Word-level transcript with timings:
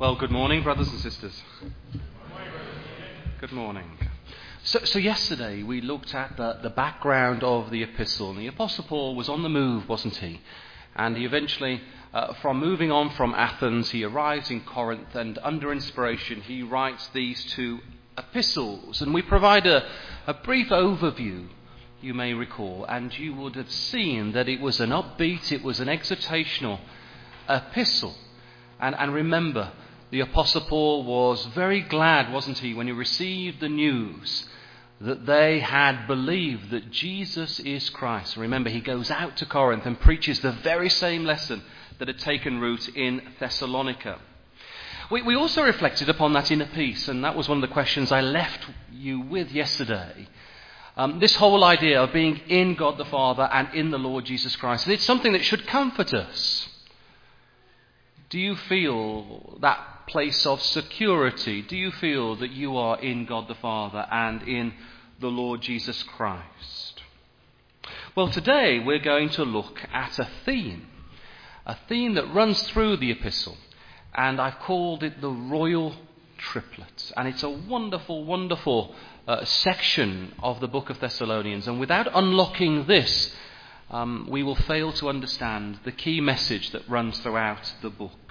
Well, 0.00 0.14
good 0.14 0.30
morning, 0.30 0.62
brothers 0.62 0.86
and 0.90 1.00
sisters. 1.00 1.42
Good 3.40 3.50
morning. 3.50 3.98
So, 4.62 4.78
so 4.84 4.96
yesterday 5.00 5.64
we 5.64 5.80
looked 5.80 6.14
at 6.14 6.36
the, 6.36 6.60
the 6.62 6.70
background 6.70 7.42
of 7.42 7.72
the 7.72 7.82
epistle, 7.82 8.30
and 8.30 8.38
the 8.38 8.46
Apostle 8.46 8.84
Paul 8.84 9.16
was 9.16 9.28
on 9.28 9.42
the 9.42 9.48
move, 9.48 9.88
wasn't 9.88 10.14
he? 10.14 10.40
And 10.94 11.16
he 11.16 11.24
eventually, 11.24 11.80
uh, 12.14 12.34
from 12.34 12.60
moving 12.60 12.92
on 12.92 13.10
from 13.10 13.34
Athens, 13.34 13.90
he 13.90 14.04
arrives 14.04 14.52
in 14.52 14.60
Corinth, 14.60 15.16
and 15.16 15.36
under 15.42 15.72
inspiration, 15.72 16.42
he 16.42 16.62
writes 16.62 17.08
these 17.08 17.44
two 17.46 17.80
epistles. 18.16 19.02
And 19.02 19.12
we 19.12 19.22
provide 19.22 19.66
a, 19.66 19.84
a 20.28 20.34
brief 20.34 20.68
overview, 20.68 21.48
you 22.00 22.14
may 22.14 22.34
recall, 22.34 22.84
and 22.84 23.18
you 23.18 23.34
would 23.34 23.56
have 23.56 23.72
seen 23.72 24.30
that 24.30 24.48
it 24.48 24.60
was 24.60 24.78
an 24.78 24.90
upbeat, 24.90 25.50
it 25.50 25.64
was 25.64 25.80
an 25.80 25.88
exhortational 25.88 26.78
epistle. 27.48 28.14
And, 28.80 28.94
and 28.94 29.12
remember, 29.12 29.72
the 30.10 30.20
Apostle 30.20 30.62
Paul 30.62 31.04
was 31.04 31.44
very 31.46 31.82
glad, 31.82 32.32
wasn't 32.32 32.58
he, 32.58 32.74
when 32.74 32.86
he 32.86 32.92
received 32.92 33.60
the 33.60 33.68
news 33.68 34.48
that 35.00 35.26
they 35.26 35.60
had 35.60 36.06
believed 36.06 36.70
that 36.70 36.90
Jesus 36.90 37.60
is 37.60 37.88
Christ. 37.90 38.36
Remember, 38.36 38.68
he 38.68 38.80
goes 38.80 39.10
out 39.10 39.36
to 39.36 39.46
Corinth 39.46 39.86
and 39.86 40.00
preaches 40.00 40.40
the 40.40 40.52
very 40.52 40.90
same 40.90 41.24
lesson 41.24 41.62
that 41.98 42.08
had 42.08 42.18
taken 42.18 42.58
root 42.58 42.88
in 42.96 43.22
Thessalonica. 43.38 44.18
We, 45.10 45.22
we 45.22 45.36
also 45.36 45.62
reflected 45.62 46.08
upon 46.08 46.32
that 46.32 46.50
inner 46.50 46.66
peace, 46.66 47.06
and 47.08 47.22
that 47.24 47.36
was 47.36 47.48
one 47.48 47.58
of 47.58 47.68
the 47.68 47.72
questions 47.72 48.10
I 48.10 48.20
left 48.20 48.66
you 48.92 49.20
with 49.20 49.52
yesterday. 49.52 50.28
Um, 50.96 51.20
this 51.20 51.36
whole 51.36 51.62
idea 51.62 52.02
of 52.02 52.12
being 52.12 52.40
in 52.48 52.74
God 52.74 52.98
the 52.98 53.04
Father 53.04 53.48
and 53.52 53.72
in 53.74 53.90
the 53.92 53.98
Lord 53.98 54.24
Jesus 54.24 54.56
Christ. 54.56 54.84
And 54.84 54.92
it's 54.92 55.04
something 55.04 55.32
that 55.32 55.44
should 55.44 55.66
comfort 55.66 56.12
us. 56.12 56.68
Do 58.30 58.38
you 58.38 58.56
feel 58.56 59.58
that 59.60 59.78
place 60.08 60.46
of 60.46 60.60
security? 60.62 61.62
Do 61.62 61.76
you 61.76 61.90
feel 61.92 62.34
that 62.36 62.50
you 62.50 62.76
are 62.76 62.98
in 63.00 63.26
God 63.26 63.46
the 63.46 63.54
Father 63.54 64.06
and 64.10 64.42
in 64.42 64.72
the 65.20 65.28
Lord 65.28 65.60
Jesus 65.60 66.02
Christ? 66.02 67.02
Well, 68.16 68.28
today 68.28 68.80
we're 68.80 68.98
going 68.98 69.28
to 69.30 69.44
look 69.44 69.80
at 69.92 70.18
a 70.18 70.28
theme, 70.44 70.86
a 71.64 71.76
theme 71.88 72.14
that 72.14 72.34
runs 72.34 72.60
through 72.62 72.96
the 72.96 73.12
epistle, 73.12 73.56
and 74.14 74.40
I've 74.40 74.58
called 74.58 75.02
it 75.02 75.20
the 75.20 75.30
royal 75.30 75.94
triplet. 76.38 77.12
And 77.16 77.28
it's 77.28 77.42
a 77.42 77.50
wonderful, 77.50 78.24
wonderful 78.24 78.94
uh, 79.26 79.44
section 79.44 80.34
of 80.42 80.60
the 80.60 80.68
book 80.68 80.90
of 80.90 81.00
Thessalonians. 81.00 81.68
And 81.68 81.78
without 81.78 82.08
unlocking 82.12 82.86
this, 82.86 83.34
um, 83.90 84.26
we 84.30 84.42
will 84.42 84.56
fail 84.56 84.92
to 84.94 85.08
understand 85.08 85.80
the 85.84 85.92
key 85.92 86.20
message 86.20 86.70
that 86.70 86.88
runs 86.88 87.18
throughout 87.20 87.72
the 87.82 87.90
book. 87.90 88.27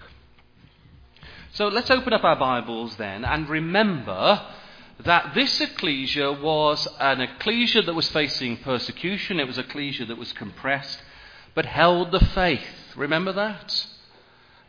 So 1.58 1.70
let's 1.70 1.90
open 1.90 2.14
up 2.14 2.24
our 2.24 2.36
Bibles 2.36 2.98
then 2.98 3.26
and 3.26 3.50
remember 3.50 4.46
that 5.00 5.34
this 5.34 5.60
ecclesia 5.60 6.32
was 6.34 6.88
an 7.00 7.20
ecclesia 7.20 7.82
that 7.82 7.96
was 7.96 8.08
facing 8.10 8.58
persecution. 8.58 9.40
It 9.40 9.48
was 9.48 9.58
a 9.58 9.62
ecclesia 9.62 10.06
that 10.06 10.20
was 10.20 10.32
compressed, 10.34 11.02
but 11.56 11.66
held 11.66 12.12
the 12.12 12.20
faith. 12.20 12.62
Remember 12.96 13.34
that? 13.34 13.88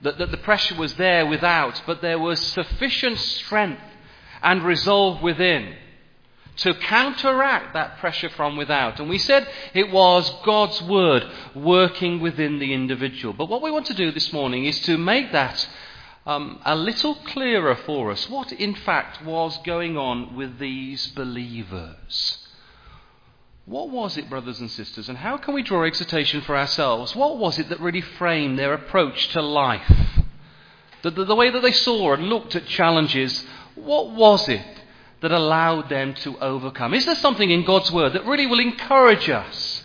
That, 0.00 0.16
that 0.16 0.30
the 0.30 0.38
pressure 0.38 0.76
was 0.76 0.94
there 0.94 1.26
without, 1.26 1.82
but 1.84 2.00
there 2.00 2.18
was 2.18 2.40
sufficient 2.40 3.18
strength 3.18 3.82
and 4.42 4.62
resolve 4.62 5.20
within 5.20 5.74
to 6.56 6.72
counteract 6.72 7.74
that 7.74 7.98
pressure 7.98 8.30
from 8.30 8.56
without. 8.56 8.98
And 8.98 9.10
we 9.10 9.18
said 9.18 9.46
it 9.74 9.92
was 9.92 10.32
God's 10.42 10.80
Word 10.80 11.28
working 11.54 12.20
within 12.20 12.58
the 12.58 12.72
individual. 12.72 13.34
But 13.34 13.50
what 13.50 13.60
we 13.60 13.70
want 13.70 13.84
to 13.88 13.94
do 13.94 14.10
this 14.10 14.32
morning 14.32 14.64
is 14.64 14.80
to 14.80 14.96
make 14.96 15.32
that 15.32 15.68
um, 16.26 16.60
a 16.64 16.76
little 16.76 17.14
clearer 17.14 17.74
for 17.74 18.10
us 18.10 18.28
what, 18.28 18.52
in 18.52 18.74
fact, 18.74 19.24
was 19.24 19.58
going 19.64 19.96
on 19.96 20.36
with 20.36 20.58
these 20.58 21.06
believers. 21.08 22.46
What 23.64 23.90
was 23.90 24.16
it, 24.16 24.30
brothers 24.30 24.60
and 24.60 24.70
sisters, 24.70 25.08
and 25.08 25.18
how 25.18 25.36
can 25.36 25.54
we 25.54 25.62
draw 25.62 25.84
exhortation 25.84 26.40
for 26.40 26.56
ourselves? 26.56 27.14
What 27.14 27.36
was 27.36 27.58
it 27.58 27.68
that 27.68 27.80
really 27.80 28.00
framed 28.00 28.58
their 28.58 28.72
approach 28.72 29.28
to 29.28 29.42
life? 29.42 29.92
The, 31.02 31.10
the, 31.10 31.24
the 31.26 31.34
way 31.34 31.50
that 31.50 31.60
they 31.60 31.72
saw 31.72 32.14
and 32.14 32.28
looked 32.28 32.56
at 32.56 32.66
challenges, 32.66 33.44
what 33.74 34.10
was 34.10 34.48
it 34.48 34.64
that 35.20 35.32
allowed 35.32 35.88
them 35.88 36.14
to 36.14 36.38
overcome? 36.38 36.94
Is 36.94 37.04
there 37.04 37.14
something 37.14 37.50
in 37.50 37.64
God's 37.64 37.92
Word 37.92 38.14
that 38.14 38.24
really 38.24 38.46
will 38.46 38.60
encourage 38.60 39.28
us 39.28 39.84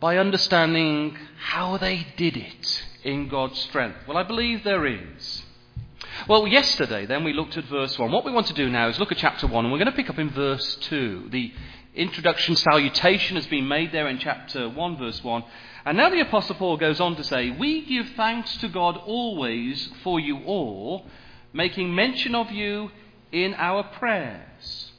by 0.00 0.18
understanding 0.18 1.16
how 1.38 1.76
they 1.76 2.06
did 2.16 2.36
it 2.36 2.84
in 3.06 3.28
God's 3.28 3.58
strength? 3.60 3.98
Well, 4.06 4.18
I 4.18 4.24
believe 4.24 4.64
there 4.64 4.84
is. 4.84 5.42
Well, 6.28 6.46
yesterday 6.46 7.06
then 7.06 7.24
we 7.24 7.32
looked 7.32 7.56
at 7.56 7.64
verse 7.64 7.98
1. 7.98 8.10
What 8.10 8.24
we 8.24 8.32
want 8.32 8.48
to 8.48 8.52
do 8.52 8.68
now 8.68 8.88
is 8.88 8.98
look 8.98 9.12
at 9.12 9.18
chapter 9.18 9.46
1 9.46 9.64
and 9.64 9.72
we're 9.72 9.78
going 9.78 9.90
to 9.90 9.96
pick 9.96 10.10
up 10.10 10.18
in 10.18 10.30
verse 10.30 10.76
2. 10.82 11.28
The 11.30 11.52
introduction 11.94 12.56
salutation 12.56 13.36
has 13.36 13.46
been 13.46 13.68
made 13.68 13.92
there 13.92 14.08
in 14.08 14.18
chapter 14.18 14.68
1, 14.68 14.98
verse 14.98 15.22
1. 15.22 15.44
And 15.84 15.96
now 15.96 16.10
the 16.10 16.20
Apostle 16.20 16.56
Paul 16.56 16.76
goes 16.76 17.00
on 17.00 17.14
to 17.16 17.24
say, 17.24 17.50
We 17.50 17.86
give 17.86 18.08
thanks 18.16 18.56
to 18.58 18.68
God 18.68 18.96
always 18.96 19.88
for 20.02 20.18
you 20.18 20.38
all, 20.44 21.06
making 21.52 21.94
mention 21.94 22.34
of 22.34 22.50
you 22.50 22.90
in 23.30 23.54
our 23.54 23.84
prayers, 23.84 24.90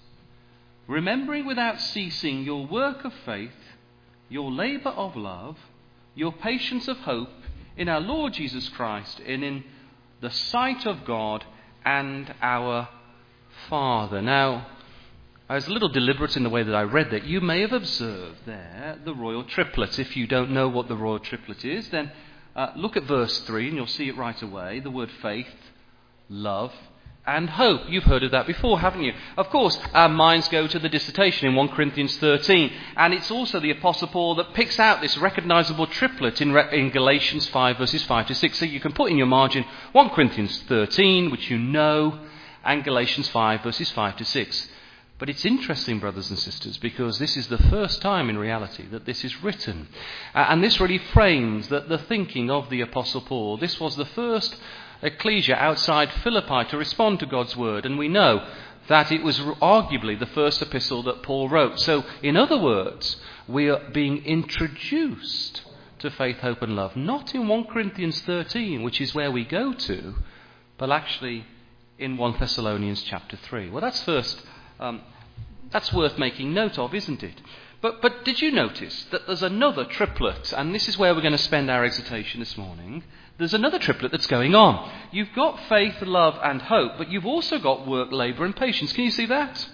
remembering 0.88 1.45
without 1.45 1.81
ceasing 1.81 2.44
your 2.44 2.66
work 2.66 3.03
of 3.03 3.13
faith, 3.25 3.51
your 4.29 4.50
labour 4.50 4.91
of 4.91 5.18
love, 5.18 5.57
your 6.16 6.31
patience 6.31 6.88
of 6.88 6.97
hope 7.00 7.29
in 7.77 7.88
our 7.88 8.01
Lord 8.01 8.33
Jesus 8.33 8.67
Christ 8.69 9.21
and 9.25 9.43
in 9.43 9.63
the 10.21 10.31
sight 10.31 10.85
of 10.85 11.05
God 11.05 11.45
and 11.85 12.33
our 12.41 12.89
Father. 13.69 14.21
Now, 14.21 14.67
I 15.49 15.55
was 15.55 15.67
a 15.67 15.71
little 15.71 15.89
deliberate 15.89 16.35
in 16.35 16.43
the 16.43 16.49
way 16.49 16.63
that 16.63 16.75
I 16.75 16.81
read 16.81 17.11
that. 17.11 17.23
You 17.23 17.39
may 17.39 17.61
have 17.61 17.71
observed 17.71 18.39
there 18.45 18.99
the 19.05 19.13
royal 19.13 19.43
triplet. 19.43 19.97
If 19.97 20.17
you 20.17 20.27
don't 20.27 20.51
know 20.51 20.67
what 20.67 20.88
the 20.88 20.97
royal 20.97 21.19
triplet 21.19 21.63
is, 21.63 21.88
then 21.89 22.11
uh, 22.55 22.71
look 22.75 22.97
at 22.97 23.03
verse 23.03 23.39
3 23.41 23.67
and 23.67 23.77
you'll 23.77 23.88
see 23.88 24.09
it 24.09 24.17
right 24.17 24.41
away. 24.41 24.79
The 24.79 24.91
word 24.91 25.11
faith, 25.21 25.47
love, 26.27 26.73
and 27.27 27.49
hope. 27.49 27.81
You've 27.89 28.05
heard 28.05 28.23
of 28.23 28.31
that 28.31 28.47
before, 28.47 28.79
haven't 28.79 29.03
you? 29.03 29.13
Of 29.35 29.49
course, 29.49 29.77
our 29.93 30.07
minds 30.07 30.47
go 30.47 30.65
to 30.65 30.79
the 30.79 30.88
dissertation 30.88 31.47
in 31.47 31.55
1 31.55 31.67
Corinthians 31.69 32.17
13, 32.17 32.71
and 32.95 33.13
it's 33.13 33.29
also 33.29 33.59
the 33.59 33.71
Apostle 33.71 34.07
Paul 34.07 34.35
that 34.35 34.53
picks 34.53 34.79
out 34.79 35.01
this 35.01 35.17
recognizable 35.17 35.88
triplet 35.88 36.41
in, 36.41 36.55
in 36.55 36.89
Galatians 36.89 37.47
5, 37.49 37.77
verses 37.77 38.03
5 38.05 38.27
to 38.27 38.33
6. 38.33 38.57
So 38.57 38.65
you 38.65 38.79
can 38.79 38.93
put 38.93 39.11
in 39.11 39.17
your 39.17 39.27
margin 39.27 39.65
1 39.91 40.09
Corinthians 40.11 40.63
13, 40.69 41.29
which 41.29 41.51
you 41.51 41.57
know, 41.57 42.17
and 42.63 42.83
Galatians 42.83 43.27
5, 43.27 43.61
verses 43.61 43.91
5 43.91 44.17
to 44.17 44.25
6. 44.25 44.69
But 45.19 45.29
it's 45.29 45.45
interesting, 45.45 45.99
brothers 45.99 46.29
and 46.29 46.38
sisters, 46.38 46.77
because 46.77 47.17
this 47.17 47.35
is 47.35 47.47
the 47.47 47.57
first 47.57 48.01
time 48.01 48.29
in 48.29 48.38
reality 48.38 48.85
that 48.91 49.05
this 49.05 49.25
is 49.25 49.44
written. 49.44 49.88
Uh, 50.33 50.45
and 50.49 50.63
this 50.63 50.79
really 50.79 50.99
frames 50.99 51.67
the, 51.67 51.81
the 51.81 51.97
thinking 51.97 52.51
of 52.51 52.69
the 52.69 52.81
Apostle 52.81 53.21
Paul. 53.21 53.57
This 53.57 53.79
was 53.79 53.95
the 53.95 54.05
first 54.05 54.55
ecclesia 55.02 55.56
outside 55.56 56.12
Philippi 56.12 56.69
to 56.69 56.78
respond 56.78 57.19
to 57.19 57.25
God's 57.25 57.56
word, 57.56 57.85
and 57.85 57.97
we 57.97 58.08
know 58.08 58.47
that 58.88 59.12
it 59.12 59.24
was 59.24 59.40
arguably 59.40 60.18
the 60.18 60.25
first 60.25 60.62
epistle 60.62 61.03
that 61.03 61.24
Paul 61.24 61.50
wrote. 61.50 61.80
So, 61.80 62.06
in 62.24 62.38
other 62.38 62.58
words, 62.58 63.18
we 63.47 63.69
are 63.69 63.81
being 63.91 64.24
introduced 64.25 65.62
to 66.00 66.12
faith, 66.12 66.38
hope, 66.38 66.62
and 66.62 66.75
love, 66.75 66.96
not 66.96 67.34
in 67.34 67.47
1 67.47 67.66
Corinthians 67.66 68.22
13, 68.22 68.84
which 68.84 69.02
is 69.02 69.16
where 69.16 69.31
we 69.31 69.44
go 69.44 69.74
to, 69.74 70.16
but 70.78 70.91
actually 70.91 71.46
in 71.97 72.18
1 72.18 72.40
Thessalonians 72.40 73.02
chapter 73.03 73.36
3. 73.36 73.69
Well, 73.69 73.81
that's 73.81 74.03
first, 74.03 74.41
um, 74.80 75.02
that's 75.72 75.91
worth 75.91 76.18
making 76.18 76.53
note 76.53 76.78
of, 76.78 76.94
isn't 76.94 77.24
it? 77.24 77.41
But, 77.81 78.02
but 78.02 78.25
did 78.25 78.41
you 78.41 78.52
notice 78.52 79.06
that 79.12 79.28
there's 79.28 79.44
another 79.44 79.86
triplet, 79.86 80.53
and 80.53 80.74
this 80.74 80.88
is 80.88 80.97
where 80.97 81.13
we're 81.13 81.22
going 81.22 81.31
to 81.31 81.38
spend 81.38 81.69
our 81.69 81.84
exhortation 81.84 82.40
this 82.40 82.57
morning, 82.57 83.03
there's 83.38 83.53
another 83.53 83.78
triplet 83.78 84.12
that's 84.12 84.28
going 84.28 84.56
on. 84.56 84.92
You've 85.12 85.34
got 85.36 85.60
faith, 85.69 86.01
love, 86.01 86.39
and 86.44 86.62
hope, 86.62 86.94
but 86.98 87.12
you've 87.12 87.25
also 87.25 87.60
got 87.60 87.88
work, 87.88 88.12
labour, 88.12 88.45
and 88.45 88.56
patience. 88.56 88.94
Can 88.94 89.04
you 89.04 89.12
see 89.12 89.28
that? 89.28 89.68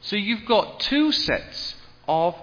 So 0.00 0.16
you've 0.16 0.46
got 0.46 0.80
two 0.80 1.12
sets 1.12 1.74
of 2.08 2.34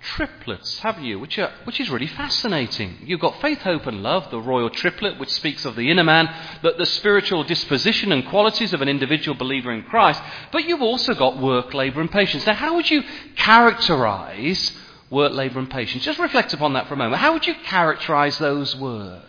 triplets, 0.00 0.78
have 0.80 1.00
you? 1.00 1.18
Which, 1.18 1.38
are, 1.38 1.50
which 1.64 1.80
is 1.80 1.90
really 1.90 2.06
fascinating. 2.06 2.98
You've 3.04 3.20
got 3.20 3.40
faith, 3.40 3.58
hope, 3.58 3.86
and 3.86 4.02
love, 4.02 4.30
the 4.30 4.40
royal 4.40 4.70
triplet, 4.70 5.18
which 5.18 5.30
speaks 5.30 5.64
of 5.64 5.74
the 5.74 5.90
inner 5.90 6.04
man, 6.04 6.32
that 6.62 6.78
the 6.78 6.86
spiritual 6.86 7.42
disposition 7.42 8.12
and 8.12 8.26
qualities 8.26 8.72
of 8.72 8.82
an 8.82 8.88
individual 8.88 9.36
believer 9.36 9.72
in 9.72 9.82
Christ. 9.82 10.22
But 10.52 10.68
you've 10.68 10.82
also 10.82 11.14
got 11.14 11.38
work, 11.38 11.74
labour, 11.74 12.00
and 12.00 12.10
patience. 12.10 12.46
Now, 12.46 12.54
how 12.54 12.76
would 12.76 12.88
you 12.88 13.02
characterize 13.34 14.72
work, 15.10 15.32
labour, 15.32 15.58
and 15.58 15.70
patience? 15.70 16.04
Just 16.04 16.20
reflect 16.20 16.52
upon 16.52 16.74
that 16.74 16.86
for 16.86 16.94
a 16.94 16.98
moment. 16.98 17.20
How 17.20 17.32
would 17.32 17.46
you 17.46 17.54
characterize 17.64 18.38
those 18.38 18.76
words? 18.76 19.24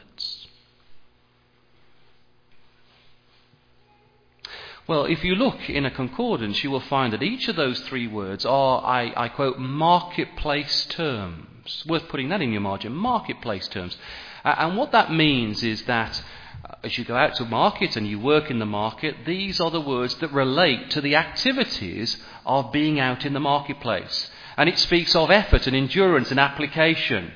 Well, 4.88 5.04
if 5.04 5.22
you 5.26 5.36
look 5.36 5.70
in 5.70 5.86
a 5.86 5.92
concordance, 5.92 6.64
you 6.64 6.72
will 6.72 6.80
find 6.80 7.12
that 7.12 7.22
each 7.22 7.50
of 7.50 7.58
those 7.58 7.78
three 7.82 8.08
words 8.08 8.46
are, 8.46 8.82
I, 8.86 9.12
I 9.18 9.28
quote, 9.28 9.60
marketplace 9.60 10.86
terms. 10.86 11.84
Worth 11.86 12.08
putting 12.08 12.30
that 12.30 12.42
in 12.42 12.54
your 12.54 12.62
margin, 12.62 12.94
marketplace 12.94 13.68
terms. 13.68 13.98
Uh, 14.46 14.56
and 14.60 14.78
what 14.78 14.94
that 14.94 15.12
means 15.12 15.62
is 15.62 15.84
that 15.84 16.24
uh, 16.64 16.76
as 16.86 16.98
you 16.98 17.04
go 17.04 17.18
out 17.18 17.36
to 17.36 17.44
market 17.44 17.98
and 17.98 18.08
you 18.08 18.18
work 18.18 18.50
in 18.50 18.60
the 18.60 18.66
market, 18.66 19.14
these 19.26 19.60
are 19.60 19.72
the 19.72 19.82
words 19.82 20.16
that 20.16 20.32
relate 20.32 20.90
to 20.92 21.02
the 21.02 21.18
activities 21.18 22.16
of 22.46 22.72
being 22.72 22.98
out 22.98 23.26
in 23.26 23.34
the 23.34 23.42
marketplace. 23.42 24.32
And 24.56 24.70
it 24.70 24.80
speaks 24.80 25.18
of 25.18 25.30
effort 25.30 25.68
and 25.68 25.76
endurance 25.76 26.32
and 26.32 26.40
application. 26.40 27.34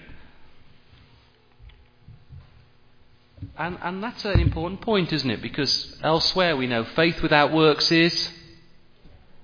And, 3.57 3.77
and 3.81 4.03
that's 4.03 4.25
an 4.25 4.39
important 4.39 4.81
point, 4.81 5.11
isn't 5.11 5.29
it? 5.29 5.41
Because 5.41 5.97
elsewhere 6.03 6.55
we 6.55 6.67
know 6.67 6.83
faith 6.83 7.21
without 7.21 7.51
works 7.51 7.91
is 7.91 8.31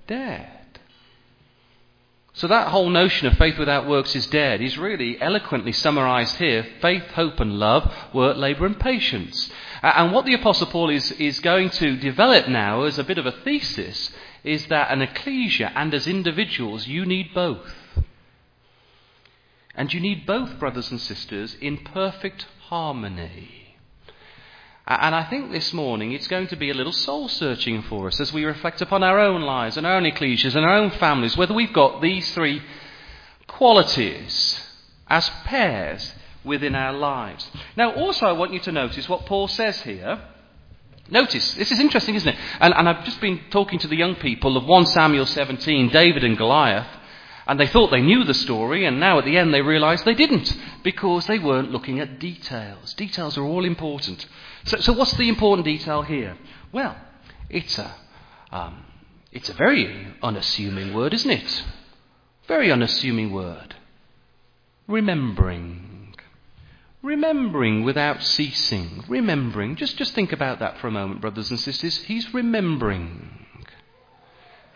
dead. 0.06 0.58
So 2.38 2.46
that 2.46 2.68
whole 2.68 2.88
notion 2.88 3.26
of 3.26 3.36
faith 3.36 3.58
without 3.58 3.88
works 3.88 4.14
is 4.14 4.28
dead 4.28 4.60
is 4.60 4.78
really 4.78 5.20
eloquently 5.20 5.72
summarized 5.72 6.36
here 6.36 6.64
faith, 6.80 7.02
hope, 7.08 7.40
and 7.40 7.58
love, 7.58 7.92
work, 8.14 8.36
labor, 8.36 8.64
and 8.64 8.78
patience. 8.78 9.50
And 9.82 10.12
what 10.12 10.24
the 10.24 10.34
Apostle 10.34 10.68
Paul 10.68 10.90
is, 10.90 11.10
is 11.12 11.40
going 11.40 11.70
to 11.70 11.96
develop 11.96 12.46
now 12.48 12.84
as 12.84 12.96
a 12.96 13.04
bit 13.04 13.18
of 13.18 13.26
a 13.26 13.32
thesis 13.32 14.12
is 14.44 14.66
that 14.66 14.92
an 14.92 15.02
ecclesia 15.02 15.72
and 15.74 15.92
as 15.92 16.06
individuals, 16.06 16.86
you 16.86 17.04
need 17.04 17.34
both. 17.34 17.74
And 19.74 19.92
you 19.92 19.98
need 19.98 20.24
both, 20.24 20.60
brothers 20.60 20.92
and 20.92 21.00
sisters, 21.00 21.56
in 21.60 21.78
perfect 21.78 22.46
harmony. 22.68 23.67
And 24.90 25.14
I 25.14 25.24
think 25.24 25.52
this 25.52 25.74
morning 25.74 26.12
it's 26.12 26.28
going 26.28 26.46
to 26.46 26.56
be 26.56 26.70
a 26.70 26.74
little 26.74 26.94
soul 26.94 27.28
searching 27.28 27.82
for 27.82 28.06
us 28.06 28.18
as 28.20 28.32
we 28.32 28.46
reflect 28.46 28.80
upon 28.80 29.02
our 29.02 29.20
own 29.20 29.42
lives 29.42 29.76
and 29.76 29.86
our 29.86 29.96
own 29.96 30.06
ecclesias 30.06 30.56
and 30.56 30.64
our 30.64 30.78
own 30.78 30.90
families, 30.92 31.36
whether 31.36 31.52
we've 31.52 31.74
got 31.74 32.00
these 32.00 32.32
three 32.32 32.62
qualities 33.46 34.58
as 35.06 35.28
pairs 35.44 36.14
within 36.42 36.74
our 36.74 36.94
lives. 36.94 37.50
Now, 37.76 37.92
also, 37.92 38.24
I 38.24 38.32
want 38.32 38.54
you 38.54 38.60
to 38.60 38.72
notice 38.72 39.06
what 39.10 39.26
Paul 39.26 39.46
says 39.46 39.78
here. 39.82 40.22
Notice, 41.10 41.52
this 41.52 41.70
is 41.70 41.80
interesting, 41.80 42.14
isn't 42.14 42.28
it? 42.28 42.38
And, 42.58 42.72
and 42.72 42.88
I've 42.88 43.04
just 43.04 43.20
been 43.20 43.40
talking 43.50 43.78
to 43.80 43.88
the 43.88 43.96
young 43.96 44.14
people 44.14 44.56
of 44.56 44.64
1 44.64 44.86
Samuel 44.86 45.26
17, 45.26 45.90
David 45.90 46.24
and 46.24 46.38
Goliath. 46.38 46.88
And 47.48 47.58
they 47.58 47.66
thought 47.66 47.90
they 47.90 48.02
knew 48.02 48.24
the 48.24 48.34
story, 48.34 48.84
and 48.84 49.00
now 49.00 49.18
at 49.18 49.24
the 49.24 49.38
end 49.38 49.54
they 49.54 49.62
realized 49.62 50.04
they 50.04 50.14
didn't 50.14 50.54
because 50.84 51.26
they 51.26 51.38
weren't 51.38 51.72
looking 51.72 51.98
at 51.98 52.18
details. 52.20 52.92
Details 52.92 53.38
are 53.38 53.42
all 53.42 53.64
important. 53.64 54.26
So, 54.64 54.76
so 54.76 54.92
what's 54.92 55.14
the 55.14 55.30
important 55.30 55.64
detail 55.64 56.02
here? 56.02 56.36
Well, 56.72 56.94
it's 57.48 57.78
a, 57.78 57.90
um, 58.52 58.84
it's 59.32 59.48
a 59.48 59.54
very 59.54 60.14
unassuming 60.22 60.92
word, 60.92 61.14
isn't 61.14 61.30
it? 61.30 61.64
Very 62.46 62.70
unassuming 62.70 63.32
word. 63.32 63.76
Remembering. 64.86 66.14
Remembering 67.02 67.82
without 67.82 68.22
ceasing. 68.22 69.04
Remembering. 69.08 69.76
Just, 69.76 69.96
just 69.96 70.14
think 70.14 70.32
about 70.32 70.58
that 70.58 70.78
for 70.78 70.88
a 70.88 70.90
moment, 70.90 71.22
brothers 71.22 71.48
and 71.48 71.58
sisters. 71.58 71.96
He's 71.96 72.34
remembering. 72.34 73.37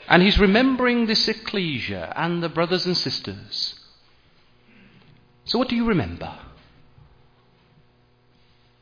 And 0.08 0.22
he's 0.22 0.38
remembering 0.38 1.06
this 1.06 1.28
ecclesia 1.28 2.12
and 2.16 2.43
the 2.43 2.49
brothers 2.49 2.87
and 2.87 2.96
sisters. 2.96 3.75
So, 5.44 5.58
what 5.58 5.69
do 5.69 5.76
you 5.76 5.87
remember? 5.87 6.34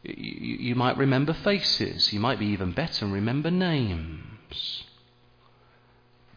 You, 0.02 0.14
you 0.14 0.74
might 0.74 0.96
remember 0.96 1.32
faces. 1.32 2.12
You 2.12 2.20
might 2.20 2.38
be 2.38 2.46
even 2.46 2.72
better 2.72 3.04
and 3.04 3.14
remember 3.14 3.50
names. 3.50 4.84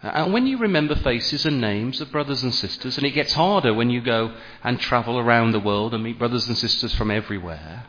And 0.03 0.33
when 0.33 0.47
you 0.47 0.57
remember 0.57 0.95
faces 0.95 1.45
and 1.45 1.62
names 1.62 2.01
of 2.01 2.12
brothers 2.12 2.44
and 2.44 2.53
sisters, 2.53 2.97
and 2.97 3.06
it 3.06 3.12
gets 3.12 3.33
harder 3.33 3.74
when 3.74 3.89
you 3.89 4.01
go 4.01 4.35
and 4.62 4.77
travel 4.77 5.18
around 5.18 5.53
the 5.53 5.62
world 5.62 5.94
and 5.94 6.03
meet 6.03 6.19
brothers 6.19 6.50
and 6.50 6.57
sisters 6.57 6.94
from 6.94 7.09
everywhere, 7.09 7.85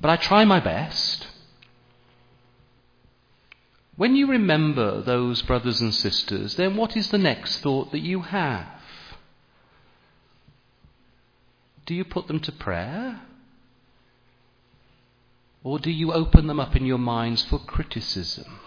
but 0.00 0.10
I 0.10 0.16
try 0.16 0.44
my 0.44 0.58
best. 0.58 1.28
When 3.96 4.16
you 4.16 4.26
remember 4.26 5.02
those 5.02 5.42
brothers 5.42 5.80
and 5.80 5.94
sisters, 5.94 6.56
then 6.56 6.76
what 6.76 6.96
is 6.96 7.10
the 7.10 7.18
next 7.18 7.58
thought 7.58 7.92
that 7.92 8.00
you 8.00 8.22
have? 8.22 8.66
Do 11.84 11.94
you 11.94 12.04
put 12.04 12.26
them 12.26 12.40
to 12.40 12.52
prayer? 12.52 13.20
Or 15.64 15.78
do 15.78 15.90
you 15.90 16.12
open 16.12 16.46
them 16.46 16.58
up 16.58 16.74
in 16.74 16.86
your 16.86 16.98
minds 16.98 17.44
for 17.44 17.58
criticism? 17.58 18.60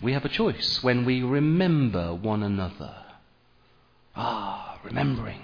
We 0.00 0.12
have 0.12 0.24
a 0.24 0.30
choice 0.30 0.82
when 0.82 1.04
we 1.04 1.22
remember 1.22 2.14
one 2.14 2.42
another. 2.42 2.94
Ah, 4.14 4.78
remembering. 4.84 5.40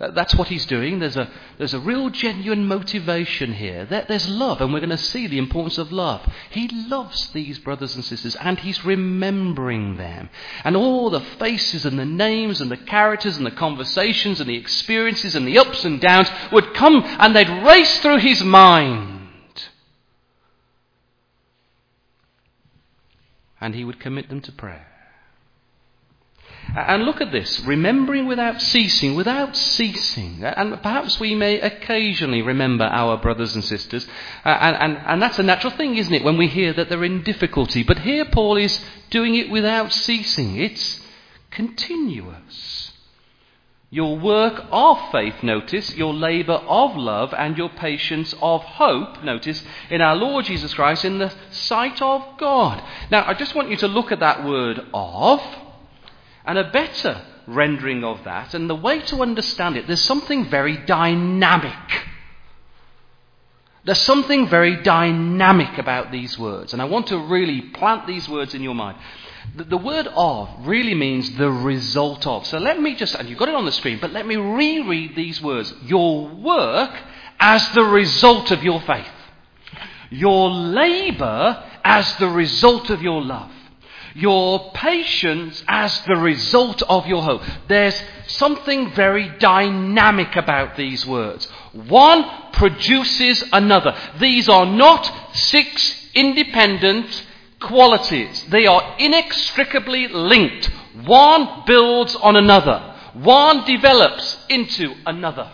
That's 0.00 0.34
what 0.34 0.48
he's 0.48 0.64
doing. 0.64 0.98
There's 0.98 1.18
a, 1.18 1.30
there's 1.58 1.74
a 1.74 1.78
real 1.78 2.08
genuine 2.08 2.66
motivation 2.66 3.52
here. 3.52 3.84
there's 3.84 4.26
love, 4.30 4.62
and 4.62 4.72
we're 4.72 4.80
going 4.80 4.88
to 4.88 4.96
see 4.96 5.26
the 5.26 5.36
importance 5.36 5.76
of 5.76 5.92
love. 5.92 6.26
He 6.48 6.68
loves 6.68 7.30
these 7.32 7.58
brothers 7.58 7.94
and 7.94 8.02
sisters, 8.02 8.34
and 8.36 8.58
he's 8.58 8.82
remembering 8.82 9.98
them. 9.98 10.30
And 10.64 10.74
all 10.74 11.10
the 11.10 11.20
faces 11.20 11.84
and 11.84 11.98
the 11.98 12.06
names 12.06 12.62
and 12.62 12.70
the 12.70 12.78
characters 12.78 13.36
and 13.36 13.44
the 13.44 13.50
conversations 13.50 14.40
and 14.40 14.48
the 14.48 14.56
experiences 14.56 15.34
and 15.34 15.46
the 15.46 15.58
ups 15.58 15.84
and 15.84 16.00
downs 16.00 16.30
would 16.50 16.72
come 16.72 17.02
and 17.04 17.36
they'd 17.36 17.66
race 17.66 17.98
through 17.98 18.20
his 18.20 18.42
mind. 18.42 19.18
And 23.60 23.74
he 23.74 23.84
would 23.84 24.00
commit 24.00 24.30
them 24.30 24.40
to 24.40 24.52
prayer. 24.52 24.89
And 26.76 27.04
look 27.04 27.20
at 27.20 27.32
this 27.32 27.60
remembering 27.60 28.26
without 28.26 28.62
ceasing, 28.62 29.16
without 29.16 29.56
ceasing. 29.56 30.44
And 30.44 30.80
perhaps 30.82 31.18
we 31.18 31.34
may 31.34 31.60
occasionally 31.60 32.42
remember 32.42 32.84
our 32.84 33.16
brothers 33.16 33.54
and 33.56 33.64
sisters. 33.64 34.06
And, 34.44 34.76
and, 34.76 34.98
and 35.04 35.22
that's 35.22 35.38
a 35.40 35.42
natural 35.42 35.72
thing, 35.72 35.96
isn't 35.96 36.14
it, 36.14 36.22
when 36.22 36.36
we 36.36 36.46
hear 36.46 36.72
that 36.72 36.88
they're 36.88 37.02
in 37.04 37.22
difficulty. 37.22 37.82
But 37.82 38.00
here 38.00 38.24
Paul 38.24 38.56
is 38.56 38.84
doing 39.10 39.34
it 39.34 39.50
without 39.50 39.92
ceasing, 39.92 40.56
it's 40.56 41.00
continuous. 41.50 42.92
Your 43.92 44.16
work 44.16 44.64
of 44.70 45.10
faith, 45.10 45.42
notice, 45.42 45.96
your 45.96 46.14
labour 46.14 46.52
of 46.68 46.94
love, 46.94 47.34
and 47.36 47.58
your 47.58 47.70
patience 47.70 48.32
of 48.40 48.62
hope, 48.62 49.24
notice, 49.24 49.64
in 49.90 50.00
our 50.00 50.14
Lord 50.14 50.44
Jesus 50.44 50.72
Christ 50.74 51.04
in 51.04 51.18
the 51.18 51.34
sight 51.50 52.00
of 52.00 52.24
God. 52.38 52.80
Now, 53.10 53.26
I 53.26 53.34
just 53.34 53.56
want 53.56 53.68
you 53.68 53.76
to 53.78 53.88
look 53.88 54.12
at 54.12 54.20
that 54.20 54.44
word 54.44 54.86
of. 54.94 55.42
And 56.44 56.58
a 56.58 56.70
better 56.70 57.22
rendering 57.46 58.04
of 58.04 58.24
that, 58.24 58.54
and 58.54 58.68
the 58.68 58.74
way 58.74 59.00
to 59.00 59.22
understand 59.22 59.76
it, 59.76 59.86
there's 59.86 60.02
something 60.02 60.48
very 60.48 60.76
dynamic. 60.78 61.74
There's 63.84 64.00
something 64.00 64.48
very 64.48 64.82
dynamic 64.82 65.78
about 65.78 66.12
these 66.12 66.38
words, 66.38 66.72
and 66.72 66.80
I 66.80 66.84
want 66.84 67.08
to 67.08 67.18
really 67.18 67.60
plant 67.60 68.06
these 68.06 68.28
words 68.28 68.54
in 68.54 68.62
your 68.62 68.74
mind. 68.74 68.98
The, 69.56 69.64
the, 69.64 69.78
word 69.78 70.06
of 70.14 70.50
really 70.66 70.94
means 70.94 71.36
the 71.36 71.50
result 71.50 72.26
of. 72.26 72.46
So 72.46 72.58
let 72.58 72.80
me 72.80 72.94
just, 72.94 73.14
and 73.14 73.28
you've 73.28 73.38
got 73.38 73.48
it 73.48 73.54
on 73.54 73.64
the 73.64 73.72
screen, 73.72 73.98
but 74.00 74.12
let 74.12 74.26
me 74.26 74.36
reread 74.36 75.16
these 75.16 75.40
words. 75.40 75.72
Your 75.82 76.28
work 76.28 76.94
as 77.38 77.66
the 77.70 77.84
result 77.84 78.50
of 78.50 78.62
your 78.62 78.82
faith. 78.82 79.08
Your 80.10 80.50
labour 80.50 81.64
as 81.82 82.14
the 82.16 82.28
result 82.28 82.90
of 82.90 83.00
your 83.00 83.22
love 83.22 83.50
your 84.14 84.70
patience 84.72 85.62
as 85.68 86.00
the 86.02 86.16
result 86.16 86.82
of 86.82 87.06
your 87.06 87.22
hope. 87.22 87.42
There's 87.68 88.00
something 88.26 88.92
very 88.92 89.28
dynamic 89.38 90.36
about 90.36 90.76
these 90.76 91.06
words. 91.06 91.46
One 91.72 92.24
produces 92.52 93.44
another. 93.52 93.96
These 94.18 94.48
are 94.48 94.66
not 94.66 95.10
six 95.34 96.08
independent 96.14 97.26
qualities. 97.60 98.44
They 98.48 98.66
are 98.66 98.96
inextricably 98.98 100.08
linked. 100.08 100.66
One 101.04 101.62
builds 101.66 102.14
on 102.16 102.36
another. 102.36 102.96
One 103.14 103.64
develops 103.64 104.36
into 104.48 104.94
another. 105.06 105.50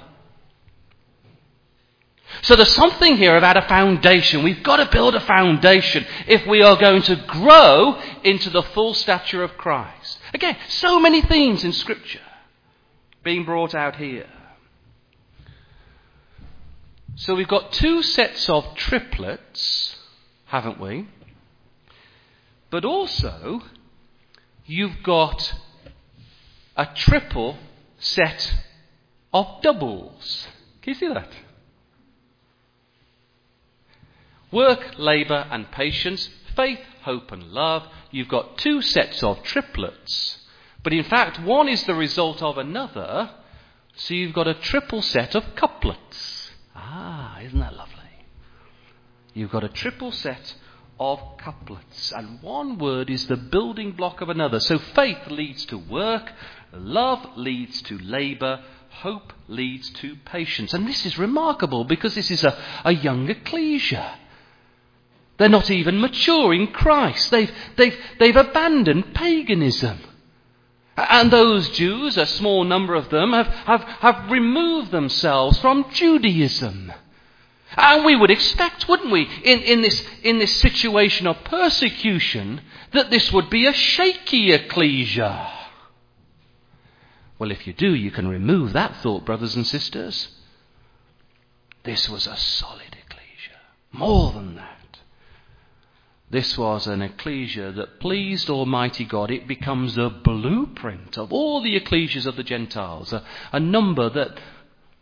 So 2.43 2.57
there's 2.57 2.75
something 2.75 3.17
here 3.17 3.37
about 3.37 3.57
a 3.57 3.63
foundation. 3.63 4.43
We've 4.43 4.63
got 4.63 4.77
to 4.77 4.91
build 4.91 5.15
a 5.15 5.21
foundation 5.21 6.07
if 6.27 6.47
we 6.47 6.63
are 6.63 6.77
going 6.77 7.03
to 7.03 7.17
grow 7.17 8.01
into 8.23 8.51
the 8.51 8.63
full 8.63 8.95
stature 8.95 9.43
of 9.43 9.57
Christ. 9.57 10.19
Again, 10.35 10.57
so 10.69 11.01
many 11.01 11.23
themes 11.23 11.65
in 11.65 11.73
Scripture 11.73 12.21
being 13.23 13.45
brought 13.45 13.75
out 13.75 13.97
here. 13.97 14.29
So 17.17 17.35
we've 17.35 17.49
got 17.49 17.73
two 17.73 18.03
sets 18.03 18.49
of 18.49 18.75
triplets, 18.75 19.97
haven't 20.45 20.79
we? 20.79 21.09
But 22.71 22.85
also, 22.85 23.63
you've 24.67 25.03
got 25.03 25.55
a 26.77 26.87
triple 26.95 27.57
set 27.99 28.55
of 29.33 29.63
doubles. 29.63 30.47
Can 30.83 30.93
you 30.93 31.01
see 31.01 31.09
that? 31.09 31.31
Work, 34.53 34.99
labour, 34.99 35.47
and 35.51 35.71
patience, 35.71 36.29
faith, 36.55 36.81
hope, 37.03 37.33
and 37.33 37.45
love. 37.53 37.87
You've 38.11 38.29
got 38.29 38.59
two 38.59 38.83
sets 38.83 39.23
of 39.23 39.43
triplets. 39.43 40.39
But 40.83 40.93
in 40.93 41.05
fact, 41.05 41.41
one 41.41 41.69
is 41.69 41.83
the 41.85 41.95
result 41.95 42.43
of 42.43 42.59
another, 42.59 43.31
so 43.97 44.15
you've 44.15 44.35
got 44.35 44.47
a 44.47 44.55
triple 44.55 45.03
set 45.03 45.35
of 45.35 45.55
couplets. 45.57 46.51
Ah. 46.75 47.27
Isn't 47.41 47.61
that 47.61 47.77
lovely? 47.77 47.95
You've 49.35 49.51
got 49.51 49.65
a 49.65 49.69
triple 49.69 50.11
set 50.11 50.55
of 50.99 51.21
couplets, 51.37 52.13
and 52.13 52.43
one 52.43 52.79
word 52.79 53.11
is 53.11 53.27
the 53.27 53.37
building 53.37 53.93
block 53.93 54.21
of 54.21 54.31
another. 54.31 54.59
So 54.59 54.79
faith 54.79 55.29
leads 55.29 55.65
to 55.67 55.77
work, 55.77 56.33
love 56.73 57.37
leads 57.37 57.83
to 57.83 57.99
labour, 57.99 58.63
hope 58.91 59.33
leads 59.47 59.91
to 59.91 60.17
patience. 60.25 60.73
And 60.73 60.89
this 60.89 61.05
is 61.05 61.19
remarkable 61.19 61.85
because 61.85 62.15
this 62.15 62.31
is 62.31 62.45
a, 62.45 62.59
a 62.85 62.93
young 62.93 63.29
ecclesia. 63.29 64.19
They're 65.39 65.49
not 65.49 65.71
even 65.71 66.01
mature 66.01 66.55
in 66.55 66.69
Christ. 66.69 67.31
They've, 67.31 67.51
they've, 67.77 67.97
they've 68.19 68.37
abandoned 68.37 69.15
paganism. 69.15 69.99
And 70.97 71.31
those 71.31 71.69
Jews, 71.71 72.17
a 72.17 72.25
small 72.25 72.65
number 72.65 72.95
of 72.95 73.11
them, 73.11 73.33
have, 73.33 73.49
have, 73.49 73.83
have 73.83 74.31
removed 74.31 74.91
themselves 74.91 75.59
from 75.59 75.91
Judaism. 75.93 76.91
And 77.77 78.05
we 78.05 78.17
would 78.17 78.31
expect, 78.31 78.89
wouldn't 78.89 79.13
we, 79.13 79.29
in, 79.45 79.61
in, 79.61 79.83
this, 79.83 80.03
in 80.23 80.39
this 80.39 80.57
situation 80.57 81.27
of 81.27 81.45
persecution, 81.45 82.63
that 82.93 83.11
this 83.11 83.31
would 83.33 83.51
be 83.51 83.67
a 83.67 83.75
shaky 83.75 84.53
ecclesia. 84.53 85.53
Well, 87.39 87.51
if 87.51 87.67
you 87.67 87.75
do, 87.75 87.95
you 87.95 88.11
can 88.11 88.29
remove 88.29 88.73
that 88.73 88.97
thought, 89.03 89.27
brothers 89.27 89.55
and 89.57 89.67
sisters. 89.67 90.29
This 91.83 92.09
was 92.09 92.27
a 92.27 92.37
solid 92.37 92.97
ecclesia. 92.99 93.61
More 93.93 94.33
than 94.33 94.55
that. 94.57 94.76
This 96.29 96.59
was 96.59 96.89
an 96.89 97.03
ecclesia 97.03 97.71
that 97.73 98.01
pleased 98.01 98.51
Almighty 98.51 99.05
God. 99.05 99.31
It 99.31 99.47
becomes 99.47 99.97
a 99.97 100.11
blueprint 100.11 101.17
of 101.17 101.33
all 101.33 101.61
the 101.63 101.77
ecclesias 101.77 102.27
of 102.27 102.37
the 102.37 102.43
Gentiles, 102.43 103.13
a, 103.13 103.23
a 103.53 103.61
number 103.61 104.11
that 104.11 104.41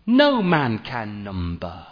no 0.07 0.43
man 0.43 0.81
can 0.81 1.25
number. 1.25 1.87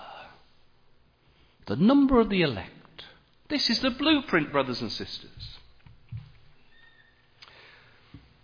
The 1.67 1.77
number 1.77 2.21
of 2.21 2.29
the 2.29 2.43
elect. 2.43 3.05
This 3.49 3.71
is 3.71 3.81
the 3.81 3.91
blueprint, 3.91 4.53
brothers 4.53 4.83
and 4.83 4.93
sisters. 4.93 5.59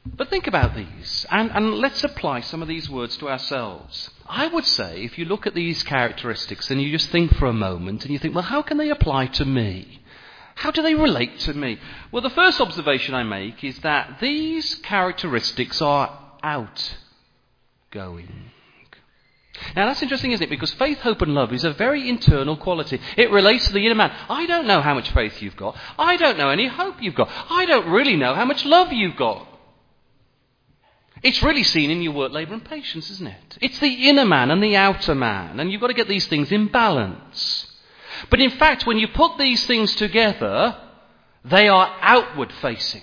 But 0.06 0.30
think 0.30 0.46
about 0.46 0.74
these, 0.74 1.26
and, 1.30 1.50
and, 1.50 1.74
let's 1.74 2.02
apply 2.02 2.40
some 2.40 2.62
of 2.62 2.68
these 2.68 2.88
words 2.88 3.16
to 3.18 3.28
ourselves. 3.28 4.10
I 4.26 4.46
would 4.46 4.64
say, 4.64 5.04
if 5.04 5.18
you 5.18 5.26
look 5.26 5.46
at 5.46 5.54
these 5.54 5.82
characteristics 5.82 6.70
and 6.70 6.80
you 6.80 6.90
just 6.90 7.10
think 7.10 7.34
for 7.34 7.46
a 7.46 7.52
moment 7.52 8.04
and 8.04 8.12
you 8.12 8.18
think, 8.18 8.34
well, 8.34 8.44
how 8.44 8.62
can 8.62 8.78
they 8.78 8.88
apply 8.88 9.26
to 9.26 9.44
me? 9.44 10.00
How 10.58 10.72
do 10.72 10.82
they 10.82 10.96
relate 10.96 11.38
to 11.40 11.54
me? 11.54 11.78
Well, 12.10 12.20
the 12.20 12.30
first 12.30 12.60
observation 12.60 13.14
I 13.14 13.22
make 13.22 13.62
is 13.62 13.78
that 13.80 14.18
these 14.20 14.74
characteristics 14.74 15.80
are 15.80 16.18
outgoing. 16.42 18.50
Now 19.76 19.86
that's 19.86 20.02
interesting, 20.02 20.32
isn't 20.32 20.42
it? 20.42 20.50
Because 20.50 20.72
faith, 20.72 20.98
hope, 20.98 21.22
and 21.22 21.32
love 21.32 21.52
is 21.52 21.62
a 21.62 21.70
very 21.70 22.08
internal 22.08 22.56
quality. 22.56 23.00
It 23.16 23.30
relates 23.30 23.68
to 23.68 23.72
the 23.72 23.86
inner 23.86 23.94
man. 23.94 24.10
I 24.28 24.46
don't 24.46 24.66
know 24.66 24.80
how 24.80 24.94
much 24.94 25.12
faith 25.12 25.40
you've 25.40 25.56
got. 25.56 25.76
I 25.96 26.16
don't 26.16 26.36
know 26.36 26.50
any 26.50 26.66
hope 26.66 27.00
you've 27.00 27.14
got. 27.14 27.30
I 27.48 27.64
don't 27.64 27.88
really 27.88 28.16
know 28.16 28.34
how 28.34 28.44
much 28.44 28.64
love 28.64 28.92
you've 28.92 29.16
got. 29.16 29.46
It's 31.22 31.40
really 31.40 31.62
seen 31.62 31.92
in 31.92 32.02
your 32.02 32.14
work, 32.14 32.32
labour, 32.32 32.54
and 32.54 32.64
patience, 32.64 33.10
isn't 33.10 33.28
it? 33.28 33.58
It's 33.60 33.78
the 33.78 34.08
inner 34.08 34.24
man 34.24 34.50
and 34.50 34.60
the 34.60 34.74
outer 34.74 35.14
man, 35.14 35.60
and 35.60 35.70
you've 35.70 35.80
got 35.80 35.86
to 35.86 35.94
get 35.94 36.08
these 36.08 36.26
things 36.26 36.50
in 36.50 36.66
balance. 36.66 37.67
But 38.30 38.40
in 38.40 38.50
fact, 38.50 38.86
when 38.86 38.98
you 38.98 39.08
put 39.08 39.38
these 39.38 39.64
things 39.66 39.94
together, 39.94 40.76
they 41.44 41.68
are 41.68 41.96
outward 42.00 42.52
facing. 42.60 43.02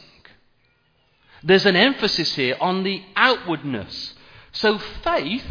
There's 1.44 1.66
an 1.66 1.76
emphasis 1.76 2.36
here 2.36 2.58
on 2.60 2.84
the 2.84 3.04
outwardness. 3.16 4.16
So 4.52 4.80
faith 4.80 5.46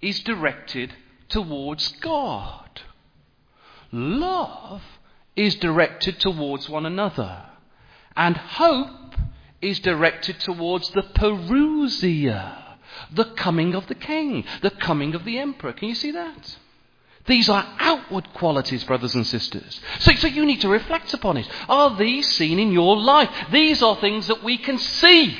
is 0.00 0.20
directed 0.20 0.94
towards 1.28 1.88
God. 2.00 2.80
Love 3.92 4.82
is 5.36 5.56
directed 5.56 6.18
towards 6.20 6.68
one 6.68 6.86
another. 6.86 7.44
And 8.16 8.36
hope 8.36 9.14
is 9.60 9.78
directed 9.80 10.40
towards 10.40 10.90
the 10.90 11.02
Parousia, 11.02 12.76
the 13.12 13.24
coming 13.24 13.74
of 13.74 13.86
the 13.86 13.94
king, 13.94 14.44
the 14.60 14.70
coming 14.70 15.14
of 15.14 15.24
the 15.24 15.38
emperor. 15.38 15.72
Can 15.72 15.88
you 15.88 15.94
see 15.94 16.10
that? 16.10 16.56
These 17.26 17.48
are 17.48 17.64
outward 17.78 18.32
qualities, 18.34 18.82
brothers 18.84 19.14
and 19.14 19.26
sisters. 19.26 19.80
So, 20.00 20.12
so 20.12 20.26
you 20.26 20.44
need 20.44 20.60
to 20.62 20.68
reflect 20.68 21.14
upon 21.14 21.36
it. 21.36 21.48
Are 21.68 21.96
these 21.96 22.28
seen 22.28 22.58
in 22.58 22.72
your 22.72 22.96
life? 22.96 23.30
These 23.52 23.82
are 23.82 23.96
things 23.96 24.26
that 24.26 24.42
we 24.42 24.58
can 24.58 24.78
see. 24.78 25.38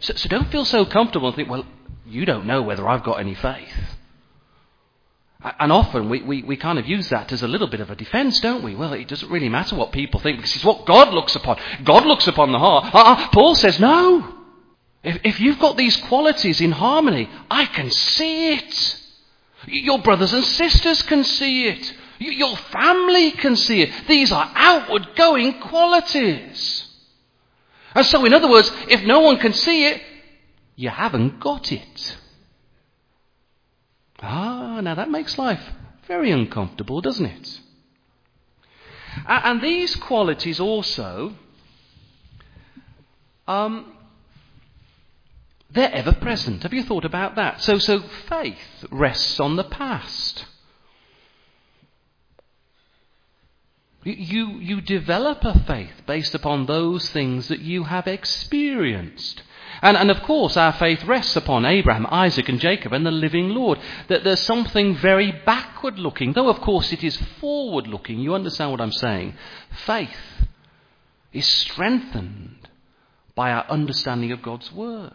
So, 0.00 0.14
so 0.14 0.28
don't 0.28 0.50
feel 0.50 0.64
so 0.64 0.84
comfortable 0.84 1.28
and 1.28 1.36
think, 1.36 1.48
well, 1.48 1.64
you 2.06 2.24
don't 2.24 2.46
know 2.46 2.62
whether 2.62 2.88
I've 2.88 3.04
got 3.04 3.20
any 3.20 3.34
faith. 3.34 3.72
And 5.60 5.70
often 5.70 6.08
we, 6.08 6.22
we, 6.22 6.42
we 6.42 6.56
kind 6.56 6.78
of 6.78 6.88
use 6.88 7.10
that 7.10 7.30
as 7.30 7.42
a 7.42 7.48
little 7.48 7.66
bit 7.66 7.80
of 7.80 7.90
a 7.90 7.94
defense, 7.94 8.40
don't 8.40 8.64
we? 8.64 8.74
Well, 8.74 8.94
it 8.94 9.08
doesn't 9.08 9.30
really 9.30 9.50
matter 9.50 9.76
what 9.76 9.92
people 9.92 10.18
think 10.18 10.38
because 10.38 10.56
it's 10.56 10.64
what 10.64 10.86
God 10.86 11.12
looks 11.12 11.36
upon. 11.36 11.58
God 11.84 12.06
looks 12.06 12.26
upon 12.26 12.50
the 12.50 12.58
heart. 12.58 12.90
Uh, 12.94 13.28
Paul 13.28 13.54
says, 13.54 13.78
no. 13.78 14.38
If, 15.02 15.20
if 15.22 15.40
you've 15.40 15.58
got 15.58 15.76
these 15.76 15.96
qualities 15.98 16.62
in 16.62 16.72
harmony, 16.72 17.28
I 17.50 17.66
can 17.66 17.90
see 17.90 18.54
it. 18.54 19.00
Your 19.66 19.98
brothers 20.00 20.32
and 20.32 20.44
sisters 20.44 21.02
can 21.02 21.24
see 21.24 21.68
it. 21.68 21.94
Your 22.18 22.56
family 22.56 23.32
can 23.32 23.56
see 23.56 23.82
it. 23.82 23.92
These 24.08 24.32
are 24.32 24.50
outward 24.54 25.08
going 25.16 25.60
qualities. 25.60 26.86
And 27.94 28.04
so, 28.06 28.24
in 28.24 28.34
other 28.34 28.48
words, 28.48 28.70
if 28.88 29.02
no 29.04 29.20
one 29.20 29.38
can 29.38 29.52
see 29.52 29.86
it, 29.86 30.02
you 30.76 30.90
haven't 30.90 31.40
got 31.40 31.70
it. 31.70 32.16
Ah, 34.20 34.80
now 34.80 34.94
that 34.94 35.10
makes 35.10 35.38
life 35.38 35.62
very 36.06 36.30
uncomfortable, 36.30 37.00
doesn't 37.00 37.26
it? 37.26 37.60
And 39.26 39.60
these 39.60 39.94
qualities 39.96 40.58
also 40.58 41.34
um, 43.46 43.93
they're 45.74 45.92
ever 45.92 46.12
present. 46.12 46.62
Have 46.62 46.72
you 46.72 46.84
thought 46.84 47.04
about 47.04 47.34
that? 47.34 47.60
So, 47.60 47.78
so 47.78 48.00
faith 48.28 48.86
rests 48.90 49.40
on 49.40 49.56
the 49.56 49.64
past. 49.64 50.46
You, 54.04 54.58
you 54.60 54.80
develop 54.80 55.44
a 55.44 55.58
faith 55.64 56.02
based 56.06 56.34
upon 56.34 56.66
those 56.66 57.08
things 57.08 57.48
that 57.48 57.60
you 57.60 57.84
have 57.84 58.06
experienced. 58.06 59.42
And, 59.82 59.96
and 59.96 60.10
of 60.10 60.22
course, 60.22 60.56
our 60.56 60.72
faith 60.72 61.02
rests 61.04 61.36
upon 61.36 61.64
Abraham, 61.64 62.06
Isaac, 62.10 62.48
and 62.48 62.60
Jacob 62.60 62.92
and 62.92 63.04
the 63.04 63.10
living 63.10 63.48
Lord. 63.48 63.78
That 64.08 64.22
there's 64.22 64.40
something 64.40 64.94
very 64.96 65.32
backward 65.44 65.98
looking, 65.98 66.34
though 66.34 66.48
of 66.48 66.60
course 66.60 66.92
it 66.92 67.02
is 67.02 67.16
forward 67.40 67.88
looking. 67.88 68.20
You 68.20 68.34
understand 68.34 68.70
what 68.70 68.80
I'm 68.80 68.92
saying? 68.92 69.34
Faith 69.86 70.46
is 71.32 71.46
strengthened 71.46 72.68
by 73.34 73.50
our 73.50 73.64
understanding 73.68 74.30
of 74.30 74.42
God's 74.42 74.70
Word. 74.70 75.12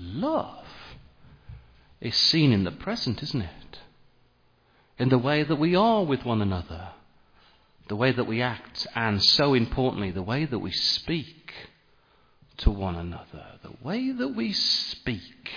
Love 0.00 0.64
is 2.00 2.16
seen 2.16 2.52
in 2.52 2.64
the 2.64 2.70
present, 2.70 3.22
isn't 3.22 3.42
it? 3.42 3.78
In 4.98 5.10
the 5.10 5.18
way 5.18 5.42
that 5.42 5.56
we 5.56 5.76
are 5.76 6.04
with 6.04 6.24
one 6.24 6.40
another, 6.40 6.88
the 7.88 7.96
way 7.96 8.10
that 8.10 8.26
we 8.26 8.40
act, 8.40 8.86
and 8.94 9.22
so 9.22 9.52
importantly, 9.52 10.10
the 10.10 10.22
way 10.22 10.46
that 10.46 10.58
we 10.58 10.70
speak 10.70 11.52
to 12.58 12.70
one 12.70 12.94
another. 12.94 13.58
The 13.62 13.74
way 13.82 14.10
that 14.12 14.28
we 14.28 14.52
speak 14.52 15.50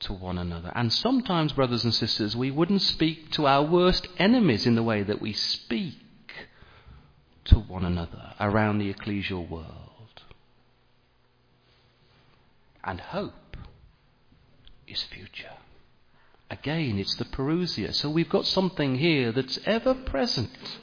to 0.00 0.12
one 0.12 0.36
another. 0.38 0.70
And 0.74 0.92
sometimes, 0.92 1.52
brothers 1.52 1.84
and 1.84 1.94
sisters, 1.94 2.36
we 2.36 2.50
wouldn't 2.50 2.82
speak 2.82 3.30
to 3.32 3.46
our 3.46 3.62
worst 3.62 4.08
enemies 4.18 4.66
in 4.66 4.74
the 4.74 4.82
way 4.82 5.02
that 5.02 5.22
we 5.22 5.32
speak 5.32 5.94
to 7.46 7.58
one 7.58 7.84
another 7.84 8.34
around 8.40 8.78
the 8.78 8.92
ecclesial 8.92 9.48
world 9.48 9.87
and 12.88 13.00
hope 13.00 13.56
is 14.86 15.02
future. 15.02 15.52
Again, 16.50 16.98
it's 16.98 17.16
the 17.16 17.26
parousia. 17.26 17.94
So 17.94 18.08
we've 18.08 18.30
got 18.30 18.46
something 18.46 18.96
here 18.96 19.30
that's 19.30 19.58
ever 19.66 19.92
present. 19.92 20.78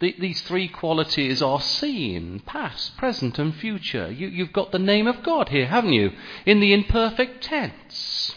The, 0.00 0.14
these 0.18 0.42
three 0.42 0.68
qualities 0.68 1.40
are 1.40 1.60
seen, 1.60 2.42
past, 2.44 2.98
present, 2.98 3.38
and 3.38 3.54
future. 3.54 4.12
You, 4.12 4.28
you've 4.28 4.52
got 4.52 4.70
the 4.70 4.78
name 4.78 5.06
of 5.06 5.22
God 5.22 5.48
here, 5.48 5.66
haven't 5.66 5.94
you? 5.94 6.10
In 6.44 6.60
the 6.60 6.74
imperfect 6.74 7.42
tense. 7.42 8.36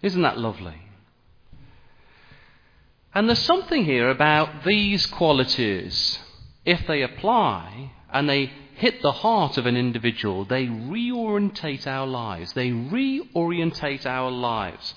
Isn't 0.00 0.22
that 0.22 0.38
lovely? 0.38 0.80
And 3.12 3.28
there's 3.28 3.40
something 3.40 3.84
here 3.84 4.08
about 4.08 4.64
these 4.64 5.06
qualities, 5.06 6.20
if 6.64 6.86
they 6.86 7.02
apply 7.02 7.90
and 8.12 8.28
they 8.28 8.52
hit 8.82 9.00
the 9.00 9.12
heart 9.12 9.56
of 9.58 9.66
an 9.66 9.76
individual, 9.76 10.44
they 10.44 10.66
reorientate 10.66 11.86
our 11.86 12.04
lives. 12.04 12.52
They 12.52 12.70
reorientate 12.70 14.06
our 14.06 14.28
lives 14.28 14.94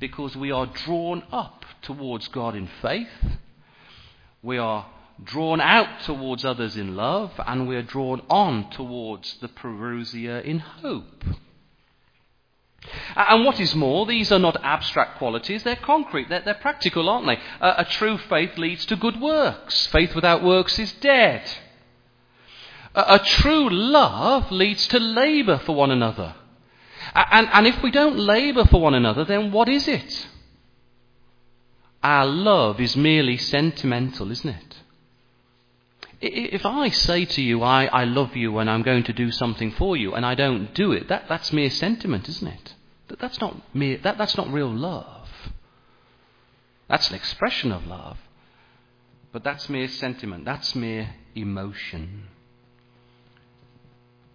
because 0.00 0.34
we 0.34 0.50
are 0.50 0.66
drawn 0.66 1.22
up 1.30 1.64
towards 1.82 2.26
God 2.26 2.56
in 2.56 2.68
faith. 2.82 3.38
We 4.42 4.58
are 4.58 4.86
drawn 5.22 5.60
out 5.60 6.02
towards 6.02 6.44
others 6.44 6.76
in 6.76 6.96
love, 6.96 7.30
and 7.46 7.68
we 7.68 7.76
are 7.76 7.82
drawn 7.82 8.22
on 8.28 8.70
towards 8.70 9.36
the 9.40 9.46
Parousia 9.46 10.42
in 10.42 10.58
hope. 10.58 11.22
And 13.14 13.44
what 13.44 13.60
is 13.60 13.72
more, 13.76 14.04
these 14.04 14.32
are 14.32 14.40
not 14.40 14.64
abstract 14.64 15.18
qualities, 15.18 15.62
they're 15.62 15.76
concrete, 15.76 16.28
they're, 16.28 16.42
they're 16.42 16.54
practical, 16.54 17.08
aren't 17.08 17.28
they? 17.28 17.38
A, 17.60 17.82
a 17.82 17.86
true 17.88 18.18
faith 18.18 18.58
leads 18.58 18.84
to 18.86 18.96
good 18.96 19.20
works. 19.20 19.86
Faith 19.86 20.16
without 20.16 20.42
works 20.42 20.76
is 20.80 20.90
dead. 20.94 21.48
A, 22.98 23.20
true 23.20 23.70
love 23.70 24.50
leads 24.50 24.88
to 24.88 24.98
labour 24.98 25.58
for 25.58 25.76
one 25.76 25.92
another. 25.92 26.34
And, 27.14 27.48
and 27.52 27.66
if 27.66 27.80
we 27.80 27.92
don't 27.92 28.18
labour 28.18 28.64
for 28.64 28.80
one 28.80 28.94
another, 28.94 29.24
then 29.24 29.52
what 29.52 29.68
is 29.68 29.86
it? 29.86 30.26
Our 32.02 32.26
love 32.26 32.80
is 32.80 32.96
merely 32.96 33.36
sentimental, 33.36 34.32
isn't 34.32 34.50
it? 34.50 34.76
If 36.20 36.66
I 36.66 36.88
say 36.88 37.24
to 37.24 37.40
you, 37.42 37.62
I, 37.62 37.84
I 37.84 38.02
love 38.02 38.36
you 38.36 38.58
and 38.58 38.68
I'm 38.68 38.82
going 38.82 39.04
to 39.04 39.12
do 39.12 39.30
something 39.30 39.70
for 39.70 39.96
you, 39.96 40.14
and 40.14 40.26
I 40.26 40.34
don't 40.34 40.74
do 40.74 40.90
it, 40.90 41.06
that, 41.08 41.26
that's 41.28 41.52
mere 41.52 41.70
sentiment, 41.70 42.28
isn't 42.28 42.48
it? 42.48 42.74
That, 43.06 43.20
that's, 43.20 43.40
not 43.40 43.56
mere, 43.72 43.98
that, 43.98 44.18
that's 44.18 44.36
not 44.36 44.52
real 44.52 44.74
love. 44.74 45.28
That's 46.88 47.10
an 47.10 47.14
expression 47.14 47.70
of 47.70 47.86
love. 47.86 48.18
But 49.30 49.44
that's 49.44 49.68
mere 49.68 49.86
sentiment, 49.86 50.44
that's 50.44 50.74
mere 50.74 51.10
emotion. 51.36 52.24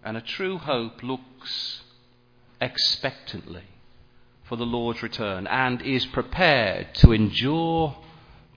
And 0.04 0.18
a 0.18 0.20
true 0.20 0.58
hope 0.58 1.02
looks 1.02 1.80
expectantly 2.60 3.64
for 4.42 4.56
the 4.56 4.66
Lord's 4.66 5.02
return 5.02 5.46
and 5.46 5.80
is 5.80 6.04
prepared 6.04 6.94
to 6.96 7.12
endure 7.12 7.96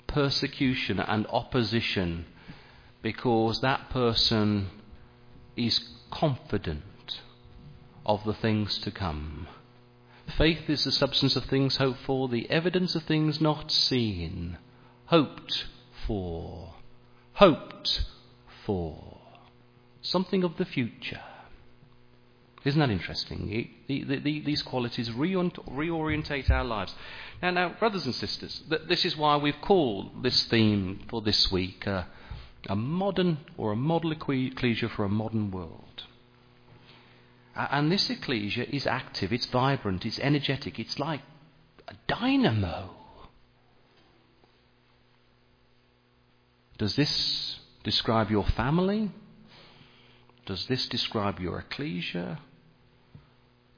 persecution 0.08 1.00
and 1.00 1.26
opposition 1.28 2.26
because 3.02 3.62
that 3.62 3.90
person 3.90 4.68
is 5.56 5.80
confident 6.12 7.22
of 8.06 8.26
the 8.26 8.34
things 8.34 8.78
to 8.80 8.92
come. 8.92 9.48
Faith 10.38 10.70
is 10.70 10.84
the 10.84 10.92
substance 10.92 11.38
of 11.38 11.46
things 11.46 11.78
hoped 11.78 12.02
for, 12.02 12.28
the 12.28 12.50
evidence 12.50 12.94
of 12.96 13.04
things 13.04 13.40
not 13.40 13.72
seen, 13.72 14.58
hoped 15.06 15.66
for, 16.06 16.74
hoped 17.34 18.04
for, 18.66 19.20
something 20.02 20.44
of 20.44 20.58
the 20.58 20.66
future. 20.66 21.22
Isn't 22.66 22.80
that 22.80 22.90
interesting? 22.90 23.48
The, 23.88 24.04
the, 24.04 24.20
the, 24.20 24.42
these 24.42 24.62
qualities 24.62 25.10
reorientate 25.10 26.50
our 26.50 26.64
lives. 26.64 26.94
Now, 27.42 27.52
now, 27.52 27.70
brothers 27.70 28.06
and 28.06 28.16
sisters, 28.16 28.64
this 28.88 29.06
is 29.06 29.16
why 29.16 29.38
we've 29.38 29.62
called 29.62 30.24
this 30.24 30.44
theme 30.46 31.02
for 31.08 31.22
this 31.22 31.52
week 31.52 31.88
uh, 31.88 32.04
a 32.68 32.76
modern 32.76 33.38
or 33.58 33.72
a 33.72 33.76
model 33.76 34.12
ecclesia 34.12 34.90
for 34.90 35.06
a 35.06 35.10
modern 35.10 35.52
world. 35.52 36.04
And 37.56 37.92
this 37.92 38.10
ecclesia 38.10 38.66
is 38.70 38.86
active, 38.86 39.34
it's 39.34 39.48
vibrant, 39.48 40.06
it's 40.06 40.20
energetic, 40.20 40.78
it's 40.80 41.00
like 41.00 41.22
a 41.88 41.96
dynamo. 42.08 42.92
Does 46.78 46.96
this 46.96 47.60
describe 47.84 48.30
your 48.30 48.46
family? 48.46 49.12
Does 50.48 50.66
this 50.68 50.88
describe 50.88 51.42
your 51.42 51.60
ecclesia? 51.60 52.40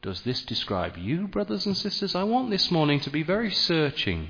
Does 0.04 0.22
this 0.22 0.44
describe 0.46 0.98
you, 0.98 1.28
brothers 1.28 1.66
and 1.66 1.76
sisters? 1.76 2.14
I 2.14 2.24
want 2.24 2.52
this 2.52 2.70
morning 2.70 3.00
to 3.02 3.10
be 3.10 3.24
very 3.24 3.52
searching 3.52 4.30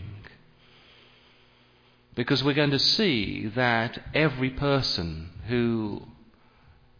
because 2.16 2.42
we're 2.42 2.54
going 2.54 2.72
to 2.72 2.80
see 2.80 3.48
that 3.56 4.02
every 4.14 4.52
person 4.52 5.32
who 5.48 6.04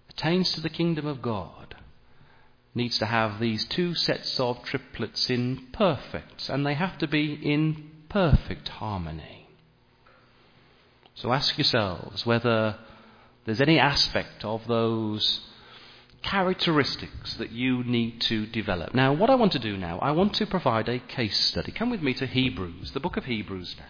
attains 0.10 0.52
to 0.52 0.62
the 0.62 0.70
kingdom 0.70 1.08
of 1.08 1.22
God 1.22 1.76
needs 2.76 3.00
to 3.00 3.06
have 3.06 3.40
these 3.40 3.64
two 3.64 3.96
sets 3.96 4.42
of 4.42 4.62
triplets 4.64 5.30
in 5.30 5.68
perfect, 5.72 6.50
and 6.50 6.66
they 6.66 6.74
have 6.74 6.98
to 6.98 7.08
be 7.08 7.34
in 7.34 7.92
perfect 8.10 8.68
harmony. 8.68 9.48
So 11.16 11.32
ask 11.32 11.58
yourselves 11.58 12.26
whether 12.26 12.76
there's 13.50 13.62
any 13.62 13.80
aspect 13.80 14.46
of 14.46 14.68
those 14.68 15.42
characteristics 16.22 17.34
that 17.36 17.52
you 17.52 17.84
need 17.84 18.22
to 18.22 18.46
develop. 18.46 18.94
Now, 18.94 19.14
what 19.14 19.32
I 19.32 19.36
want 19.36 19.54
to 19.54 19.60
do 19.60 19.76
now, 19.76 19.98
I 20.00 20.12
want 20.12 20.36
to 20.36 20.46
provide 20.46 20.88
a 20.88 21.00
case 21.00 21.40
study. 21.46 21.72
Come 21.72 21.90
with 21.90 22.04
me 22.04 22.14
to 22.14 22.28
Hebrews, 22.28 22.92
the 22.92 23.00
book 23.00 23.18
of 23.18 23.26
Hebrews 23.26 23.76
now. 23.80 23.86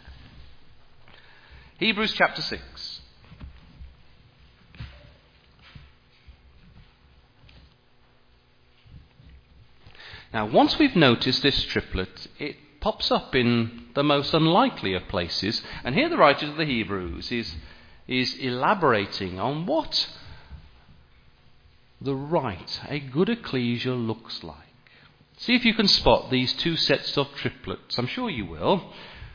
Hebrews 1.77 2.13
chapter 2.13 2.41
6. 2.41 3.01
Now, 10.31 10.45
once 10.45 10.79
we've 10.79 10.95
noticed 10.95 11.41
this 11.43 11.65
triplet, 11.65 12.27
it 12.37 12.55
pops 12.79 13.11
up 13.11 13.35
in 13.35 13.87
the 13.93 14.03
most 14.03 14.33
unlikely 14.33 14.93
of 14.93 15.07
places. 15.09 15.61
And 15.83 15.95
here 15.95 16.07
the 16.07 16.17
writer 16.17 16.47
of 16.47 16.55
the 16.55 16.65
Hebrews 16.65 17.29
is, 17.31 17.55
is 18.09 18.33
elaborating 18.39 19.39
on 19.39 19.67
what 19.67 20.09
the 22.01 22.15
right, 22.15 22.81
a 22.89 22.99
good 22.99 23.29
ecclesia 23.29 23.93
looks 23.93 24.43
like. 24.43 24.57
See 25.37 25.53
if 25.53 25.63
you 25.63 25.75
can 25.75 25.87
spot 25.87 26.31
these 26.31 26.51
two 26.53 26.75
sets 26.75 27.17
of 27.17 27.27
triplets. 27.35 27.99
I'm 27.99 28.07
sure 28.07 28.29
you 28.29 28.45
will. 28.45 28.91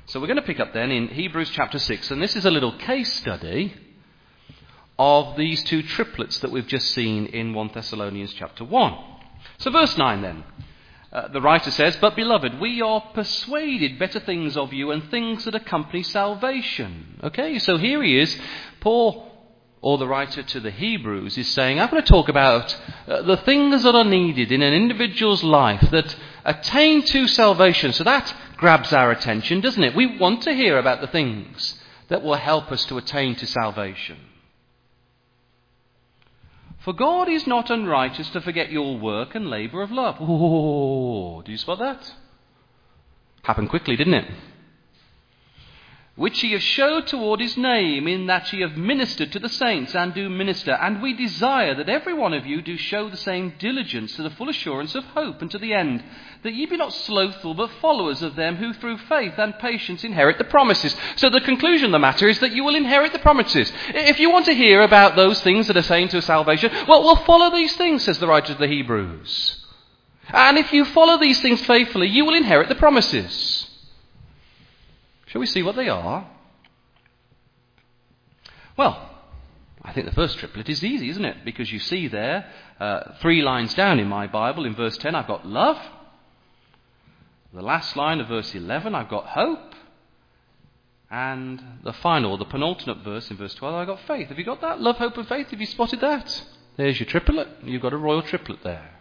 So 0.07 0.21
we're 0.21 0.27
going 0.27 0.37
to 0.37 0.43
pick 0.43 0.61
up 0.61 0.75
then 0.75 0.91
in 0.91 1.09
Hebrews 1.09 1.51
chapter 1.51 1.79
6, 1.79 2.11
and 2.11 2.21
this 2.21 2.35
is 2.35 2.45
a 2.45 2.51
little 2.51 2.77
case 2.77 3.13
study 3.13 3.75
of 4.99 5.37
these 5.37 5.63
two 5.65 5.83
triplets 5.83 6.41
that 6.41 6.51
we've 6.51 6.67
just 6.67 6.91
seen 6.91 7.27
in 7.27 7.55
1 7.55 7.71
Thessalonians 7.73 8.35
chapter 8.35 8.65
1. 8.65 8.99
So, 9.59 9.71
verse 9.71 9.97
9 9.97 10.21
then. 10.21 10.45
Uh, 11.14 11.29
the 11.29 11.40
writer 11.40 11.70
says, 11.70 11.96
But 12.00 12.16
beloved, 12.16 12.59
we 12.59 12.83
are 12.83 13.00
persuaded 13.14 14.00
better 14.00 14.18
things 14.18 14.57
of 14.57 14.72
you 14.72 14.90
and 14.90 15.09
things 15.11 15.44
that 15.44 15.55
accompany 15.55 16.03
salvation. 16.03 17.20
Okay, 17.22 17.61
so 17.61 17.77
here 17.77 18.03
he 18.03 18.18
is. 18.18 18.37
Paul, 18.81 19.31
or 19.81 19.96
the 19.96 20.09
writer 20.09 20.42
to 20.42 20.59
the 20.59 20.72
Hebrews, 20.72 21.38
is 21.38 21.46
saying, 21.46 21.79
I'm 21.79 21.88
going 21.88 22.03
to 22.03 22.09
talk 22.09 22.29
about 22.29 22.77
uh, 23.07 23.22
the 23.22 23.37
things 23.37 23.85
that 23.85 23.94
are 23.94 24.05
needed 24.05 24.50
in 24.50 24.61
an 24.61 24.74
individual's 24.74 25.44
life 25.44 25.88
that 25.92 26.16
attain 26.44 27.03
to 27.03 27.29
salvation. 27.29 27.92
So 27.92 28.03
that 28.03 28.35
grabs 28.57 28.92
our 28.92 29.12
attention, 29.12 29.61
doesn't 29.61 29.85
it? 29.85 29.94
We 29.94 30.18
want 30.18 30.42
to 30.42 30.53
hear 30.53 30.79
about 30.79 31.00
the 31.00 31.07
things 31.07 31.81
that 32.09 32.24
will 32.24 32.35
help 32.35 32.72
us 32.72 32.85
to 32.87 32.98
attain 32.98 33.37
to 33.37 33.46
salvation. 33.46 34.16
For 36.85 36.92
God 36.92 37.31
is 37.31 37.47
not 37.47 37.70
unrighteous 37.70 38.29
to 38.31 38.42
forget 38.42 38.70
your 38.70 38.99
work 38.99 39.35
and 39.35 39.49
labour 39.49 39.81
of 39.81 39.90
love. 39.90 40.16
Oh, 40.20 41.40
do 41.40 41.51
you 41.51 41.57
spot 41.57 41.79
that? 41.79 42.14
Happened 43.42 43.70
quickly, 43.70 43.97
didn't 43.97 44.14
it? 44.14 44.31
Which 46.16 46.44
ye 46.44 46.53
have 46.53 46.62
showed 46.62 47.09
toward 47.09 47.40
his 47.40 47.57
name, 47.57 48.07
in 48.07 48.27
that 48.27 48.53
ye 48.53 48.61
have 48.61 48.77
ministered 48.77 49.33
to 49.33 49.38
the 49.40 49.48
saints 49.48 49.96
and 49.96 50.14
do 50.14 50.31
minister. 50.31 50.72
And 50.72 51.03
we 51.03 51.12
desire 51.12 51.74
that 51.74 51.88
every 51.88 52.14
one 52.14 52.33
of 52.33 52.46
you 52.46 52.62
do 52.62 52.77
show 52.77 53.11
the 53.11 53.16
same 53.16 53.55
diligence 53.59 54.14
to 54.14 54.22
the 54.22 54.31
full 54.31 54.48
assurance 54.48 54.94
of 54.94 55.05
hope 55.07 55.42
and 55.42 55.50
to 55.50 55.59
the 55.59 55.74
end, 55.74 56.05
that 56.44 56.55
ye 56.55 56.66
be 56.66 56.77
not 56.77 56.92
slothful, 56.92 57.55
but 57.55 57.68
followers 57.81 58.22
of 58.22 58.37
them 58.37 58.55
who 58.57 58.72
through 58.74 58.98
faith 58.98 59.35
and 59.38 59.59
patience 59.59 60.05
inherit 60.05 60.38
the 60.38 60.44
promises. 60.44 60.94
So 61.16 61.31
the 61.31 61.40
conclusion 61.40 61.87
of 61.87 61.92
the 61.92 61.98
matter 61.98 62.29
is 62.29 62.38
that 62.38 62.53
you 62.53 62.62
will 62.62 62.77
inherit 62.77 63.12
the 63.12 63.18
promises. 63.18 63.72
If 63.88 64.20
you 64.20 64.31
want 64.31 64.46
to 64.46 64.55
hear 64.55 64.83
about 64.83 65.16
those 65.16 65.40
things 65.40 65.66
that 65.66 65.77
are 65.77 65.83
saying 65.83 66.09
to 66.11 66.22
salvation, 66.22 66.70
well, 66.87 67.03
we'll 67.03 67.16
follow 67.24 67.50
these 67.50 67.74
things, 67.77 68.05
says 68.05 68.20
the 68.20 68.29
writer 68.29 68.53
of 68.53 68.61
the 68.61 68.68
Hebrews. 68.68 69.64
And 70.29 70.59
if 70.59 70.72
you 70.72 70.85
follow 70.85 71.18
these 71.18 71.40
things 71.40 71.61
faithfully, 71.66 72.07
you 72.07 72.24
will 72.24 72.35
inherit 72.35 72.68
the 72.68 72.77
promises. 72.77 73.68
Shall 75.35 75.40
we 75.40 75.47
see 75.47 75.64
what 75.64 75.75
they 75.75 75.88
are? 75.88 76.29
Well, 78.77 79.11
I 79.83 79.92
think 79.92 80.07
the 80.07 80.14
first 80.14 80.38
triplet 80.38 80.68
is 80.68 80.85
easy, 80.85 81.09
isn't 81.09 81.25
it? 81.25 81.44
Because 81.44 81.73
you 81.73 81.81
see 81.81 82.07
there, 82.07 82.49
uh, 82.79 83.14
three 83.20 83.42
lines 83.42 83.75
down 83.75 83.99
in 83.99 84.07
my 84.07 84.29
Bible, 84.29 84.64
in 84.64 84.77
verse 84.77 84.97
10, 84.97 85.16
I've 85.16 85.27
got 85.27 85.44
love. 85.44 85.77
The 87.53 87.62
last 87.62 87.97
line 87.97 88.20
of 88.20 88.29
verse 88.29 88.55
11, 88.55 88.94
I've 88.94 89.09
got 89.09 89.27
hope. 89.27 89.75
And 91.11 91.61
the 91.83 91.94
final, 91.94 92.38
the 92.38 92.44
penultimate 92.44 92.99
verse 92.99 93.29
in 93.29 93.37
verse 93.37 93.57
12, 93.57 93.75
I've 93.75 93.88
got 93.88 94.07
faith. 94.07 94.29
Have 94.29 94.38
you 94.38 94.44
got 94.44 94.61
that? 94.61 94.81
Love, 94.81 94.99
hope, 94.99 95.16
and 95.16 95.27
faith. 95.27 95.49
Have 95.49 95.61
you 95.61 95.66
spotted 95.66 96.01
that? 96.01 96.44
There's 96.77 97.01
your 97.01 97.09
triplet. 97.09 97.49
You've 97.64 97.83
got 97.83 97.92
a 97.92 97.97
royal 97.97 98.23
triplet 98.23 98.62
there. 98.62 98.94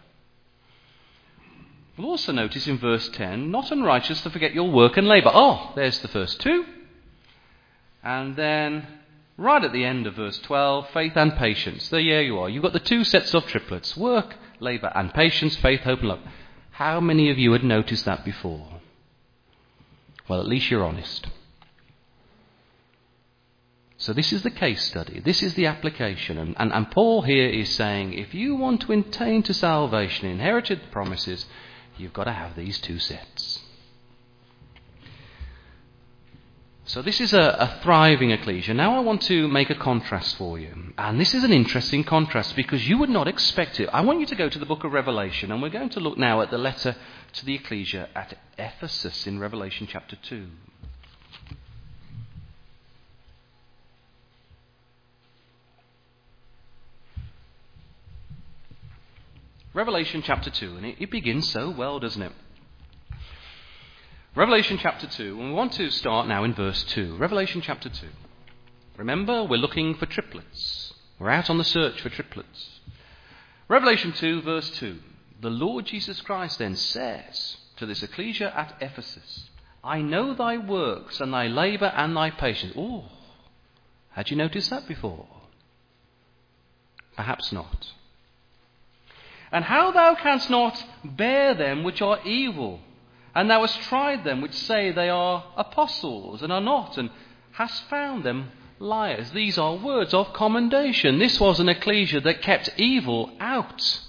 We'll 1.96 2.08
also 2.08 2.32
notice 2.32 2.66
in 2.66 2.78
verse 2.78 3.08
10, 3.10 3.50
not 3.50 3.70
unrighteous 3.70 4.20
to 4.22 4.30
forget 4.30 4.52
your 4.52 4.70
work 4.70 4.96
and 4.96 5.06
labour. 5.06 5.30
Oh, 5.32 5.72
there's 5.76 6.00
the 6.00 6.08
first 6.08 6.40
two. 6.40 6.64
And 8.02 8.34
then, 8.34 8.86
right 9.36 9.62
at 9.62 9.72
the 9.72 9.84
end 9.84 10.06
of 10.06 10.14
verse 10.14 10.38
12, 10.40 10.90
faith 10.90 11.16
and 11.16 11.36
patience. 11.36 11.88
There 11.88 12.00
you 12.00 12.38
are. 12.38 12.48
You've 12.48 12.64
got 12.64 12.72
the 12.72 12.80
two 12.80 13.04
sets 13.04 13.32
of 13.32 13.46
triplets 13.46 13.96
work, 13.96 14.34
labour, 14.58 14.90
and 14.94 15.14
patience, 15.14 15.56
faith, 15.56 15.80
hope, 15.80 16.00
and 16.00 16.08
love. 16.08 16.20
How 16.72 16.98
many 16.98 17.30
of 17.30 17.38
you 17.38 17.52
had 17.52 17.62
noticed 17.62 18.04
that 18.06 18.24
before? 18.24 18.80
Well, 20.28 20.40
at 20.40 20.48
least 20.48 20.70
you're 20.70 20.84
honest. 20.84 21.28
So, 23.96 24.12
this 24.12 24.32
is 24.32 24.42
the 24.42 24.50
case 24.50 24.84
study. 24.84 25.20
This 25.20 25.44
is 25.44 25.54
the 25.54 25.66
application. 25.66 26.38
And, 26.38 26.56
and, 26.58 26.72
and 26.72 26.90
Paul 26.90 27.22
here 27.22 27.48
is 27.48 27.70
saying 27.70 28.14
if 28.14 28.34
you 28.34 28.56
want 28.56 28.82
to 28.82 28.92
attain 28.92 29.44
to 29.44 29.54
salvation, 29.54 30.28
inherited 30.28 30.90
promises, 30.90 31.46
you've 31.98 32.12
got 32.12 32.24
to 32.24 32.32
have 32.32 32.56
these 32.56 32.78
two 32.78 32.98
sets. 32.98 33.60
So 36.86 37.00
this 37.00 37.18
is 37.18 37.32
a, 37.32 37.40
a, 37.40 37.80
thriving 37.82 38.30
ecclesia. 38.30 38.74
Now 38.74 38.96
I 38.96 39.00
want 39.00 39.22
to 39.22 39.48
make 39.48 39.70
a 39.70 39.74
contrast 39.74 40.36
for 40.36 40.58
you. 40.58 40.92
And 40.98 41.18
this 41.18 41.34
is 41.34 41.42
an 41.42 41.52
interesting 41.52 42.04
contrast 42.04 42.54
because 42.56 42.86
you 42.86 42.98
would 42.98 43.08
not 43.08 43.26
expect 43.26 43.80
it. 43.80 43.88
I 43.90 44.02
want 44.02 44.20
you 44.20 44.26
to 44.26 44.34
go 44.34 44.50
to 44.50 44.58
the 44.58 44.66
book 44.66 44.84
of 44.84 44.92
Revelation, 44.92 45.50
and 45.50 45.62
we're 45.62 45.70
going 45.70 45.88
to 45.90 46.00
look 46.00 46.18
now 46.18 46.42
at 46.42 46.50
the 46.50 46.58
letter 46.58 46.94
to 47.32 47.44
the 47.46 47.54
ecclesia 47.54 48.10
at 48.14 48.36
Ephesus 48.58 49.26
in 49.26 49.38
Revelation 49.38 49.88
chapter 49.90 50.16
2. 50.16 50.46
Revelation 59.74 60.22
chapter 60.24 60.50
2, 60.50 60.76
and 60.76 60.86
it, 60.86 60.96
it 61.00 61.10
begins 61.10 61.50
so 61.50 61.68
well, 61.68 61.98
doesn't 61.98 62.22
it? 62.22 62.30
Revelation 64.36 64.78
chapter 64.80 65.08
2, 65.08 65.40
and 65.40 65.48
we 65.48 65.52
want 65.52 65.72
to 65.72 65.90
start 65.90 66.28
now 66.28 66.44
in 66.44 66.54
verse 66.54 66.84
2. 66.84 67.16
Revelation 67.16 67.60
chapter 67.60 67.88
2. 67.88 68.06
Remember, 68.96 69.42
we're 69.42 69.56
looking 69.56 69.96
for 69.96 70.06
triplets. 70.06 70.94
We're 71.18 71.30
out 71.30 71.50
on 71.50 71.58
the 71.58 71.64
search 71.64 72.00
for 72.00 72.08
triplets. 72.08 72.80
Revelation 73.68 74.12
2, 74.12 74.42
verse 74.42 74.70
2. 74.70 75.00
The 75.40 75.50
Lord 75.50 75.86
Jesus 75.86 76.20
Christ 76.20 76.60
then 76.60 76.76
says 76.76 77.56
to 77.76 77.84
this 77.84 78.04
ecclesia 78.04 78.52
at 78.56 78.76
Ephesus, 78.80 79.50
I 79.82 80.02
know 80.02 80.34
thy 80.34 80.56
works 80.56 81.20
and 81.20 81.34
thy 81.34 81.48
labour 81.48 81.92
and 81.96 82.16
thy 82.16 82.30
patience. 82.30 82.74
Oh, 82.76 83.06
had 84.10 84.30
you 84.30 84.36
noticed 84.36 84.70
that 84.70 84.86
before? 84.86 85.26
Perhaps 87.16 87.50
not. 87.50 87.88
And 89.54 89.64
how 89.64 89.90
thou 89.92 90.14
canst 90.16 90.50
not 90.50 90.84
bear 91.02 91.54
them 91.54 91.82
which 91.82 92.02
are 92.02 92.18
evil 92.26 92.80
and 93.34 93.50
thou 93.50 93.62
hast 93.62 93.80
tried 93.82 94.24
them 94.24 94.40
which 94.40 94.54
say 94.54 94.92
they 94.92 95.08
are 95.08 95.44
apostles 95.56 96.42
and 96.42 96.52
are 96.52 96.60
not, 96.60 96.96
and 96.96 97.10
hast 97.52 97.82
found 97.88 98.24
them 98.24 98.50
liars. 98.78 99.30
These 99.32 99.58
are 99.58 99.74
words 99.74 100.14
of 100.14 100.32
commendation. 100.32 101.18
This 101.18 101.40
was 101.40 101.58
an 101.58 101.68
ecclesia 101.68 102.20
that 102.20 102.42
kept 102.42 102.70
evil 102.76 103.32
out. 103.40 104.00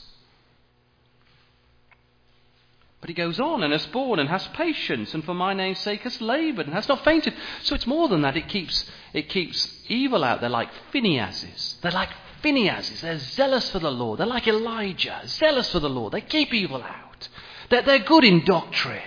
But 3.01 3.09
he 3.09 3.15
goes 3.15 3.39
on 3.39 3.63
and 3.63 3.71
has 3.71 3.85
borne 3.87 4.19
and 4.19 4.29
has 4.29 4.47
patience, 4.49 5.13
and 5.13 5.23
for 5.23 5.33
my 5.33 5.53
name's 5.53 5.79
sake 5.79 6.01
has 6.01 6.21
laboured 6.21 6.65
and 6.65 6.75
has 6.75 6.87
not 6.87 7.03
fainted. 7.03 7.33
So 7.63 7.75
it's 7.75 7.87
more 7.87 8.07
than 8.07 8.21
that. 8.21 8.37
It 8.37 8.47
keeps, 8.47 8.89
it 9.13 9.29
keeps 9.29 9.71
evil 9.87 10.23
out. 10.23 10.41
They're 10.41 10.49
like 10.49 10.69
Phinehas's. 10.91 11.77
They're 11.81 11.91
like 11.91 12.09
Phinehas's. 12.41 13.01
They're 13.01 13.17
zealous 13.17 13.69
for 13.69 13.79
the 13.79 13.91
Lord. 13.91 14.19
They're 14.19 14.27
like 14.27 14.47
Elijah, 14.47 15.21
zealous 15.25 15.71
for 15.71 15.79
the 15.79 15.89
Lord. 15.89 16.13
They 16.13 16.21
keep 16.21 16.53
evil 16.53 16.81
out. 16.83 17.27
They're, 17.69 17.81
they're 17.81 17.99
good 17.99 18.23
in 18.23 18.45
doctrine. 18.45 19.01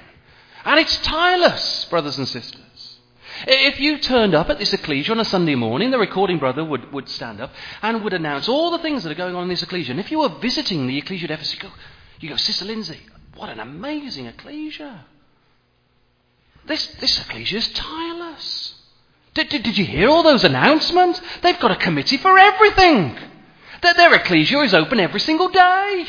And 0.65 0.81
it's 0.81 0.97
tireless, 0.99 1.87
brothers 1.87 2.19
and 2.19 2.29
sisters. 2.29 2.63
If 3.47 3.79
you 3.79 3.99
turned 3.99 4.35
up 4.35 4.51
at 4.51 4.59
this 4.59 4.73
ecclesia 4.73 5.13
on 5.13 5.21
a 5.21 5.25
Sunday 5.25 5.55
morning, 5.55 5.91
the 5.91 5.99
recording 5.99 6.39
brother 6.39 6.65
would, 6.65 6.93
would 6.93 7.09
stand 7.09 7.41
up 7.41 7.53
and 7.83 8.03
would 8.03 8.13
announce 8.13 8.49
all 8.49 8.71
the 8.73 8.81
things 8.81 9.05
that 9.05 9.13
are 9.13 9.17
going 9.17 9.35
on 9.35 9.45
in 9.45 9.49
this 9.49 9.63
ecclesia. 9.63 9.93
And 9.93 10.01
if 10.01 10.11
you 10.11 10.19
were 10.19 10.41
visiting 10.41 10.87
the 10.87 10.99
ecclesia 10.99 11.27
at 11.27 11.31
Ephesus, 11.33 11.55
you 11.55 11.61
go, 11.61 11.71
you 12.21 12.29
go 12.31 12.37
Sister 12.37 12.65
Lindsay, 12.65 12.99
what 13.37 13.49
an 13.49 13.61
amazing 13.61 14.27
ecclesia. 14.27 15.05
This, 16.67 16.87
this 16.97 17.21
ecclesia 17.21 17.59
is 17.59 17.69
tireless. 17.69 18.75
Did, 19.39 19.51
did, 19.51 19.63
did 19.63 19.79
you 19.79 19.85
hear 19.85 20.09
all 20.09 20.25
those 20.25 20.43
announcements? 20.43 21.23
They've 21.43 21.61
got 21.61 21.71
a 21.71 21.77
committee 21.77 22.17
for 22.17 22.37
everything. 22.37 23.17
Their, 23.83 23.95
their 23.95 24.15
ecclesia 24.15 24.59
is 24.63 24.75
open 24.75 24.99
every 24.99 25.21
single 25.21 25.49
day. 25.49 26.07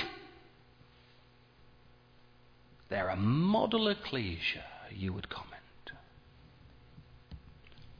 They're 2.89 3.09
a 3.09 3.15
model 3.15 3.87
ecclesia, 3.87 4.63
you 4.89 5.13
would 5.13 5.29
comment. 5.29 5.53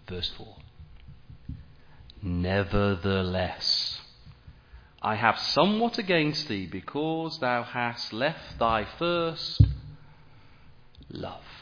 Verse 0.08 0.32
4 0.36 0.48
Nevertheless, 2.24 4.02
I 5.00 5.14
have 5.14 5.38
somewhat 5.38 6.00
against 6.00 6.48
thee, 6.48 6.66
because 6.66 7.38
thou 7.38 7.62
hast 7.62 8.14
left 8.14 8.58
thy 8.58 8.88
first 8.98 9.62
love. 11.12 11.59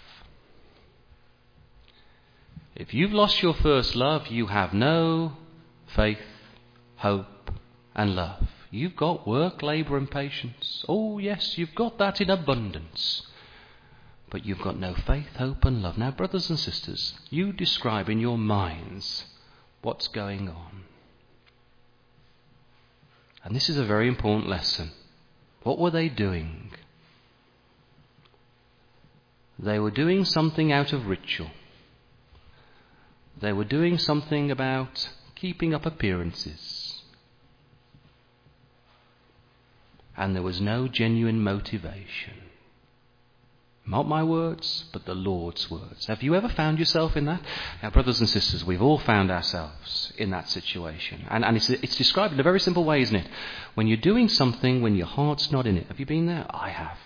If 2.79 2.93
you've 2.93 3.11
lost 3.11 3.41
your 3.41 3.55
first 3.55 3.95
love, 3.95 4.27
you 4.27 4.47
have 4.47 4.71
no 4.71 5.33
faith, 5.95 6.21
hope, 6.97 7.49
and 7.95 8.15
love. 8.15 8.47
You've 8.69 8.95
got 8.95 9.27
work, 9.27 9.63
labour, 9.63 9.97
and 9.97 10.09
patience. 10.09 10.85
Oh, 10.87 11.17
yes, 11.17 11.57
you've 11.57 11.73
got 11.73 11.97
that 11.97 12.21
in 12.21 12.29
abundance. 12.29 13.23
But 14.29 14.45
you've 14.45 14.61
got 14.61 14.77
no 14.77 14.93
faith, 14.93 15.35
hope, 15.37 15.65
and 15.65 15.81
love. 15.81 15.97
Now, 15.97 16.11
brothers 16.11 16.51
and 16.51 16.59
sisters, 16.59 17.15
you 17.31 17.51
describe 17.51 18.09
in 18.09 18.19
your 18.19 18.37
minds 18.37 19.25
what's 19.81 20.07
going 20.09 20.47
on. 20.47 20.83
And 23.43 23.55
this 23.55 23.69
is 23.69 23.79
a 23.79 23.85
very 23.85 24.07
important 24.07 24.47
lesson. 24.47 24.91
What 25.63 25.79
were 25.79 25.89
they 25.89 26.09
doing? 26.09 26.69
They 29.57 29.79
were 29.79 29.89
doing 29.89 30.25
something 30.25 30.71
out 30.71 30.93
of 30.93 31.07
ritual. 31.07 31.49
They 33.39 33.54
were 33.54 33.65
doing 33.65 33.97
something 33.97 34.52
about 34.52 35.10
keeping 35.36 35.73
up 35.73 35.86
appearances. 35.86 36.88
and 40.17 40.36
there 40.36 40.43
was 40.43 40.60
no 40.60 40.88
genuine 40.88 41.41
motivation. 41.41 42.34
Not 43.86 44.06
my 44.06 44.21
words, 44.21 44.84
but 44.91 45.06
the 45.06 45.15
Lord's 45.15 45.71
words. 45.71 46.08
Have 46.08 46.21
you 46.21 46.36
ever 46.36 46.50
found 46.50 46.78
yourself 46.78 47.15
in 47.15 47.23
that? 47.26 47.41
Now, 47.82 47.91
brothers 47.91 48.19
and 48.19 48.28
sisters, 48.28 48.65
we've 48.65 48.82
all 48.82 48.97
found 48.97 49.32
ourselves 49.32 50.12
in 50.17 50.32
that 50.32 50.50
situation. 50.50 51.23
And, 51.30 51.45
and 51.45 51.56
it's, 51.56 51.69
it's 51.69 51.95
described 51.95 52.34
in 52.34 52.39
a 52.39 52.43
very 52.43 52.60
simple 52.60 52.84
way, 52.84 53.02
isn't 53.02 53.15
it? 53.15 53.30
When 53.76 53.88
you're 53.88 53.95
doing 53.95 54.28
something 54.28 54.82
when 54.82 54.95
your 54.95 55.06
heart's 55.06 55.52
not 55.54 55.65
in 55.67 55.78
it. 55.78 55.88
Have 55.88 56.02
you 56.02 56.06
been 56.06 56.26
there? 56.26 56.45
I 56.50 56.69
have. 56.69 56.97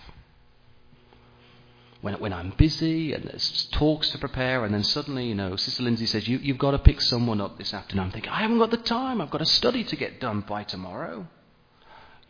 When, 2.02 2.14
when 2.14 2.32
I'm 2.32 2.50
busy 2.58 3.14
and 3.14 3.24
there's 3.24 3.68
talks 3.72 4.10
to 4.10 4.18
prepare, 4.18 4.64
and 4.64 4.74
then 4.74 4.84
suddenly, 4.84 5.26
you 5.26 5.34
know, 5.34 5.56
Sister 5.56 5.82
Lindsay 5.82 6.06
says, 6.06 6.28
you, 6.28 6.38
You've 6.38 6.58
got 6.58 6.72
to 6.72 6.78
pick 6.78 7.00
someone 7.00 7.40
up 7.40 7.56
this 7.56 7.72
afternoon. 7.72 8.06
I'm 8.06 8.10
thinking, 8.10 8.30
I 8.30 8.42
haven't 8.42 8.58
got 8.58 8.70
the 8.70 8.76
time. 8.76 9.20
I've 9.20 9.30
got 9.30 9.40
a 9.40 9.46
study 9.46 9.84
to 9.84 9.96
get 9.96 10.20
done 10.20 10.44
by 10.46 10.64
tomorrow 10.64 11.26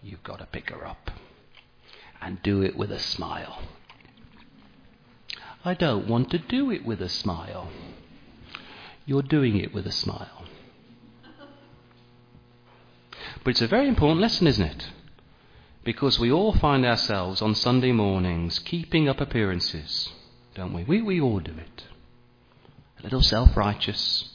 you've 0.02 0.22
got 0.22 0.40
to 0.40 0.46
pick 0.46 0.70
her 0.70 0.86
up 0.86 1.10
and 2.20 2.42
do 2.42 2.62
it 2.62 2.76
with 2.76 2.90
a 2.90 2.98
smile. 2.98 3.62
I 5.64 5.74
don't 5.74 6.08
want 6.08 6.30
to 6.30 6.38
do 6.38 6.70
it 6.70 6.84
with 6.84 7.00
a 7.00 7.08
smile. 7.08 7.70
You're 9.06 9.22
doing 9.22 9.56
it 9.56 9.72
with 9.72 9.86
a 9.86 9.92
smile. 9.92 10.44
But 13.44 13.50
it's 13.50 13.62
a 13.62 13.68
very 13.68 13.88
important 13.88 14.20
lesson, 14.20 14.46
isn't 14.46 14.64
it? 14.64 14.90
Because 15.84 16.18
we 16.18 16.30
all 16.30 16.52
find 16.52 16.86
ourselves 16.86 17.42
on 17.42 17.54
Sunday 17.54 17.92
mornings 17.92 18.60
keeping 18.60 19.08
up 19.08 19.20
appearances, 19.20 20.08
don't 20.54 20.72
we? 20.72 20.84
We, 20.84 21.02
we 21.02 21.20
all 21.20 21.40
do 21.40 21.52
it. 21.52 21.84
A 23.00 23.02
little 23.02 23.22
self 23.22 23.56
righteous, 23.56 24.28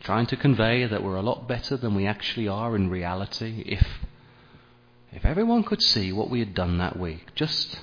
trying 0.00 0.26
to 0.26 0.36
convey 0.36 0.84
that 0.86 1.02
we're 1.02 1.16
a 1.16 1.22
lot 1.22 1.46
better 1.46 1.76
than 1.76 1.94
we 1.94 2.06
actually 2.06 2.48
are 2.48 2.74
in 2.74 2.90
reality, 2.90 3.62
if 3.66 3.86
if 5.12 5.24
everyone 5.24 5.62
could 5.62 5.80
see 5.80 6.12
what 6.12 6.28
we 6.28 6.40
had 6.40 6.54
done 6.54 6.78
that 6.78 6.98
week, 6.98 7.34
just 7.34 7.80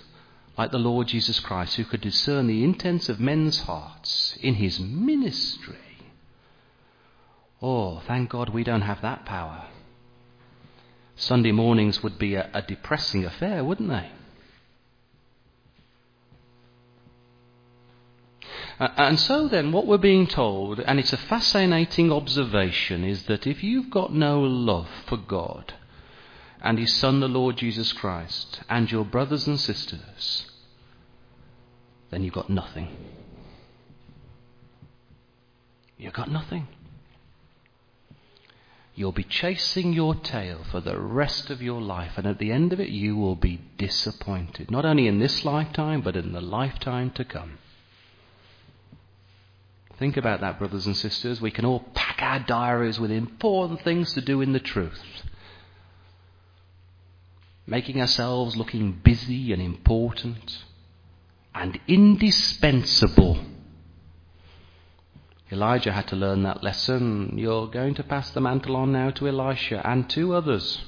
like 0.58 0.71
the 0.71 0.77
Lord 0.77 1.08
Jesus 1.08 1.39
Christ, 1.39 1.77
who 1.77 1.86
could 1.86 2.01
discern 2.01 2.45
the 2.47 2.63
intents 2.63 3.10
of 3.10 3.19
men's 3.19 3.62
hearts 3.62 4.38
in 4.41 4.56
his 4.56 4.79
ministry. 4.79 5.77
Oh, 7.62 8.01
thank 8.06 8.29
God 8.29 8.49
we 8.49 8.63
don't 8.63 8.82
have 8.82 9.01
that 9.01 9.25
power. 9.25 9.65
Sunday 11.15 11.52
mornings 11.52 12.02
would 12.02 12.17
be 12.17 12.36
a, 12.36 12.49
a 12.54 12.62
depressing 12.62 13.26
affair, 13.26 13.63
wouldn't 13.63 13.89
they? 13.89 14.10
and 18.80 19.19
so 19.19 19.47
then, 19.47 19.71
what 19.71 19.86
we're 19.86 19.97
being 19.97 20.28
told, 20.28 20.80
and 20.80 20.99
it's 20.99 21.13
a 21.13 21.17
fascinating 21.17 22.12
observation, 22.12 23.04
is 23.04 23.23
that 23.23 23.47
if 23.47 23.63
you've 23.63 23.89
got 23.89 24.13
no 24.13 24.41
love 24.41 24.89
for 25.06 25.17
God, 25.17 25.73
and 26.62 26.80
His 26.80 26.93
Son, 26.93 27.19
the 27.19 27.28
Lord 27.28 27.58
Jesus 27.58 27.93
Christ, 27.93 28.62
and 28.69 28.91
your 28.91 29.06
brothers 29.06 29.47
and 29.47 29.60
sisters, 29.60 30.45
then 32.10 32.23
you've 32.23 32.34
got 32.34 32.49
nothing. 32.49 32.89
You've 35.97 36.13
got 36.13 36.32
nothing. 36.32 36.67
You'll 38.95 39.12
be 39.12 39.23
chasing 39.23 39.93
your 39.93 40.13
tail 40.13 40.63
for 40.69 40.79
the 40.79 40.99
rest 40.99 41.49
of 41.49 41.62
your 41.62 41.82
life, 41.82 42.13
and 42.17 42.27
at 42.27 42.38
the 42.38 42.51
end 42.51 42.73
of 42.73 42.79
it, 42.79 42.89
you 42.89 43.15
will 43.15 43.36
be 43.36 43.60
disappointed, 43.77 44.69
not 44.69 44.86
only 44.86 45.08
in 45.08 45.19
this 45.19 45.43
lifetime, 45.43 46.01
but 46.01 46.15
in 46.15 46.32
the 46.32 46.41
lifetime 46.41 47.12
to 47.12 47.25
come. 47.25 47.58
Think 49.97 50.17
about 50.17 50.41
that, 50.41 50.60
brothers 50.60 50.86
and 50.86 50.95
sisters. 50.95 51.41
We 51.41 51.51
can 51.51 51.65
all 51.65 51.86
pack 51.93 52.19
our 52.21 52.39
diaries 52.39 52.99
with 52.99 53.12
important 53.12 53.82
things 53.84 54.13
to 54.13 54.21
do 54.21 54.41
in 54.41 54.53
the 54.53 54.60
truth. 54.60 55.01
making 57.65 58.01
ourselves 58.01 58.58
looking 58.58 58.91
busy 59.03 59.53
and 59.53 59.62
important 59.62 60.63
and 61.56 61.79
indispensable. 61.88 63.39
Elijah 65.53 65.93
had 65.93 66.07
to 66.07 66.15
learn 66.15 66.43
that 66.43 66.63
lesson. 66.63 67.37
You're 67.37 67.67
going 67.67 67.93
to 67.95 68.03
pass 68.03 68.31
the 68.31 68.41
mantle 68.41 68.75
on 68.75 68.91
now 68.91 69.11
to 69.11 69.27
Elisha 69.27 69.87
and 69.87 70.09
to 70.09 70.33
others. 70.33 70.81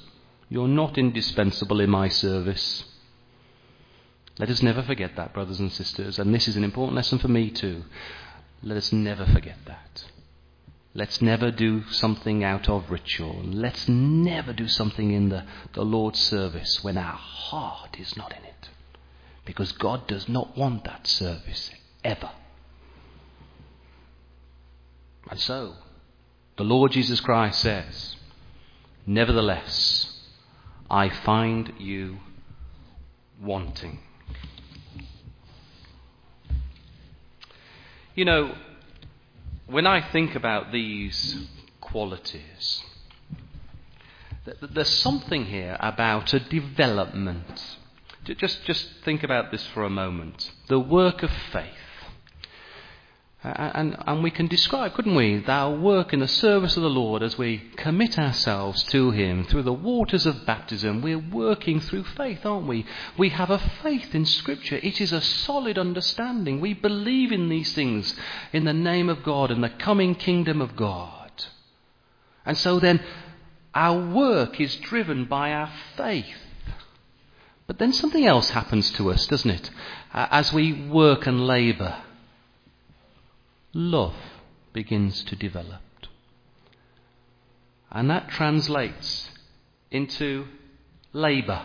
You're 0.49 0.67
not 0.67 0.97
indispensable 0.97 1.79
in 1.79 1.89
my 1.89 2.09
service. 2.09 2.83
Let 4.39 4.49
us 4.49 4.61
never 4.61 4.81
forget 4.81 5.15
that, 5.15 5.33
brothers 5.33 5.59
and 5.59 5.71
sisters, 5.71 6.19
and 6.19 6.33
this 6.33 6.47
is 6.47 6.57
an 6.57 6.63
important 6.63 6.95
lesson 6.95 7.19
for 7.19 7.27
me 7.27 7.51
too. 7.51 7.83
Let 8.63 8.77
us 8.77 8.91
never 8.91 9.25
forget 9.25 9.57
that. 9.65 10.05
Let's 10.93 11.21
never 11.21 11.51
do 11.51 11.83
something 11.91 12.43
out 12.43 12.67
of 12.67 12.89
ritual. 12.89 13.43
Let's 13.43 13.87
never 13.87 14.51
do 14.51 14.67
something 14.67 15.11
in 15.11 15.29
the, 15.29 15.43
the 15.73 15.83
Lord's 15.83 16.19
service 16.19 16.83
when 16.83 16.97
our 16.97 17.17
heart 17.17 17.99
is 17.99 18.17
not 18.17 18.31
in 18.31 18.43
it. 18.43 18.69
Because 19.45 19.73
God 19.73 20.07
does 20.07 20.27
not 20.27 20.57
want 20.57 20.85
that 20.85 21.05
service 21.05 21.69
ever. 22.03 22.31
And 25.29 25.39
so, 25.39 25.73
the 26.57 26.63
Lord 26.63 26.91
Jesus 26.91 27.19
Christ 27.19 27.59
says, 27.59 28.15
Nevertheless, 29.05 30.21
I 30.89 31.09
find 31.09 31.73
you 31.79 32.17
wanting. 33.41 33.99
You 38.15 38.25
know, 38.25 38.55
when 39.67 39.85
I 39.85 40.01
think 40.11 40.35
about 40.35 40.71
these 40.71 41.47
qualities, 41.81 42.83
there's 44.61 44.89
something 44.89 45.45
here 45.45 45.75
about 45.79 46.33
a 46.33 46.39
development. 46.39 47.77
Just, 48.23 48.63
just 48.63 48.87
think 49.03 49.23
about 49.23 49.51
this 49.51 49.65
for 49.67 49.83
a 49.83 49.89
moment. 49.89 50.51
The 50.67 50.79
work 50.79 51.23
of 51.23 51.31
faith. 51.51 51.84
Uh, 53.45 53.71
and, 53.75 53.95
and 54.07 54.23
we 54.23 54.31
can 54.31 54.47
describe, 54.47 54.91
couldn't 54.95 55.13
we, 55.13 55.45
our 55.45 55.71
work 55.71 56.13
in 56.13 56.19
the 56.19 56.27
service 56.27 56.77
of 56.77 56.81
the 56.81 56.89
Lord 56.89 57.21
as 57.21 57.37
we 57.37 57.59
commit 57.75 58.17
ourselves 58.17 58.81
to 58.85 59.11
Him 59.11 59.45
through 59.45 59.61
the 59.61 59.71
waters 59.71 60.25
of 60.25 60.47
baptism. 60.47 61.03
We're 61.03 61.19
working 61.19 61.79
through 61.79 62.05
faith, 62.05 62.43
aren't 62.43 62.65
we? 62.65 62.87
We 63.19 63.29
have 63.29 63.51
a 63.51 63.59
faith 63.83 64.15
in 64.15 64.25
Scripture. 64.25 64.79
It 64.81 64.99
is 64.99 65.11
a 65.11 65.21
solid 65.21 65.77
understanding. 65.77 66.59
We 66.59 66.73
believe 66.73 67.31
in 67.31 67.47
these 67.47 67.71
things 67.73 68.15
in 68.51 68.65
the 68.65 68.73
name 68.73 69.09
of 69.09 69.21
God 69.21 69.51
and 69.51 69.63
the 69.63 69.69
coming 69.69 70.15
kingdom 70.15 70.59
of 70.59 70.75
God. 70.75 71.45
And 72.47 72.57
so 72.57 72.79
then, 72.79 72.99
our 73.75 74.11
work 74.11 74.59
is 74.59 74.75
driven 74.77 75.25
by 75.25 75.51
our 75.51 75.69
faith. 75.95 76.25
But 77.67 77.77
then 77.77 77.93
something 77.93 78.25
else 78.25 78.49
happens 78.49 78.89
to 78.93 79.11
us, 79.11 79.27
doesn't 79.27 79.51
it? 79.51 79.69
Uh, 80.11 80.29
as 80.31 80.51
we 80.51 80.87
work 80.89 81.27
and 81.27 81.45
labour 81.45 81.95
love 83.75 84.15
begins 84.73 85.23
to 85.25 85.35
develop. 85.35 85.81
And 87.91 88.09
that 88.09 88.29
translates 88.29 89.29
into 89.91 90.47
labour. 91.13 91.61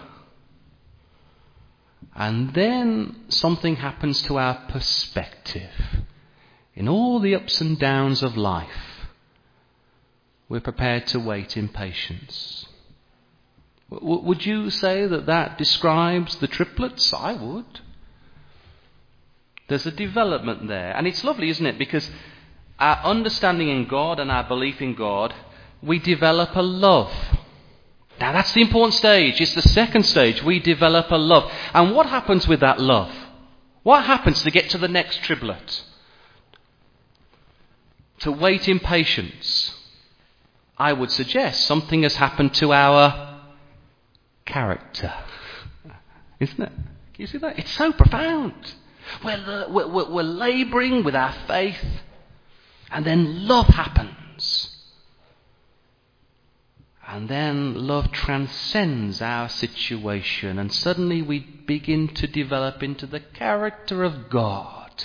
And 2.15 2.53
then 2.53 3.25
something 3.29 3.77
happens 3.77 4.23
to 4.23 4.39
our 4.39 4.67
perspective. 4.69 5.71
In 6.75 6.89
all 6.89 7.21
the 7.21 7.35
ups 7.35 7.61
and 7.61 7.79
downs 7.79 8.23
of 8.23 8.37
life, 8.37 9.09
we're 10.49 10.61
prepared 10.61 11.07
to 11.09 11.21
wait 11.21 11.57
in 11.57 11.69
patience. 11.69 12.67
W- 13.91 14.23
would 14.23 14.45
you 14.45 14.71
say 14.71 15.07
that 15.07 15.27
that 15.27 15.59
describes 15.59 16.37
the 16.37 16.49
triplets? 16.49 17.13
I 17.13 17.35
would. 17.35 17.81
There's 19.71 19.87
a 19.87 19.93
development 19.93 20.67
there. 20.67 20.97
And 20.97 21.07
it's 21.07 21.23
lovely, 21.23 21.49
isn't 21.49 21.65
it? 21.65 21.79
Because 21.79 22.11
our 22.81 22.97
understanding 23.05 23.69
in 23.69 23.87
God 23.87 24.19
and 24.19 24.29
our 24.29 24.43
belief 24.43 24.83
in 24.83 24.97
God, 24.97 25.33
we 25.81 26.01
develop 26.01 26.57
a 26.57 26.63
love. 26.63 27.13
Now 28.19 28.33
that's 28.33 28.53
the 28.53 28.63
important 28.63 28.95
stage. 28.95 29.41
It's 29.41 29.55
the 29.55 29.63
second 29.63 30.03
stage. 30.03 30.43
We 30.43 30.59
develop 30.59 31.13
a 31.13 31.17
love. 31.17 31.53
And 31.73 31.95
what 31.95 32.07
happens 32.07 32.49
with 32.49 32.59
that 32.59 32.81
love? 32.81 33.15
What 33.85 34.05
happens 34.05 34.43
to 34.43 34.51
get 34.51 34.71
to 34.71 34.79
the 34.79 34.89
next 34.89 35.23
triplet? 35.23 35.85
To 38.19 38.33
wait 38.33 38.69
in 38.69 38.81
patience. 38.81 39.73
I 40.77 40.93
would 40.95 41.13
suggest 41.13 41.65
something 41.65 42.03
has 42.03 42.17
happened 42.17 42.55
to 42.55 42.73
our 42.73 43.41
character. 44.45 45.15
Isn't 46.41 46.61
it? 46.61 46.73
Can 46.73 47.23
you 47.23 47.27
see 47.29 47.39
that? 47.39 47.57
It's 47.57 47.71
so 47.71 47.93
profound. 47.93 48.75
We're, 49.25 49.67
we're, 49.69 50.11
we're 50.11 50.23
laboring 50.23 51.05
with 51.05 51.15
our 51.15 51.33
faith, 51.47 51.85
and 52.91 53.05
then 53.05 53.47
love 53.47 53.67
happens. 53.67 54.77
And 57.07 57.29
then 57.29 57.89
love 57.89 58.13
transcends 58.13 59.21
our 59.21 59.49
situation, 59.49 60.59
and 60.59 60.73
suddenly 60.73 61.23
we 61.23 61.41
begin 61.41 62.09
to 62.15 62.29
develop 62.29 62.85
into 62.85 63.07
the 63.07 63.19
character 63.19 64.05
of 64.05 64.31
God. 64.31 65.05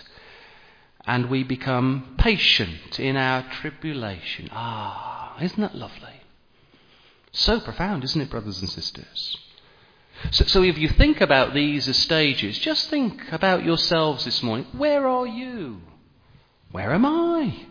And 1.08 1.30
we 1.30 1.44
become 1.44 2.15
patient 2.18 3.00
in 3.00 3.15
our 3.15 3.44
tribulation. 3.44 4.50
Ah, 4.52 5.36
isn't 5.39 5.60
that 5.60 5.76
lovely? 5.76 6.22
So 7.32 7.60
profound, 7.60 8.04
isn't 8.04 8.22
it, 8.22 8.30
brothers 8.30 8.62
and 8.62 8.70
sisters? 8.70 9.38
So, 10.32 10.45
so 10.45 10.63
if 10.63 10.78
you 10.78 10.89
think 10.89 11.21
about 11.21 11.54
these 11.54 11.88
as 11.88 11.97
stages, 11.97 12.58
just 12.60 12.89
think 12.89 13.21
about 13.32 13.63
yourselves 13.63 14.25
this 14.25 14.41
morning. 14.41 14.67
Where 14.71 15.08
are 15.08 15.28
you? 15.28 15.82
Where 16.71 16.93
am 16.93 17.06
I? 17.06 17.65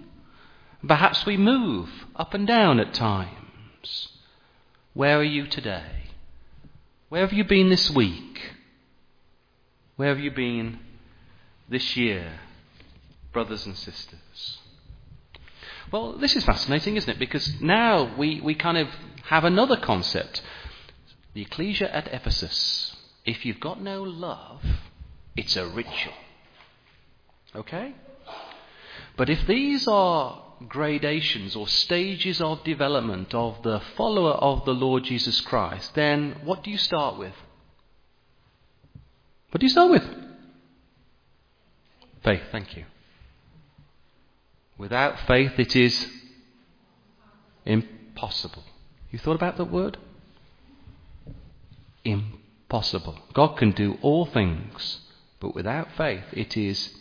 Perhaps 0.86 1.26
we 1.26 1.36
move 1.36 1.88
up 2.14 2.34
and 2.34 2.46
down 2.46 2.80
at 2.80 2.94
times. 2.94 4.08
Where 4.92 5.18
are 5.18 5.24
you 5.24 5.46
today? 5.46 6.10
Where 7.08 7.22
have 7.22 7.32
you 7.32 7.44
been 7.44 7.68
this 7.68 7.90
week? 7.90 8.52
Where 9.96 10.08
have 10.08 10.18
you 10.20 10.30
been 10.30 10.78
this 11.68 11.96
year, 11.96 12.40
brothers 13.32 13.66
and 13.66 13.76
sisters? 13.76 14.58
Well, 15.90 16.14
this 16.14 16.34
is 16.34 16.44
fascinating, 16.44 16.96
isn't 16.96 17.10
it? 17.10 17.18
Because 17.18 17.60
now 17.60 18.14
we, 18.16 18.40
we 18.40 18.54
kind 18.54 18.78
of 18.78 18.88
have 19.24 19.44
another 19.44 19.76
concept. 19.76 20.42
The 21.34 21.42
ecclesia 21.42 21.94
at 21.94 22.08
Ephesus, 22.12 22.96
if 23.24 23.44
you've 23.44 23.60
got 23.60 23.80
no 23.80 24.02
love, 24.02 24.62
it's 25.36 25.56
a 25.56 25.66
ritual. 25.66 26.14
Okay? 27.56 27.94
But 29.16 29.28
if 29.28 29.46
these 29.46 29.86
are 29.88 30.42
gradations 30.68 31.56
or 31.56 31.66
stages 31.66 32.40
of 32.40 32.62
development 32.64 33.34
of 33.34 33.62
the 33.62 33.80
follower 33.96 34.32
of 34.32 34.64
the 34.64 34.74
Lord 34.74 35.04
Jesus 35.04 35.40
Christ, 35.40 35.94
then 35.94 36.40
what 36.44 36.62
do 36.62 36.70
you 36.70 36.78
start 36.78 37.18
with? 37.18 37.34
What 39.50 39.60
do 39.60 39.66
you 39.66 39.70
start 39.70 39.90
with? 39.90 40.04
Faith, 42.22 42.42
thank 42.50 42.76
you. 42.76 42.84
Without 44.78 45.20
faith, 45.26 45.58
it 45.58 45.76
is 45.76 46.08
impossible. 47.64 48.64
You 49.10 49.18
thought 49.18 49.36
about 49.36 49.56
that 49.58 49.70
word? 49.70 49.98
Impossible. 52.04 53.18
God 53.32 53.56
can 53.56 53.72
do 53.72 53.98
all 54.02 54.26
things, 54.26 55.00
but 55.40 55.54
without 55.54 55.88
faith 55.96 56.24
it 56.32 56.56
is 56.56 56.94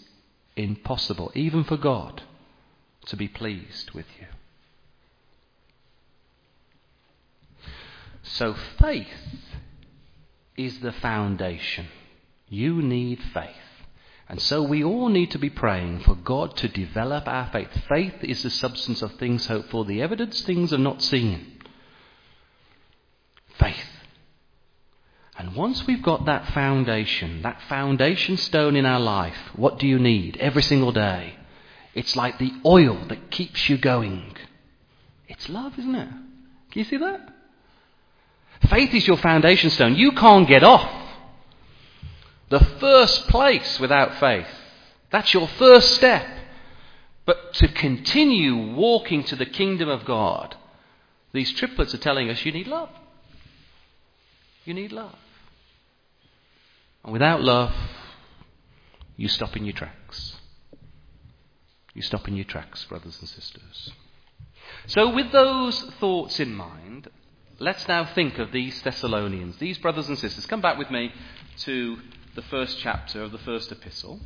impossible, 0.56 1.32
even 1.36 1.64
for 1.64 1.78
God, 1.78 2.24
to 3.06 3.18
be 3.18 3.28
pleased 3.28 3.92
with 3.92 4.06
you. 4.20 4.28
So 8.24 8.56
faith 8.80 9.08
is 10.56 10.80
the 10.80 10.94
foundation. 10.94 11.88
You 12.48 12.82
need 12.82 13.22
faith. 13.34 13.50
And 14.30 14.42
so 14.42 14.64
we 14.64 14.84
all 14.84 15.10
need 15.10 15.32
to 15.32 15.38
be 15.38 15.50
praying 15.50 16.00
for 16.02 16.16
God 16.16 16.56
to 16.58 16.68
develop 16.68 17.28
our 17.28 17.50
faith. 17.52 17.70
Faith 17.90 18.24
is 18.24 18.44
the 18.44 18.50
substance 18.50 19.02
of 19.02 19.14
things 19.16 19.48
hoped 19.48 19.70
for, 19.70 19.84
the 19.86 20.02
evidence 20.02 20.42
things 20.42 20.72
are 20.72 20.78
not 20.78 21.02
seen. 21.02 21.60
Faith. 23.60 23.93
And 25.38 25.56
once 25.56 25.88
we've 25.88 26.02
got 26.04 26.26
that 26.26 26.50
foundation, 26.54 27.42
that 27.42 27.60
foundation 27.68 28.38
stone 28.38 28.76
in 28.76 28.86
our 28.86 29.00
life, 29.00 29.38
what 29.56 29.80
do 29.80 29.88
you 29.88 29.98
need 29.98 30.38
every 30.38 30.62
single 30.62 30.92
day? 30.92 31.36
It's 31.96 32.16
like 32.16 32.38
the 32.38 32.54
oil 32.66 33.06
that 33.08 33.32
keeps 33.32 33.68
you 33.68 33.78
going. 33.78 34.36
It's 35.28 35.50
love, 35.50 35.78
isn't 35.80 35.96
it? 35.96 36.10
Can 36.10 36.80
you 36.80 36.84
see 36.84 36.98
that? 36.98 37.34
Faith 38.70 38.94
is 38.94 39.08
your 39.08 39.18
foundation 39.18 39.70
stone. 39.70 39.96
You 39.96 40.12
can't 40.12 40.48
get 40.48 40.64
off. 40.64 40.90
The 42.50 42.64
first 42.80 43.28
place 43.28 43.80
without 43.80 44.20
faith. 44.20 44.48
That's 45.12 45.34
your 45.34 45.48
first 45.48 45.96
step. 45.96 46.26
But 47.26 47.54
to 47.56 47.68
continue 47.68 48.74
walking 48.74 49.24
to 49.26 49.36
the 49.36 49.46
kingdom 49.46 49.90
of 49.90 50.06
God, 50.06 50.56
these 51.32 51.52
triplets 51.54 51.94
are 51.94 52.00
telling 52.00 52.30
us 52.30 52.46
you 52.46 52.52
need 52.52 52.68
love. 52.68 52.90
You 54.66 54.74
need 54.74 54.92
love. 54.92 55.16
And 57.04 57.12
without 57.12 57.42
love, 57.42 57.74
you 59.18 59.28
stop 59.28 59.56
in 59.58 59.66
your 59.66 59.74
tracks. 59.74 60.38
You 61.94 62.02
stop 62.02 62.28
in 62.28 62.36
your 62.36 62.46
tracks, 62.46 62.86
brothers 62.86 63.18
and 63.20 63.30
sisters. 63.30 63.92
So, 64.88 65.14
with 65.14 65.32
those 65.32 65.80
thoughts 66.00 66.40
in 66.40 66.56
mind, 66.56 67.10
let's 67.60 67.88
now 67.88 68.06
think 68.06 68.40
of 68.40 68.52
these 68.52 68.82
Thessalonians, 68.82 69.58
these 69.58 69.78
brothers 69.78 70.08
and 70.08 70.18
sisters. 70.18 70.46
Come 70.46 70.62
back 70.62 70.78
with 70.78 70.90
me 70.90 71.14
to 71.58 71.98
the 72.36 72.42
first 72.44 72.80
chapter 72.80 73.22
of 73.22 73.32
the 73.32 73.38
first 73.40 73.72
epistle. 73.72 74.20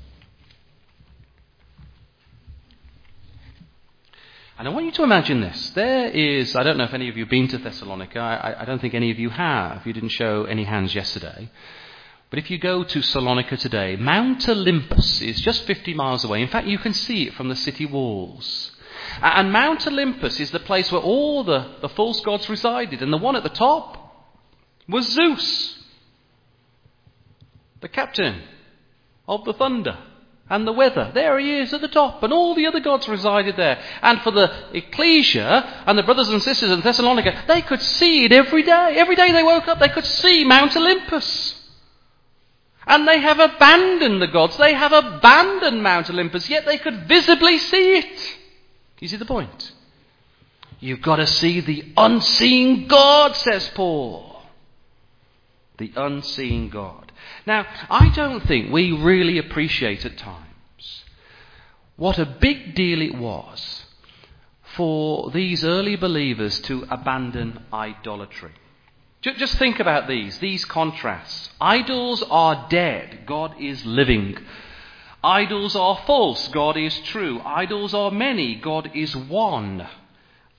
And 4.58 4.68
I 4.68 4.72
want 4.72 4.86
you 4.86 4.92
to 4.94 5.04
imagine 5.04 5.42
this. 5.42 5.72
There 5.72 6.10
is, 6.10 6.56
I 6.56 6.64
don't 6.64 6.78
know 6.78 6.86
if 6.86 6.94
any 6.94 7.10
of 7.10 7.18
you 7.18 7.26
have 7.26 7.30
been 7.30 7.48
to 7.50 7.60
Thessalonica. 7.60 8.20
I, 8.20 8.62
I, 8.62 8.66
don't 8.66 8.82
think 8.82 8.96
any 8.96 9.12
of 9.12 9.20
you 9.20 9.30
have. 9.30 9.86
You 9.86 9.94
didn't 9.94 10.10
show 10.10 10.46
any 10.46 10.64
hands 10.64 10.96
yesterday. 10.96 11.52
But 12.30 12.40
if 12.40 12.52
you 12.52 12.58
go 12.58 12.84
to 12.84 13.00
Salonika 13.00 13.58
today, 13.58 13.96
Mount 13.96 14.48
Olympus 14.50 15.22
is 15.22 15.40
just 15.40 15.64
50 15.64 15.94
miles 15.94 16.26
away. 16.26 16.42
In 16.42 16.50
fact, 16.50 16.68
you 16.68 16.78
can 16.78 16.94
see 16.94 17.28
it 17.28 17.34
from 17.34 17.48
the 17.48 17.56
city 17.56 17.86
walls. 17.86 18.72
And 19.22 19.52
Mount 19.52 19.88
Olympus 19.88 20.40
is 20.40 20.52
the 20.52 20.60
place 20.60 20.92
where 20.92 21.02
all 21.02 21.44
the, 21.44 21.76
the 21.82 21.90
false 21.90 22.20
gods 22.20 22.50
resided. 22.50 23.02
And 23.02 23.14
the 23.14 23.18
one 23.18 23.38
at 23.38 23.44
the 23.44 23.50
top 23.50 23.98
was 24.90 25.08
Zeus, 25.08 25.78
the 27.82 27.88
captain 27.88 28.42
of 29.28 29.46
the 29.46 29.54
thunder 29.54 29.98
and 30.50 30.68
the 30.68 30.74
weather. 30.74 31.12
There 31.14 31.40
he 31.40 31.60
is 31.60 31.74
at 31.74 31.82
the 31.82 31.88
top, 31.88 32.24
and 32.24 32.32
all 32.32 32.56
the 32.56 32.68
other 32.68 32.80
gods 32.80 33.08
resided 33.08 33.56
there. 33.58 33.82
And 34.02 34.22
for 34.22 34.32
the 34.32 34.52
ecclesia 34.74 35.84
and 35.86 35.98
the 35.98 36.04
brothers 36.04 36.30
and 36.30 36.42
sisters 36.42 36.72
in 36.72 36.82
Thessalonica, 36.82 37.44
they 37.48 37.62
could 37.62 37.82
see 37.82 38.26
it 38.26 38.32
every 38.32 38.64
day. 38.64 38.96
Every 38.98 39.16
day 39.16 39.32
they 39.32 39.44
woke 39.44 39.68
up, 39.68 39.80
they 39.80 39.90
could 39.90 40.06
see 40.06 40.44
Mount 40.46 40.76
Olympus. 40.76 41.57
And 42.88 43.08
they 43.08 43.20
have 43.20 43.40
abandoned 43.40 44.22
the 44.22 44.28
gods. 44.28 44.58
They 44.58 44.74
have 44.74 44.94
abandoned 44.94 45.84
Mount 45.84 46.10
Olympus, 46.10 46.50
yet 46.50 46.66
they 46.66 46.78
could 46.78 47.08
visibly 47.08 47.58
see 47.58 47.98
it. 47.98 48.38
You 49.00 49.10
see 49.10 49.18
the 49.18 49.26
point? 49.26 49.74
You've 50.80 51.02
got 51.02 51.18
to 51.18 51.28
see 51.28 51.60
the 51.60 51.94
unseen 51.98 52.88
God, 52.88 53.36
says 53.36 53.70
Paul. 53.76 54.42
The 55.78 55.92
unseen 55.96 56.70
God. 56.70 57.12
Now, 57.46 57.66
I 57.90 58.10
don't 58.10 58.48
think 58.48 58.72
we 58.72 58.92
really 58.92 59.38
appreciate 59.38 60.06
at 60.06 60.18
times 60.18 61.04
what 61.98 62.18
a 62.18 62.26
big 62.26 62.74
deal 62.74 63.02
it 63.02 63.16
was 63.16 63.84
for 64.76 65.32
these 65.32 65.64
early 65.64 65.96
believers 65.96 66.60
to 66.62 66.86
abandon 66.90 67.66
idolatry. 67.74 68.54
Just 69.22 69.58
think 69.58 69.80
about 69.80 70.08
these, 70.08 70.38
these 70.40 70.64
contrasts. 70.64 71.50
Idols 71.60 72.24
are 72.30 72.68
dead, 72.70 73.22
God 73.26 73.60
is 73.60 73.86
living. 73.86 74.38
Idols 75.24 75.76
are 75.76 76.00
false, 76.06 76.48
God 76.50 76.78
is 76.78 76.98
true. 77.00 77.42
Idols 77.44 77.94
are 77.94 78.12
many, 78.12 78.56
God 78.56 78.92
is 78.94 79.16
one. 79.16 79.88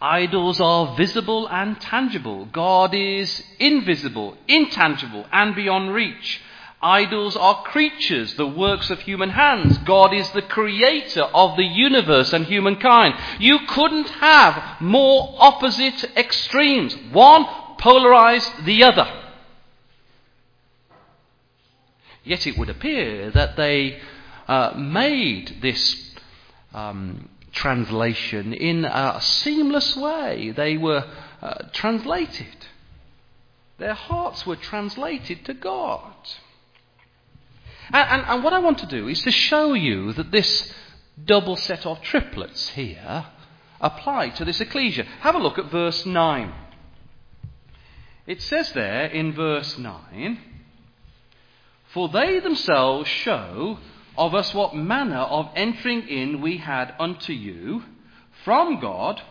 Idols 0.00 0.60
are 0.60 0.96
visible 0.96 1.48
and 1.48 1.80
tangible. 1.80 2.46
God 2.46 2.94
is 2.94 3.42
invisible, 3.58 4.36
intangible, 4.46 5.26
and 5.32 5.54
beyond 5.54 5.94
reach. 5.94 6.40
Idols 6.80 7.36
are 7.36 7.62
creatures, 7.62 8.34
the 8.34 8.46
works 8.46 8.90
of 8.90 9.00
human 9.00 9.30
hands. 9.30 9.78
God 9.78 10.14
is 10.14 10.30
the 10.30 10.42
creator 10.42 11.22
of 11.22 11.56
the 11.56 11.64
universe 11.64 12.32
and 12.32 12.44
humankind. 12.46 13.14
You 13.40 13.58
couldn't 13.66 14.08
have 14.10 14.80
more 14.80 15.34
opposite 15.38 16.16
extremes. 16.16 16.96
One 17.10 17.46
polarized 17.78 18.64
the 18.64 18.82
other. 18.84 19.10
Yet 22.24 22.46
it 22.46 22.58
would 22.58 22.68
appear 22.68 23.30
that 23.30 23.56
they 23.56 24.00
uh, 24.46 24.74
made 24.76 25.58
this 25.62 26.14
um, 26.74 27.28
translation 27.52 28.52
in 28.52 28.84
a 28.84 29.20
seamless 29.20 29.96
way. 29.96 30.50
They 30.50 30.76
were 30.76 31.04
uh, 31.40 31.54
translated. 31.72 32.66
Their 33.78 33.94
hearts 33.94 34.46
were 34.46 34.56
translated 34.56 35.44
to 35.46 35.54
God. 35.54 36.12
And, 37.92 38.10
and, 38.10 38.22
and 38.28 38.44
what 38.44 38.52
I 38.52 38.58
want 38.58 38.78
to 38.78 38.86
do 38.86 39.08
is 39.08 39.22
to 39.22 39.30
show 39.30 39.72
you 39.72 40.12
that 40.12 40.30
this 40.30 40.72
double 41.24 41.56
set 41.56 41.86
of 41.86 42.02
triplets 42.02 42.70
here 42.70 43.26
apply 43.80 44.30
to 44.30 44.44
this 44.44 44.60
ecclesia. 44.60 45.04
Have 45.20 45.34
a 45.34 45.38
look 45.38 45.58
at 45.58 45.70
verse 45.70 46.04
9. 46.04 46.52
It 48.28 48.42
says 48.42 48.70
there 48.72 49.06
in 49.06 49.32
verse 49.32 49.78
9, 49.78 50.38
For 51.94 52.10
they 52.10 52.40
themselves 52.40 53.08
show 53.08 53.78
of 54.18 54.34
us 54.34 54.52
what 54.52 54.76
manner 54.76 55.20
of 55.20 55.48
entering 55.56 56.06
in 56.06 56.42
we 56.42 56.58
had 56.58 56.94
unto 57.00 57.32
you 57.32 57.84
from 58.44 58.80
God, 58.80 59.22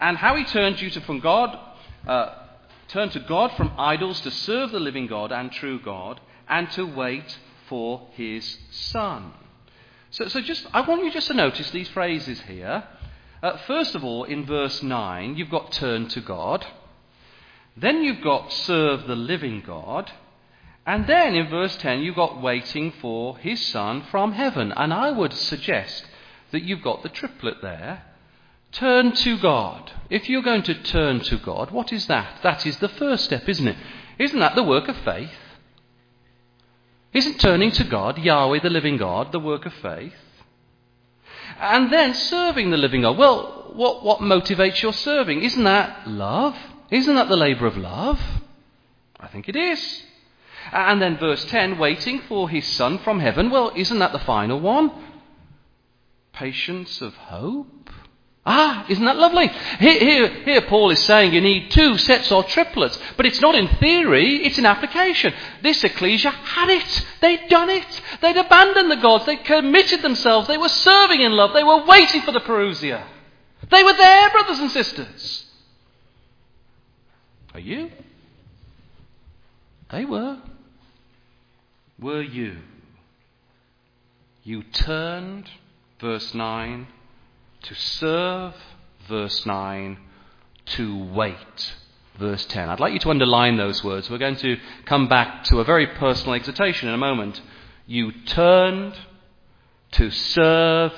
and 0.00 0.16
how 0.16 0.36
he 0.36 0.44
turned 0.44 0.80
you 0.80 0.88
to 0.88 1.02
from 1.02 1.20
God, 1.20 1.58
uh, 2.08 2.34
turned 2.88 3.12
to 3.12 3.20
God 3.20 3.52
from 3.58 3.74
idols 3.76 4.22
to 4.22 4.30
serve 4.30 4.70
the 4.72 4.80
living 4.80 5.06
God 5.06 5.30
and 5.30 5.52
true 5.52 5.78
God, 5.78 6.18
and 6.48 6.70
to 6.70 6.84
wait 6.84 7.36
for 7.68 8.08
his 8.12 8.56
son. 8.70 9.34
So, 10.12 10.28
so 10.28 10.40
just, 10.40 10.66
I 10.72 10.80
want 10.80 11.04
you 11.04 11.12
just 11.12 11.28
to 11.28 11.34
notice 11.34 11.70
these 11.70 11.88
phrases 11.90 12.40
here. 12.40 12.84
Uh, 13.42 13.58
first 13.66 13.94
of 13.94 14.02
all, 14.02 14.24
in 14.24 14.46
verse 14.46 14.82
9, 14.82 15.36
you've 15.36 15.50
got 15.50 15.72
turn 15.72 16.08
to 16.08 16.22
God. 16.22 16.66
Then 17.76 18.02
you've 18.02 18.22
got 18.22 18.52
serve 18.52 19.06
the 19.06 19.16
living 19.16 19.62
God. 19.66 20.10
And 20.84 21.06
then 21.06 21.34
in 21.34 21.48
verse 21.48 21.76
10, 21.76 22.00
you've 22.00 22.16
got 22.16 22.42
waiting 22.42 22.92
for 23.00 23.38
his 23.38 23.64
son 23.64 24.04
from 24.10 24.32
heaven. 24.32 24.72
And 24.72 24.92
I 24.92 25.10
would 25.10 25.32
suggest 25.32 26.04
that 26.50 26.62
you've 26.62 26.82
got 26.82 27.02
the 27.02 27.08
triplet 27.08 27.62
there. 27.62 28.02
Turn 28.72 29.12
to 29.12 29.38
God. 29.38 29.92
If 30.10 30.28
you're 30.28 30.42
going 30.42 30.62
to 30.64 30.74
turn 30.74 31.20
to 31.20 31.36
God, 31.36 31.70
what 31.70 31.92
is 31.92 32.06
that? 32.06 32.40
That 32.42 32.66
is 32.66 32.78
the 32.78 32.88
first 32.88 33.24
step, 33.24 33.48
isn't 33.48 33.68
it? 33.68 33.76
Isn't 34.18 34.40
that 34.40 34.54
the 34.54 34.62
work 34.62 34.88
of 34.88 34.96
faith? 34.98 35.30
Isn't 37.12 37.38
turning 37.40 37.70
to 37.72 37.84
God, 37.84 38.18
Yahweh 38.18 38.60
the 38.60 38.70
living 38.70 38.96
God, 38.96 39.32
the 39.32 39.38
work 39.38 39.66
of 39.66 39.74
faith? 39.74 40.14
And 41.60 41.92
then 41.92 42.14
serving 42.14 42.70
the 42.70 42.78
living 42.78 43.02
God. 43.02 43.18
Well, 43.18 43.72
what, 43.74 44.02
what 44.02 44.20
motivates 44.20 44.82
your 44.82 44.94
serving? 44.94 45.42
Isn't 45.42 45.64
that 45.64 46.08
love? 46.08 46.56
Isn't 46.92 47.14
that 47.14 47.30
the 47.30 47.36
labour 47.36 47.66
of 47.66 47.76
love? 47.78 48.20
I 49.18 49.26
think 49.26 49.48
it 49.48 49.56
is. 49.56 50.02
And 50.70 51.00
then 51.00 51.16
verse 51.16 51.42
10, 51.46 51.78
waiting 51.78 52.20
for 52.28 52.50
his 52.50 52.66
son 52.66 52.98
from 52.98 53.18
heaven. 53.18 53.50
Well, 53.50 53.72
isn't 53.74 53.98
that 53.98 54.12
the 54.12 54.18
final 54.18 54.60
one? 54.60 54.92
Patience 56.34 57.00
of 57.00 57.14
hope? 57.14 57.88
Ah, 58.44 58.84
isn't 58.90 59.04
that 59.04 59.16
lovely? 59.16 59.48
Here, 59.78 59.98
here, 59.98 60.28
here, 60.44 60.60
Paul 60.62 60.90
is 60.90 61.02
saying 61.04 61.32
you 61.32 61.40
need 61.40 61.70
two 61.70 61.96
sets 61.96 62.30
or 62.30 62.44
triplets, 62.44 62.98
but 63.16 63.24
it's 63.24 63.40
not 63.40 63.54
in 63.54 63.68
theory, 63.76 64.44
it's 64.44 64.58
in 64.58 64.66
application. 64.66 65.32
This 65.62 65.82
ecclesia 65.84 66.30
had 66.30 66.68
it. 66.68 67.06
They'd 67.20 67.48
done 67.48 67.70
it. 67.70 68.00
They'd 68.20 68.36
abandoned 68.36 68.90
the 68.90 68.96
gods. 68.96 69.24
They'd 69.24 69.44
committed 69.44 70.02
themselves. 70.02 70.46
They 70.46 70.58
were 70.58 70.68
serving 70.68 71.22
in 71.22 71.32
love. 71.32 71.54
They 71.54 71.64
were 71.64 71.86
waiting 71.86 72.20
for 72.20 72.32
the 72.32 72.40
parousia. 72.40 73.02
They 73.70 73.82
were 73.82 73.94
there, 73.94 74.30
brothers 74.30 74.58
and 74.58 74.70
sisters. 74.70 75.46
Are 77.54 77.60
you? 77.60 77.90
They 79.90 80.04
were. 80.04 80.38
Were 81.98 82.22
you? 82.22 82.58
You 84.42 84.62
turned, 84.62 85.48
verse 86.00 86.34
9 86.34 86.88
to 87.62 87.74
serve, 87.74 88.54
verse 89.08 89.46
9, 89.46 89.98
to 90.64 91.04
wait, 91.12 91.74
verse 92.18 92.44
10. 92.46 92.68
I'd 92.68 92.80
like 92.80 92.92
you 92.92 92.98
to 93.00 93.10
underline 93.10 93.56
those 93.56 93.84
words. 93.84 94.10
We're 94.10 94.18
going 94.18 94.36
to 94.36 94.58
come 94.84 95.08
back 95.08 95.44
to 95.44 95.60
a 95.60 95.64
very 95.64 95.86
personal 95.86 96.34
exhortation 96.34 96.88
in 96.88 96.94
a 96.94 96.98
moment. 96.98 97.40
You 97.86 98.12
turned 98.26 98.94
to 99.92 100.10
serve, 100.10 100.92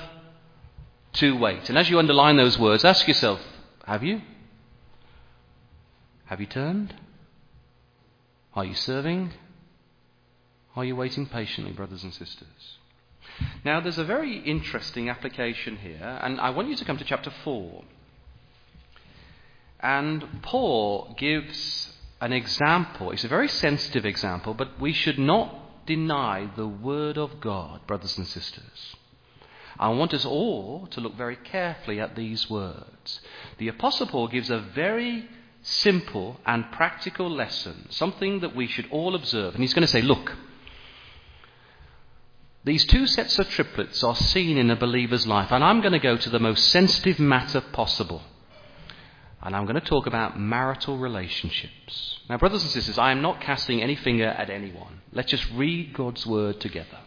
to 1.13 1.37
wait. 1.37 1.69
And 1.69 1.77
as 1.77 1.89
you 1.89 1.99
underline 1.99 2.37
those 2.37 2.57
words, 2.57 2.83
ask 2.83 3.07
yourself 3.07 3.39
have 3.85 4.03
you? 4.03 4.21
Have 6.25 6.39
you 6.39 6.47
turned? 6.47 6.95
Are 8.53 8.65
you 8.65 8.73
serving? 8.73 9.33
Are 10.75 10.83
you 10.83 10.95
waiting 10.95 11.27
patiently, 11.27 11.71
brothers 11.71 12.03
and 12.03 12.13
sisters? 12.13 12.77
Now, 13.63 13.79
there's 13.79 13.97
a 13.97 14.03
very 14.03 14.37
interesting 14.39 15.09
application 15.09 15.77
here, 15.77 16.19
and 16.21 16.39
I 16.39 16.49
want 16.51 16.69
you 16.69 16.75
to 16.75 16.85
come 16.85 16.97
to 16.97 17.03
chapter 17.03 17.31
4. 17.43 17.83
And 19.81 20.41
Paul 20.41 21.15
gives 21.17 21.93
an 22.21 22.33
example. 22.33 23.11
It's 23.11 23.23
a 23.23 23.29
very 23.29 23.47
sensitive 23.47 24.05
example, 24.05 24.53
but 24.53 24.79
we 24.79 24.93
should 24.93 25.19
not 25.19 25.85
deny 25.85 26.49
the 26.55 26.67
Word 26.67 27.17
of 27.17 27.39
God, 27.39 27.85
brothers 27.85 28.17
and 28.17 28.27
sisters. 28.27 28.95
I 29.77 29.89
want 29.89 30.13
us 30.13 30.25
all 30.25 30.87
to 30.87 31.01
look 31.01 31.15
very 31.15 31.35
carefully 31.35 31.99
at 31.99 32.15
these 32.15 32.49
words. 32.49 33.19
The 33.57 33.67
Apostle 33.67 34.07
Paul 34.07 34.27
gives 34.29 34.49
a 34.49 34.59
very 34.59 35.27
simple 35.67 36.39
and 36.45 36.71
practical 36.71 37.29
lesson, 37.29 37.87
something 37.89 38.39
that 38.41 38.55
we 38.55 38.67
should 38.67 38.87
all 38.91 39.15
observe. 39.15 39.53
And 39.53 39.63
he's 39.63 39.73
going 39.73 39.81
to 39.81 39.91
say, 39.91 40.01
Look, 40.01 40.31
These 42.65 42.85
two 42.85 43.05
sets 43.05 43.37
of 43.37 43.47
triplets 43.47 44.03
are 44.03 44.15
seen 44.15 44.57
in 44.57 44.71
a 44.71 44.75
believer's 44.75 45.27
life, 45.27 45.51
and 45.51 45.63
I'm 45.63 45.81
going 45.81 45.93
to 45.93 45.99
go 45.99 46.17
to 46.17 46.29
the 46.31 46.39
most 46.39 46.67
sensitive 46.69 47.19
matter 47.19 47.61
possible. 47.61 48.23
And 49.43 49.55
I'm 49.55 49.65
going 49.65 49.79
to 49.79 49.87
talk 49.87 50.07
about 50.07 50.39
marital 50.39 50.97
relationships. 50.97 52.19
Now, 52.27 52.39
brothers 52.39 52.63
and 52.63 52.71
sisters, 52.71 52.97
I 52.97 53.11
am 53.11 53.21
not 53.21 53.39
casting 53.39 53.83
any 53.83 53.95
finger 53.95 54.25
at 54.25 54.49
anyone. 54.49 55.01
Let's 55.11 55.29
just 55.29 55.47
read 55.51 55.93
God's 55.93 56.25
word 56.25 56.59
together 56.59 56.97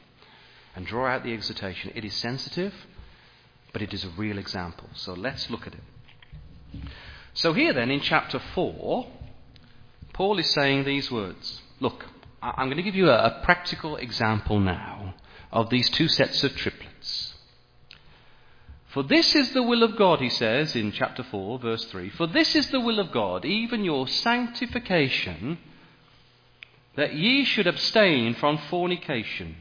and 0.76 0.86
draw 0.86 1.08
out 1.08 1.24
the 1.24 1.32
exhortation. 1.32 1.90
It 1.96 2.04
is 2.04 2.14
sensitive, 2.14 2.72
but 3.72 3.82
it 3.82 3.92
is 3.92 4.04
a 4.04 4.10
real 4.10 4.38
example. 4.38 4.88
So 4.94 5.12
let's 5.12 5.50
look 5.50 5.66
at 5.66 5.74
it. 5.74 6.82
So, 7.38 7.52
here 7.52 7.72
then 7.72 7.92
in 7.92 8.00
chapter 8.00 8.40
4, 8.40 9.06
Paul 10.12 10.40
is 10.40 10.50
saying 10.50 10.82
these 10.82 11.08
words 11.08 11.60
Look, 11.78 12.04
I'm 12.42 12.66
going 12.66 12.78
to 12.78 12.82
give 12.82 12.96
you 12.96 13.10
a, 13.10 13.40
practical 13.44 13.94
example 13.94 14.58
now 14.58 15.14
of 15.52 15.70
these 15.70 15.88
two 15.88 16.08
sets 16.08 16.42
of 16.42 16.56
triplets. 16.56 17.34
For 18.88 19.04
this 19.04 19.36
is 19.36 19.52
the 19.52 19.62
will 19.62 19.84
of 19.84 19.96
God, 19.96 20.20
he 20.20 20.30
says 20.30 20.74
in 20.74 20.90
chapter 20.90 21.22
4, 21.22 21.60
verse 21.60 21.84
3. 21.84 22.10
For 22.10 22.26
this 22.26 22.56
is 22.56 22.70
the 22.70 22.80
will 22.80 22.98
of 22.98 23.12
God, 23.12 23.44
even 23.44 23.84
your 23.84 24.08
sanctification, 24.08 25.58
that 26.96 27.14
ye 27.14 27.44
should 27.44 27.68
abstain 27.68 28.34
from 28.34 28.58
fornication, 28.68 29.54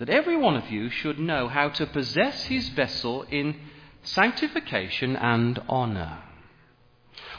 that 0.00 0.10
every 0.10 0.36
one 0.36 0.56
of 0.56 0.72
you 0.72 0.90
should 0.90 1.20
know 1.20 1.46
how 1.46 1.68
to 1.68 1.86
possess 1.86 2.46
his 2.46 2.68
vessel 2.70 3.22
in 3.30 3.54
sanctification 4.06 5.16
and 5.16 5.58
honour. 5.68 6.18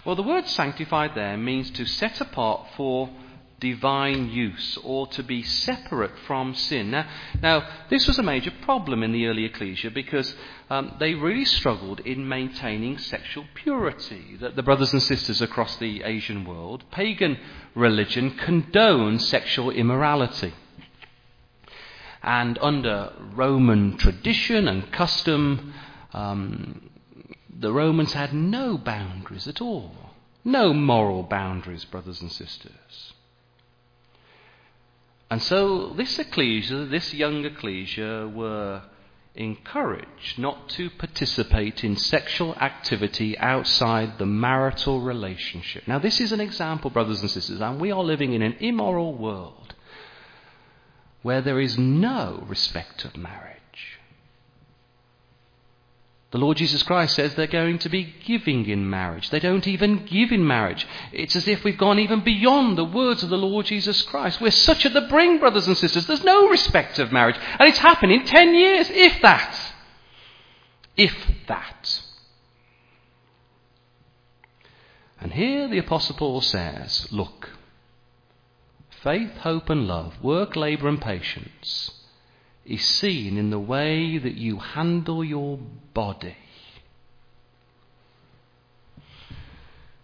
Well, 0.05 0.15
the 0.15 0.23
word 0.23 0.47
sanctified 0.47 1.15
there 1.15 1.37
means 1.37 1.69
to 1.71 1.85
set 1.85 2.21
apart 2.21 2.67
for 2.75 3.09
divine 3.59 4.29
use 4.29 4.77
or 4.83 5.07
to 5.07 5.23
be 5.23 5.41
separate 5.41 6.11
from 6.27 6.53
sin. 6.53 6.91
Now, 6.91 7.07
now 7.41 7.67
this 7.89 8.07
was 8.07 8.19
a 8.19 8.23
major 8.23 8.51
problem 8.61 9.01
in 9.01 9.11
the 9.11 9.25
early 9.25 9.45
ecclesia 9.45 9.89
because 9.89 10.35
um, 10.69 10.95
they 10.99 11.15
really 11.15 11.45
struggled 11.45 11.99
in 12.01 12.27
maintaining 12.27 12.99
sexual 12.99 13.45
purity. 13.55 14.37
The, 14.39 14.51
the 14.51 14.63
brothers 14.63 14.93
and 14.93 15.01
sisters 15.01 15.41
across 15.41 15.75
the 15.77 16.03
Asian 16.03 16.45
world, 16.45 16.83
pagan 16.91 17.39
religion 17.73 18.31
condoned 18.37 19.21
sexual 19.23 19.71
immorality. 19.71 20.53
And 22.21 22.59
under 22.59 23.13
Roman 23.33 23.97
tradition 23.97 24.67
and 24.67 24.91
custom, 24.91 25.73
um, 26.13 26.89
the 27.59 27.71
Romans 27.71 28.13
had 28.13 28.33
no 28.33 28.77
boundaries 28.77 29.47
at 29.47 29.61
all. 29.61 29.91
No 30.43 30.73
moral 30.73 31.23
boundaries, 31.23 31.85
brothers 31.85 32.21
and 32.21 32.31
sisters. 32.31 33.13
And 35.29 35.41
so 35.41 35.89
this 35.89 36.17
ecclesia, 36.19 36.85
this 36.85 37.13
young 37.13 37.43
ecclesia, 37.43 38.27
were 38.27 38.83
encouraged 39.35 40.39
not 40.39 40.69
to 40.69 40.89
participate 40.89 41.83
in 41.83 41.95
sexual 41.95 42.55
activity 42.55 43.37
outside 43.37 44.17
the 44.17 44.25
marital 44.25 45.01
relationship. 45.01 45.87
Now, 45.87 45.99
this 45.99 46.19
is 46.19 46.31
an 46.31 46.41
example, 46.41 46.89
brothers 46.89 47.21
and 47.21 47.29
sisters, 47.29 47.61
and 47.61 47.79
we 47.79 47.91
are 47.91 48.03
living 48.03 48.33
in 48.33 48.41
an 48.41 48.55
immoral 48.59 49.13
world 49.15 49.75
where 51.21 51.41
there 51.41 51.59
is 51.59 51.77
no 51.77 52.43
respect 52.47 53.03
of 53.05 53.17
marriage. 53.17 53.56
The 56.31 56.37
Lord 56.37 56.57
Jesus 56.57 56.83
Christ 56.83 57.15
says 57.15 57.35
they're 57.35 57.47
going 57.47 57.79
to 57.79 57.89
be 57.89 58.13
giving 58.25 58.65
in 58.67 58.89
marriage. 58.89 59.29
They 59.29 59.39
don't 59.39 59.65
even 59.65 60.05
give 60.05 60.33
in 60.33 60.45
marriage. 60.45 60.85
It's 61.13 61.37
as 61.37 61.47
if 61.47 61.63
we've 61.63 61.77
gone 61.77 61.99
even 61.99 62.19
beyond 62.19 62.77
the 62.77 62.83
words 62.83 63.23
of 63.23 63.29
the 63.29 63.37
Lord 63.37 63.67
Jesus 63.67 64.01
Christ. 64.01 64.41
We're 64.41 64.51
such 64.51 64.85
at 64.85 64.93
the 64.93 65.01
brink, 65.01 65.39
brothers 65.39 65.67
and 65.67 65.77
sisters. 65.77 66.05
There's 66.05 66.25
no 66.25 66.49
respect 66.49 66.99
of 66.99 67.13
marriage. 67.13 67.37
And 67.57 67.69
it's 67.69 67.77
happened 67.77 68.11
in 68.11 68.25
10 68.25 68.55
years, 68.55 68.89
if 68.89 69.21
that. 69.21 69.73
If 70.97 71.15
that. 71.47 72.01
And 75.21 75.31
here 75.31 75.69
the 75.69 75.77
Apostle 75.77 76.17
Paul 76.17 76.41
says, 76.41 77.07
Look, 77.09 77.51
faith, 79.01 79.31
hope, 79.37 79.69
and 79.69 79.87
love, 79.87 80.21
work, 80.21 80.57
labour, 80.57 80.89
and 80.89 81.01
patience 81.01 81.96
is 82.67 82.83
seen 82.85 83.37
in 83.37 83.49
the 83.49 83.59
way 83.59 84.17
that 84.17 84.35
you 84.35 84.59
handle 84.59 85.23
your 85.23 85.57
body. 85.93 86.35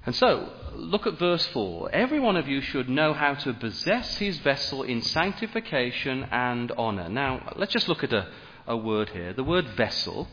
And 0.05 0.15
so, 0.15 0.51
look 0.75 1.07
at 1.07 1.17
verse 1.17 1.45
4. 1.47 1.91
Every 1.93 2.19
one 2.19 2.35
of 2.35 2.47
you 2.47 2.61
should 2.61 2.89
know 2.89 3.13
how 3.13 3.35
to 3.35 3.53
possess 3.53 4.17
his 4.17 4.37
vessel 4.39 4.83
in 4.83 5.01
sanctification 5.01 6.27
and 6.31 6.71
honour. 6.71 7.09
Now, 7.09 7.53
let's 7.55 7.71
just 7.71 7.87
look 7.87 8.03
at 8.03 8.11
a, 8.11 8.27
a 8.67 8.75
word 8.75 9.09
here. 9.09 9.33
The 9.33 9.45
word 9.45 9.67
vessel, 9.77 10.27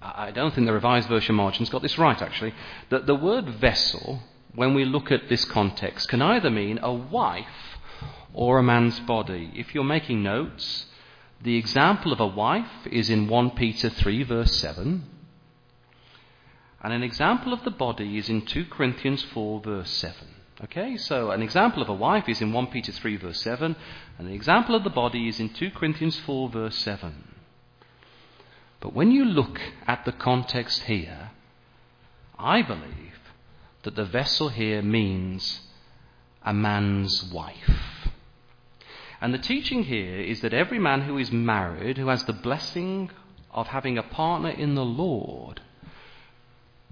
I 0.00 0.30
don't 0.30 0.54
think 0.54 0.66
the 0.66 0.72
Revised 0.72 1.08
Version 1.08 1.34
margins 1.34 1.68
got 1.68 1.82
this 1.82 1.98
right 1.98 2.20
actually. 2.20 2.54
That 2.88 3.06
the 3.06 3.14
word 3.14 3.48
vessel, 3.60 4.20
when 4.54 4.72
we 4.72 4.86
look 4.86 5.10
at 5.12 5.28
this 5.28 5.44
context, 5.44 6.08
can 6.08 6.22
either 6.22 6.50
mean 6.50 6.78
a 6.82 6.92
wife 6.92 7.46
or 8.32 8.58
a 8.58 8.62
man's 8.62 8.98
body. 9.00 9.52
If 9.54 9.74
you're 9.74 9.84
making 9.84 10.22
notes, 10.22 10.86
the 11.42 11.56
example 11.56 12.12
of 12.12 12.20
a 12.20 12.26
wife 12.26 12.86
is 12.90 13.08
in 13.08 13.28
1 13.28 13.50
Peter 13.52 13.88
3, 13.88 14.22
verse 14.24 14.56
7. 14.56 15.04
And 16.82 16.92
an 16.92 17.02
example 17.02 17.52
of 17.52 17.64
the 17.64 17.70
body 17.70 18.18
is 18.18 18.28
in 18.28 18.42
2 18.42 18.66
Corinthians 18.66 19.22
4, 19.22 19.60
verse 19.60 19.90
7. 19.90 20.14
Okay, 20.64 20.98
so 20.98 21.30
an 21.30 21.40
example 21.40 21.82
of 21.82 21.88
a 21.88 21.94
wife 21.94 22.28
is 22.28 22.42
in 22.42 22.52
1 22.52 22.66
Peter 22.66 22.92
3, 22.92 23.16
verse 23.16 23.40
7, 23.40 23.74
and 24.18 24.28
the 24.28 24.34
example 24.34 24.74
of 24.74 24.84
the 24.84 24.90
body 24.90 25.26
is 25.28 25.40
in 25.40 25.48
2 25.48 25.70
Corinthians 25.70 26.18
4, 26.18 26.50
verse 26.50 26.76
7. 26.76 27.28
But 28.80 28.94
when 28.94 29.10
you 29.10 29.24
look 29.24 29.58
at 29.86 30.04
the 30.04 30.12
context 30.12 30.82
here, 30.82 31.30
I 32.38 32.60
believe 32.60 33.18
that 33.82 33.96
the 33.96 34.04
vessel 34.04 34.50
here 34.50 34.82
means 34.82 35.60
a 36.42 36.52
man's 36.52 37.24
wife. 37.24 37.89
And 39.20 39.34
the 39.34 39.38
teaching 39.38 39.84
here 39.84 40.18
is 40.18 40.40
that 40.40 40.54
every 40.54 40.78
man 40.78 41.02
who 41.02 41.18
is 41.18 41.30
married, 41.30 41.98
who 41.98 42.08
has 42.08 42.24
the 42.24 42.32
blessing 42.32 43.10
of 43.50 43.68
having 43.68 43.98
a 43.98 44.02
partner 44.02 44.50
in 44.50 44.74
the 44.74 44.84
Lord, 44.84 45.60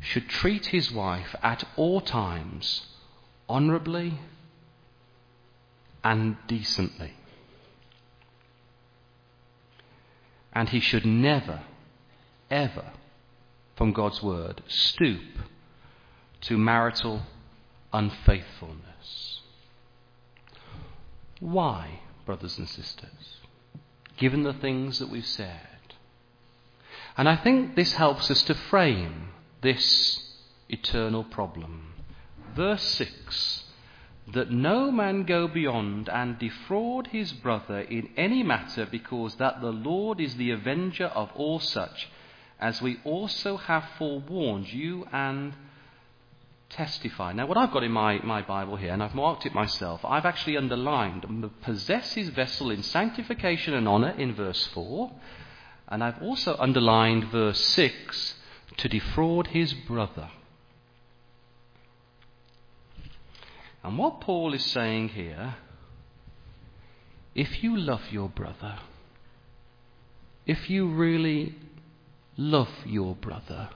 should 0.01 0.29
treat 0.29 0.67
his 0.67 0.93
wife 0.93 1.35
at 1.43 1.65
all 1.77 2.01
times 2.01 2.87
honourably 3.49 4.19
and 6.05 6.37
decently. 6.47 7.15
And 10.53 10.69
he 10.69 10.81
should 10.81 11.07
never, 11.07 11.63
ever, 12.51 12.93
from 13.77 13.93
God's 13.93 14.23
word, 14.23 14.63
stoop 14.69 15.23
to 16.43 16.59
marital 16.59 17.23
unfaithfulness. 17.93 19.41
Why? 21.41 22.01
Brothers 22.29 22.59
and 22.59 22.69
sisters, 22.69 23.41
given 24.19 24.43
the 24.43 24.53
things 24.53 24.99
that 24.99 25.09
we've 25.09 25.25
said. 25.25 25.95
And 27.17 27.27
I 27.27 27.37
think 27.37 27.75
this 27.75 27.95
helps 27.95 28.31
us 28.31 28.43
to 28.43 28.55
frame 28.55 29.31
this 29.63 30.23
eternal 30.69 31.25
problem. 31.25 31.95
Verse 32.55 32.83
6 32.83 33.65
that 34.35 34.51
no 34.51 34.91
man 34.91 35.23
go 35.23 35.49
beyond 35.49 36.11
and 36.11 36.39
defraud 36.39 37.07
his 37.07 37.33
brother 37.33 37.81
in 37.81 38.11
any 38.15 38.43
matter, 38.43 38.85
because 38.85 39.37
that 39.37 39.63
the 39.63 39.73
Lord 39.73 40.21
is 40.21 40.37
the 40.37 40.51
avenger 40.51 41.07
of 41.07 41.31
all 41.35 41.61
such, 41.61 42.11
as 42.61 42.83
we 42.83 43.01
also 43.05 43.57
have 43.57 43.87
forewarned 43.97 44.71
you 44.71 45.07
and 45.15 45.55
testify. 46.71 47.33
Now, 47.33 47.47
what 47.47 47.57
I've 47.57 47.73
got 47.73 47.83
in 47.83 47.93
my, 47.93 48.19
my 48.23 48.43
Bible 48.43 48.77
here, 48.77 48.93
and 48.93 49.03
I've 49.03 49.15
marked 49.15 49.47
it 49.47 49.55
myself, 49.55 50.05
I've 50.05 50.27
actually 50.27 50.57
underlined 50.57 51.25
possess 51.63 52.15
his 52.15 52.29
vessel 52.29 52.71
in 52.71 52.83
sanctification 52.83 53.75
and 53.75 53.89
honour 53.89 54.11
in 54.11 54.35
verse 54.35 54.67
4, 54.69 55.11
and 55.89 56.05
I've 56.05 56.23
also 56.23 56.57
underlined 56.59 57.31
verse 57.31 57.61
6 57.61 58.35
to 58.77 58.89
defraud 58.89 59.49
his 59.49 59.73
brother. 59.73 60.31
And 63.83 63.97
what 63.97 64.21
Paul 64.21 64.53
is 64.55 64.65
saying 64.67 65.11
here, 65.11 65.57
if 67.35 67.63
you 67.63 67.77
love 67.77 68.03
your 68.11 68.29
brother, 68.29 68.79
if 70.47 70.69
you 70.69 70.89
really 70.89 71.55
love 72.37 72.71
your 72.85 73.15
brother, 73.15 73.71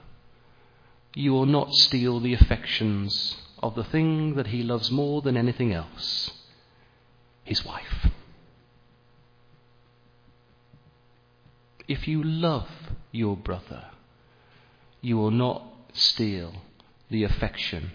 you 1.15 1.31
will 1.31 1.45
not 1.45 1.73
steal 1.73 2.19
the 2.19 2.33
affections 2.33 3.37
of 3.61 3.75
the 3.75 3.83
thing 3.83 4.35
that 4.35 4.47
he 4.47 4.63
loves 4.63 4.91
more 4.91 5.21
than 5.21 5.37
anything 5.37 5.73
else 5.73 6.31
his 7.43 7.65
wife. 7.65 8.07
If 11.87 12.07
you 12.07 12.23
love 12.23 12.69
your 13.11 13.35
brother, 13.35 13.87
you 15.01 15.17
will 15.17 15.31
not 15.31 15.63
steal 15.93 16.53
the 17.09 17.25
affection 17.25 17.91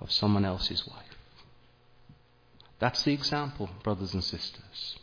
of 0.00 0.10
someone 0.10 0.44
else's 0.44 0.86
wife. 0.86 0.96
That's 2.78 3.02
the 3.02 3.12
example, 3.12 3.68
brothers 3.82 4.14
and 4.14 4.24
sisters. 4.24 4.96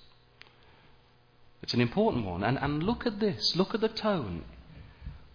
It's 1.61 1.75
an 1.75 1.81
important 1.81 2.25
one. 2.25 2.43
And, 2.43 2.57
and 2.57 2.81
look 2.81 3.05
at 3.05 3.19
this. 3.19 3.55
Look 3.55 3.75
at 3.75 3.81
the 3.81 3.89
tone. 3.89 4.43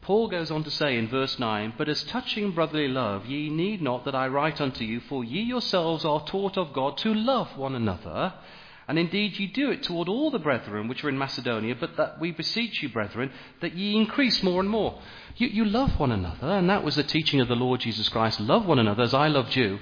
Paul 0.02 0.26
goes 0.26 0.50
on 0.50 0.64
to 0.64 0.70
say 0.70 0.98
in 0.98 1.06
verse 1.06 1.38
9, 1.38 1.74
But 1.78 1.88
as 1.88 2.02
touching 2.02 2.50
brotherly 2.50 2.88
love, 2.88 3.26
ye 3.26 3.48
need 3.48 3.80
not 3.80 4.04
that 4.04 4.16
I 4.16 4.26
write 4.26 4.60
unto 4.60 4.82
you, 4.84 4.98
for 4.98 5.22
ye 5.22 5.42
yourselves 5.42 6.04
are 6.04 6.24
taught 6.24 6.58
of 6.58 6.72
God 6.72 6.96
to 6.98 7.14
love 7.14 7.56
one 7.56 7.76
another. 7.76 8.34
And 8.88 8.98
indeed 8.98 9.38
ye 9.38 9.46
do 9.46 9.70
it 9.70 9.84
toward 9.84 10.08
all 10.08 10.32
the 10.32 10.40
brethren 10.40 10.88
which 10.88 11.04
are 11.04 11.08
in 11.08 11.16
Macedonia, 11.16 11.76
but 11.78 11.96
that 11.98 12.20
we 12.20 12.32
beseech 12.32 12.82
you, 12.82 12.88
brethren, 12.88 13.30
that 13.60 13.74
ye 13.74 13.96
increase 13.96 14.42
more 14.42 14.60
and 14.60 14.68
more. 14.68 15.00
You, 15.36 15.46
you 15.46 15.64
love 15.64 16.00
one 16.00 16.10
another, 16.10 16.48
and 16.48 16.68
that 16.68 16.82
was 16.82 16.96
the 16.96 17.04
teaching 17.04 17.40
of 17.40 17.46
the 17.46 17.54
Lord 17.54 17.78
Jesus 17.78 18.08
Christ. 18.08 18.40
Love 18.40 18.66
one 18.66 18.80
another 18.80 19.04
as 19.04 19.14
I 19.14 19.28
loved 19.28 19.54
you. 19.54 19.78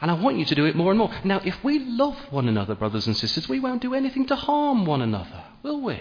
And 0.00 0.10
I 0.10 0.14
want 0.14 0.38
you 0.38 0.46
to 0.46 0.54
do 0.56 0.64
it 0.64 0.74
more 0.74 0.90
and 0.90 0.98
more. 0.98 1.14
Now, 1.24 1.42
if 1.44 1.62
we 1.62 1.78
love 1.78 2.16
one 2.30 2.48
another, 2.48 2.74
brothers 2.74 3.06
and 3.06 3.16
sisters, 3.16 3.48
we 3.48 3.60
won't 3.60 3.82
do 3.82 3.94
anything 3.94 4.26
to 4.26 4.34
harm 4.34 4.84
one 4.84 5.02
another, 5.02 5.44
will 5.62 5.80
we? 5.80 6.00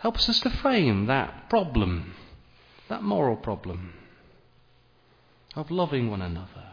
Helps 0.00 0.28
us 0.28 0.40
to 0.40 0.50
frame 0.50 1.06
that 1.06 1.48
problem, 1.48 2.14
that 2.88 3.02
moral 3.02 3.36
problem 3.36 3.92
of 5.54 5.70
loving 5.70 6.10
one 6.10 6.22
another. 6.22 6.66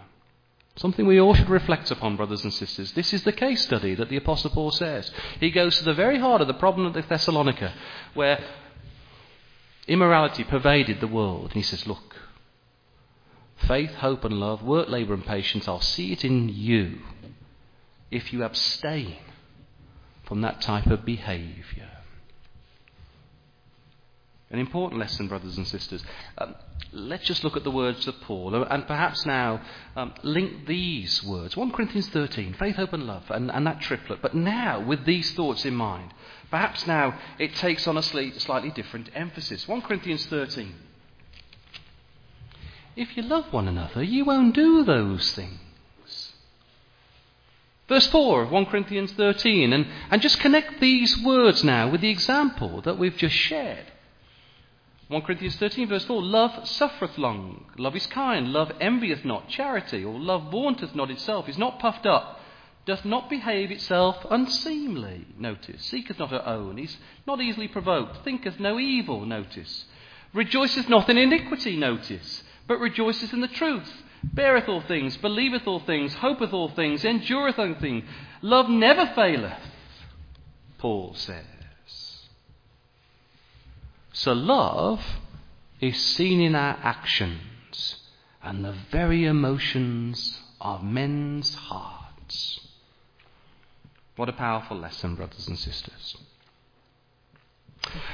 Something 0.77 1.07
we 1.07 1.19
all 1.19 1.33
should 1.33 1.49
reflect 1.49 1.91
upon, 1.91 2.15
brothers 2.15 2.43
and 2.43 2.53
sisters. 2.53 2.93
This 2.93 3.11
is 3.11 3.23
the 3.23 3.31
case 3.31 3.63
study 3.63 3.95
that 3.95 4.09
the 4.09 4.17
Apostle 4.17 4.51
Paul 4.51 4.71
says. 4.71 5.11
He 5.39 5.51
goes 5.51 5.77
to 5.77 5.83
the 5.83 5.93
very 5.93 6.19
heart 6.19 6.41
of 6.41 6.47
the 6.47 6.53
problem 6.53 6.85
of 6.85 6.93
the 6.93 7.01
Thessalonica, 7.01 7.73
where 8.13 8.43
immorality 9.87 10.43
pervaded 10.43 11.01
the 11.01 11.07
world. 11.07 11.45
And 11.45 11.53
he 11.53 11.63
says, 11.63 11.87
Look, 11.87 12.15
faith, 13.67 13.95
hope, 13.95 14.23
and 14.23 14.35
love, 14.39 14.61
work, 14.61 14.87
labour, 14.87 15.15
and 15.15 15.25
patience, 15.25 15.67
I'll 15.67 15.81
see 15.81 16.13
it 16.13 16.23
in 16.23 16.47
you 16.47 16.99
if 18.11 18.31
you 18.31 18.43
abstain 18.43 19.17
from 20.25 20.41
that 20.41 20.61
type 20.61 20.87
of 20.87 21.03
behaviour. 21.03 21.86
An 24.49 24.59
important 24.59 24.99
lesson, 24.99 25.27
brothers 25.27 25.57
and 25.57 25.67
sisters. 25.67 26.01
Um, 26.37 26.55
let's 26.93 27.25
just 27.25 27.43
look 27.43 27.57
at 27.57 27.65
the 27.65 27.71
words 27.71 28.07
of 28.07 28.19
Paul 28.21 28.55
uh, 28.55 28.65
and 28.69 28.87
perhaps 28.87 29.25
now 29.25 29.61
um, 29.97 30.13
link 30.23 30.65
these 30.65 31.21
words 31.23 31.57
1 31.57 31.71
Corinthians 31.71 32.07
13, 32.09 32.53
faith, 32.53 32.77
hope, 32.77 32.93
and 32.93 33.05
love, 33.05 33.29
and, 33.29 33.51
and, 33.51 33.67
that 33.67 33.81
triplet. 33.81 34.21
But 34.21 34.35
now, 34.35 34.79
with 34.79 35.05
these 35.05 35.33
thoughts 35.33 35.65
in 35.65 35.75
mind, 35.75 36.13
perhaps 36.49 36.87
now 36.87 37.19
it 37.37 37.55
takes 37.55 37.87
on 37.87 37.97
a 37.97 38.01
slightly 38.03 38.71
different 38.71 39.09
emphasis. 39.13 39.67
1 39.67 39.81
Corinthians 39.81 40.25
13. 40.27 40.73
If 42.95 43.17
you 43.17 43.23
love 43.23 43.51
one 43.51 43.67
another, 43.67 44.01
you 44.01 44.23
won't 44.23 44.55
do 44.55 44.85
those 44.85 45.29
things. 45.33 45.59
Verse 47.89 48.07
4 48.07 48.43
of 48.43 48.51
1 48.51 48.65
Corinthians 48.67 49.11
13, 49.11 49.73
and, 49.73 49.87
and 50.09 50.21
just 50.21 50.39
connect 50.39 50.79
these 50.79 51.17
words 51.21 51.65
now 51.65 51.89
with 51.89 51.99
the 51.99 52.09
example 52.09 52.81
that 52.81 52.97
we've 52.97 53.17
just 53.17 53.35
shared. 53.35 53.91
1 55.09 55.21
Corinthians 55.21 55.55
13, 55.55 55.87
verse 55.87 56.03
4 56.05 56.21
Love 56.21 56.67
suffereth 56.67 57.17
long, 57.17 57.63
love 57.77 57.95
is 57.95 58.05
kind, 58.07 58.51
love 58.51 58.71
envieth 58.81 59.23
not, 59.23 59.47
charity, 59.47 60.03
or 60.03 60.19
love 60.19 60.51
vaunteth 60.51 60.93
not 60.93 61.09
itself, 61.09 61.47
is 61.47 61.57
not 61.57 61.79
puffed 61.79 62.05
up, 62.05 62.41
doth 62.85 63.05
not 63.05 63.29
behave 63.29 63.71
itself 63.71 64.25
unseemly, 64.29 65.25
notice, 65.37 65.85
seeketh 65.85 66.19
not 66.19 66.31
her 66.31 66.45
own, 66.45 66.77
is 66.77 66.97
not 67.25 67.39
easily 67.39 67.69
provoked, 67.69 68.23
thinketh 68.25 68.59
no 68.59 68.79
evil, 68.79 69.25
notice, 69.25 69.85
rejoiceth 70.33 70.89
not 70.89 71.09
in 71.09 71.17
iniquity, 71.17 71.77
notice, 71.77 72.43
but 72.67 72.79
rejoiceth 72.79 73.31
in 73.31 73.39
the 73.39 73.47
truth, 73.47 74.03
beareth 74.33 74.67
all 74.67 74.81
things, 74.81 75.15
believeth 75.17 75.65
all 75.67 75.79
things, 75.79 76.13
hopeth 76.15 76.51
all 76.51 76.69
things, 76.69 77.05
endureth 77.05 77.57
all 77.57 77.75
things. 77.75 78.03
Love 78.41 78.69
never 78.69 79.05
faileth, 79.15 79.59
Paul 80.77 81.13
says. 81.13 81.45
So 84.17 84.33
love 84.33 84.99
is 85.79 85.95
seen 85.95 86.41
in 86.41 86.55
our 86.55 86.75
actions 86.81 87.97
and 88.41 88.65
the 88.65 88.73
very 88.91 89.25
emotions 89.25 90.39
of 90.59 90.83
men's 90.83 91.53
hearts. 91.53 92.59
What 94.15 94.27
a 94.27 94.33
powerful 94.33 94.75
lesson, 94.75 95.13
brothers 95.13 95.47
and 95.47 95.59
sisters. 95.59 96.15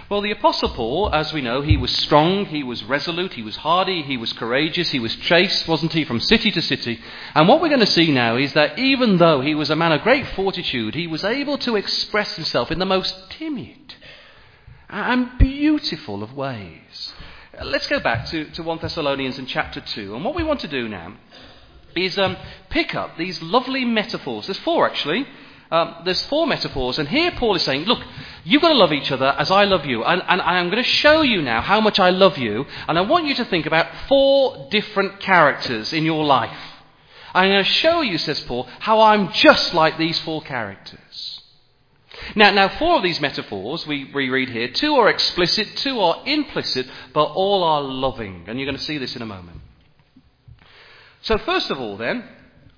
Well, 0.09 0.21
the 0.21 0.31
Apostle 0.31 0.69
Paul, 0.69 1.09
as 1.13 1.31
we 1.31 1.39
know, 1.39 1.61
he 1.61 1.77
was 1.77 1.95
strong, 1.95 2.47
he 2.47 2.63
was 2.63 2.83
resolute, 2.83 3.31
he 3.31 3.41
was 3.41 3.55
hardy, 3.55 4.01
he 4.01 4.17
was 4.17 4.33
courageous, 4.33 4.91
he 4.91 4.99
was 4.99 5.15
chased, 5.15 5.69
wasn't 5.69 5.93
he, 5.93 6.03
from 6.03 6.19
city 6.19 6.51
to 6.51 6.61
city. 6.61 6.99
And 7.33 7.47
what 7.47 7.61
we're 7.61 7.69
going 7.69 7.79
to 7.79 7.85
see 7.85 8.11
now 8.11 8.35
is 8.35 8.51
that 8.53 8.77
even 8.77 9.19
though 9.19 9.39
he 9.39 9.55
was 9.55 9.69
a 9.69 9.77
man 9.77 9.93
of 9.93 10.01
great 10.01 10.27
fortitude, 10.27 10.95
he 10.95 11.07
was 11.07 11.23
able 11.23 11.57
to 11.59 11.77
express 11.77 12.35
himself 12.35 12.71
in 12.71 12.79
the 12.79 12.85
most 12.85 13.15
timid 13.31 13.95
and 14.93 15.37
beautiful 15.39 16.21
of 16.21 16.33
ways. 16.33 17.13
Let's 17.63 17.87
go 17.87 17.99
back 17.99 18.27
to, 18.27 18.45
to 18.51 18.63
1 18.63 18.79
Thessalonians 18.81 19.39
in 19.39 19.47
chapter 19.47 19.81
2. 19.81 20.15
And 20.15 20.23
what 20.23 20.35
we 20.35 20.43
want 20.43 20.59
to 20.61 20.67
do 20.67 20.87
now 20.87 21.15
is 21.95 22.17
um, 22.17 22.37
pick 22.69 22.95
up 22.95 23.17
these 23.17 23.41
lovely 23.41 23.85
metaphors. 23.85 24.47
There's 24.47 24.59
four 24.59 24.87
actually. 24.87 25.27
Um, 25.71 25.95
there's 26.05 26.23
four 26.25 26.45
metaphors, 26.45 26.99
and 26.99 27.09
here 27.09 27.31
Paul 27.31 27.55
is 27.55 27.63
saying, 27.63 27.85
Look, 27.85 27.99
you've 28.43 28.61
got 28.61 28.69
to 28.69 28.75
love 28.75 28.93
each 28.93 29.11
other 29.11 29.25
as 29.25 29.49
I 29.49 29.63
love 29.63 29.85
you. 29.87 30.03
And, 30.03 30.21
and 30.27 30.39
I'm 30.39 30.69
going 30.69 30.83
to 30.83 30.87
show 30.87 31.23
you 31.23 31.41
now 31.41 31.61
how 31.61 31.81
much 31.81 31.99
I 31.99 32.11
love 32.11 32.37
you, 32.37 32.67
and 32.87 32.95
I 32.95 33.01
want 33.01 33.25
you 33.25 33.33
to 33.35 33.45
think 33.45 33.65
about 33.65 33.87
four 34.07 34.67
different 34.69 35.19
characters 35.19 35.91
in 35.91 36.03
your 36.03 36.25
life. 36.25 36.55
I'm 37.33 37.49
going 37.49 37.63
to 37.63 37.69
show 37.69 38.01
you, 38.01 38.19
says 38.19 38.39
Paul, 38.41 38.67
how 38.79 39.01
I'm 39.01 39.31
just 39.31 39.73
like 39.73 39.97
these 39.97 40.19
four 40.19 40.43
characters. 40.43 41.41
Now, 42.35 42.51
now, 42.51 42.67
four 42.67 42.97
of 42.97 43.03
these 43.03 43.21
metaphors 43.21 43.85
we, 43.85 44.11
we 44.11 44.29
read 44.29 44.49
here, 44.49 44.69
two 44.69 44.95
are 44.95 45.09
explicit, 45.09 45.67
two 45.77 45.99
are 45.99 46.23
implicit, 46.25 46.87
but 47.13 47.25
all 47.25 47.63
are 47.63 47.81
loving. 47.81 48.45
And 48.47 48.59
you're 48.59 48.65
going 48.65 48.77
to 48.77 48.83
see 48.83 48.97
this 48.97 49.15
in 49.15 49.21
a 49.21 49.25
moment. 49.25 49.61
So, 51.21 51.37
first 51.37 51.69
of 51.69 51.79
all, 51.79 51.95
then, 51.97 52.23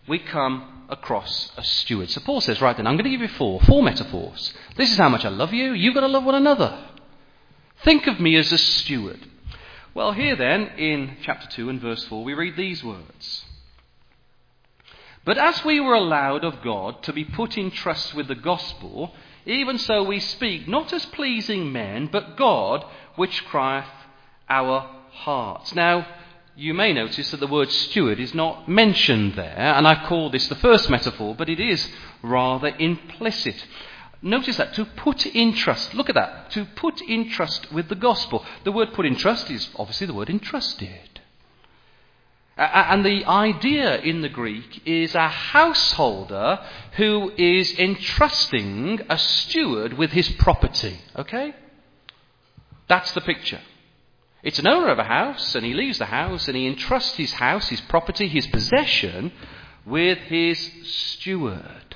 we 0.08 0.20
come 0.20 0.86
across 0.90 1.52
a 1.58 1.64
steward. 1.64 2.10
So, 2.10 2.22
Paul 2.22 2.42
says, 2.42 2.62
right 2.62 2.76
then, 2.76 2.86
I'm 2.86 2.96
going 2.96 3.06
to 3.06 3.10
give 3.10 3.22
you 3.22 3.30
four, 3.30 3.62
four 3.62 3.82
metaphors. 3.82 4.54
This 4.76 4.92
is 4.92 4.98
how 4.98 5.10
much 5.10 5.24
I 5.24 5.30
love 5.30 5.54
you. 5.54 5.74
You've 5.74 5.94
got 5.94 6.02
to 6.02 6.08
love 6.08 6.26
one 6.26 6.36
another. 6.36 6.88
Think 7.84 8.08
of 8.08 8.20
me 8.20 8.36
as 8.36 8.52
a 8.52 8.58
steward. 8.58 9.20
Well, 9.94 10.12
here 10.12 10.36
then, 10.36 10.68
in 10.78 11.18
chapter 11.22 11.48
2 11.48 11.70
and 11.70 11.80
verse 11.80 12.04
4, 12.06 12.24
we 12.24 12.34
read 12.34 12.58
these 12.58 12.84
words. 12.84 13.46
But 15.24 15.38
as 15.38 15.64
we 15.64 15.80
were 15.80 15.96
allowed 15.96 16.44
of 16.44 16.62
God 16.62 17.02
to 17.04 17.14
be 17.14 17.24
put 17.24 17.58
in 17.58 17.72
trust 17.72 18.14
with 18.14 18.28
the 18.28 18.36
gospel, 18.36 19.14
even 19.46 19.78
so 19.78 20.04
we 20.04 20.20
speak, 20.20 20.68
not 20.68 20.92
as 20.94 21.06
pleasing 21.06 21.72
men, 21.72 22.08
but 22.12 22.38
God, 22.38 22.86
which 23.16 23.46
crieth 23.46 23.86
our 24.50 24.90
hearts. 25.12 25.74
Now, 25.76 26.08
you 26.56 26.74
may 26.74 26.94
notice 26.94 27.32
that 27.32 27.40
the 27.40 27.48
word 27.48 27.70
steward 27.70 28.20
is 28.20 28.34
not 28.34 28.68
mentioned 28.70 29.36
there, 29.36 29.74
and 29.76 29.88
I've 29.88 30.08
called 30.08 30.32
this 30.32 30.48
the 30.48 30.56
first 30.56 30.90
metaphor, 30.90 31.36
but 31.36 31.50
it 31.50 31.60
is 31.60 31.90
rather 32.24 32.70
implicit. 32.80 33.66
Notice 34.22 34.58
that, 34.58 34.74
to 34.74 34.86
put 34.86 35.26
in 35.26 35.54
trust. 35.54 35.94
Look 35.94 36.10
at 36.10 36.16
that. 36.16 36.50
To 36.52 36.66
put 36.66 37.02
in 37.02 37.30
trust 37.30 37.72
with 37.72 37.90
the 37.90 37.96
gospel. 37.96 38.46
The 38.64 38.72
word 38.72 38.94
put 38.94 39.06
in 39.06 39.16
trust 39.16 39.52
is 39.52 39.70
obviously 39.76 40.08
the 40.08 40.14
word 40.14 40.30
entrusted. 40.30 41.15
And 42.58 43.06
the 43.06 43.26
idea 43.26 44.00
in 44.00 44.22
the 44.22 44.30
Greek 44.30 44.88
is 44.88 45.14
a 45.14 45.28
householder 45.28 46.60
who 46.94 47.32
is 47.38 47.78
entrusting 47.78 49.02
a 49.10 49.18
steward 49.18 49.94
with 49.94 50.12
his 50.12 50.30
property. 50.30 50.98
Okay? 51.18 51.54
That's 52.88 53.12
the 53.12 53.22
picture. 53.22 53.62
It's 54.42 54.60
an 54.60 54.68
owner 54.68 54.90
of 54.90 55.00
a 55.00 55.04
house, 55.04 55.56
and 55.56 55.66
he 55.66 55.74
leaves 55.74 55.98
the 55.98 56.06
house, 56.06 56.48
and 56.48 56.56
he 56.56 56.68
entrusts 56.68 57.18
his 57.18 57.34
house, 57.34 57.68
his 57.68 57.82
property, 57.82 58.28
his 58.28 58.48
possession 58.48 59.34
with 59.86 60.20
his 60.20 60.72
steward. 60.84 61.95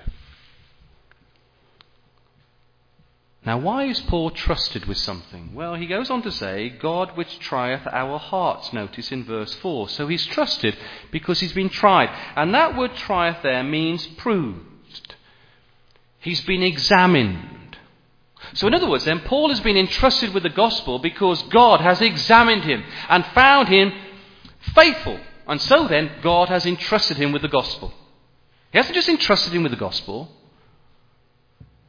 Now, 3.46 3.58
why 3.58 3.86
is 3.86 4.02
Paul 4.02 4.32
trusted 4.32 4.86
with 4.86 4.98
something? 4.98 5.54
Well, 5.54 5.76
he 5.76 5.88
goes 5.88 6.10
on 6.10 6.22
to 6.24 6.32
say, 6.32 6.70
God 6.70 7.16
which 7.16 7.40
trieth 7.40 7.88
our 7.88 8.20
hearts, 8.20 8.74
notice 8.74 9.12
in 9.12 9.24
verse 9.24 9.54
4. 9.56 9.90
So 9.90 10.08
he's 10.08 10.26
trusted 10.26 10.78
because 11.12 11.40
he's 11.40 11.54
been 11.54 11.70
tried. 11.70 12.10
And 12.36 12.54
that 12.54 12.78
word 12.78 12.96
trieth 12.96 13.42
there 13.42 13.64
means 13.64 14.06
proved. 14.08 15.16
He's 16.20 16.42
been 16.42 16.64
examined. 16.64 17.78
So, 18.54 18.68
in 18.68 18.74
other 18.74 18.90
words, 18.90 19.06
then, 19.06 19.22
Paul 19.22 19.50
has 19.50 19.60
been 19.60 19.78
entrusted 19.78 20.34
with 20.34 20.44
the 20.44 20.50
gospel 20.50 21.00
because 21.00 21.42
God 21.44 21.82
has 21.82 22.02
examined 22.02 22.64
him 22.64 22.84
and 23.08 23.26
found 23.28 23.70
him 23.70 23.94
faithful. 24.74 25.20
And 25.48 25.62
so 25.62 25.88
then, 25.88 26.12
God 26.22 26.50
has 26.50 26.66
entrusted 26.66 27.18
him 27.18 27.32
with 27.32 27.42
the 27.42 27.48
gospel. 27.48 27.94
He 28.72 28.78
hasn't 28.78 28.96
just 28.96 29.10
entrusted 29.10 29.54
him 29.54 29.64
with 29.64 29.72
the 29.72 29.78
gospel, 29.78 30.30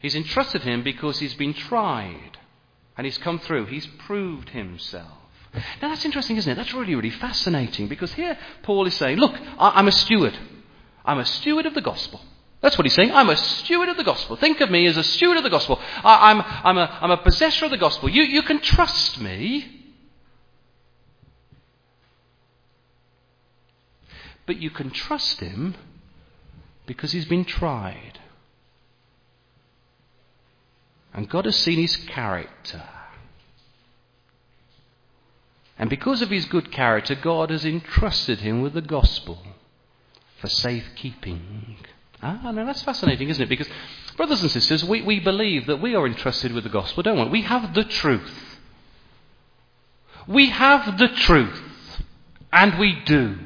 He's 0.01 0.15
entrusted 0.15 0.63
him 0.63 0.83
because 0.83 1.19
he's 1.19 1.35
been 1.35 1.55
tried 1.55 2.39
and 2.97 3.05
he's 3.05 3.19
come 3.19 3.39
through. 3.39 3.67
He's 3.67 3.87
proved 3.87 4.49
himself. 4.51 5.19
Now 5.55 5.89
that's 5.89 6.05
interesting, 6.05 6.37
isn't 6.37 6.51
it? 6.51 6.55
That's 6.55 6.73
really, 6.73 6.95
really 6.95 7.11
fascinating 7.11 7.89
because 7.89 8.13
here 8.15 8.39
Paul 8.63 8.87
is 8.87 8.95
saying, 8.95 9.19
Look, 9.19 9.35
I'm 9.59 9.89
a 9.89 9.93
steward. 9.93 10.37
I'm 11.05 11.19
a 11.19 11.25
steward 11.25 11.67
of 11.67 11.75
the 11.75 11.81
gospel. 11.81 12.21
That's 12.61 12.77
what 12.77 12.85
he's 12.85 12.95
saying. 12.95 13.13
I'm 13.13 13.31
a 13.31 13.37
steward 13.37 13.89
of 13.89 13.97
the 13.97 14.05
gospel. 14.05 14.37
Think 14.37 14.61
of 14.61 14.71
me 14.71 14.87
as 14.87 14.97
a 14.97 15.03
steward 15.03 15.39
of 15.39 15.43
the 15.43 15.51
gospel. 15.51 15.81
I, 16.05 16.31
am 16.31 16.41
I'm, 16.41 16.47
I'm, 16.65 16.79
a, 16.79 16.99
I'm 17.03 17.11
a 17.11 17.17
possessor 17.17 17.65
of 17.65 17.71
the 17.71 17.79
gospel. 17.79 18.09
You, 18.09 18.23
you 18.23 18.43
can 18.43 18.61
trust 18.61 19.19
me. 19.21 19.95
But 24.47 24.61
you 24.61 24.71
can 24.71 24.91
trust 24.91 25.41
him 25.41 25.75
because 26.87 27.13
he's 27.13 27.25
been 27.25 27.45
tried. 27.45 28.20
And 31.13 31.29
God 31.29 31.45
has 31.45 31.57
seen 31.57 31.79
his 31.79 31.97
character. 31.97 32.83
And 35.79 35.89
because 35.89 36.21
of 36.23 36.31
his 36.31 36.45
good 36.45 36.71
character, 36.71 37.15
God 37.15 37.51
has 37.51 37.65
entrusted 37.65 38.41
him 38.41 38.61
with 38.61 38.75
the 38.75 38.83
gospel 38.83 39.43
for 40.39 40.49
safekeeping. 40.49 41.77
Ah, 42.23 42.51
now 42.53 42.67
that's 42.67 42.83
fascinating, 42.83 43.31
isn't 43.31 43.43
it? 43.43 43.49
Because, 43.49 43.69
brothers 44.17 44.43
and 44.43 44.51
sisters, 44.51 44.85
we, 44.85 45.01
we 45.01 45.21
believe 45.21 45.67
that 45.67 45.81
we 45.81 45.95
are 45.95 46.07
entrusted 46.07 46.53
with 46.53 46.65
the 46.65 46.71
gospel, 46.71 47.03
don't 47.03 47.31
we? 47.31 47.41
We 47.41 47.43
have 47.47 47.75
the 47.75 47.85
truth. 47.85 48.59
We 50.29 50.51
have 50.51 50.99
the 50.99 51.09
truth. 51.09 51.63
And 52.53 52.79
we 52.79 53.01
do. 53.07 53.39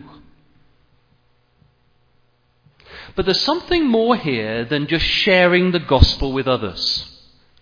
But 3.15 3.27
there's 3.27 3.43
something 3.43 3.87
more 3.87 4.17
here 4.17 4.65
than 4.65 4.89
just 4.89 5.05
sharing 5.05 5.71
the 5.71 5.79
gospel 5.79 6.33
with 6.33 6.49
others. 6.49 7.14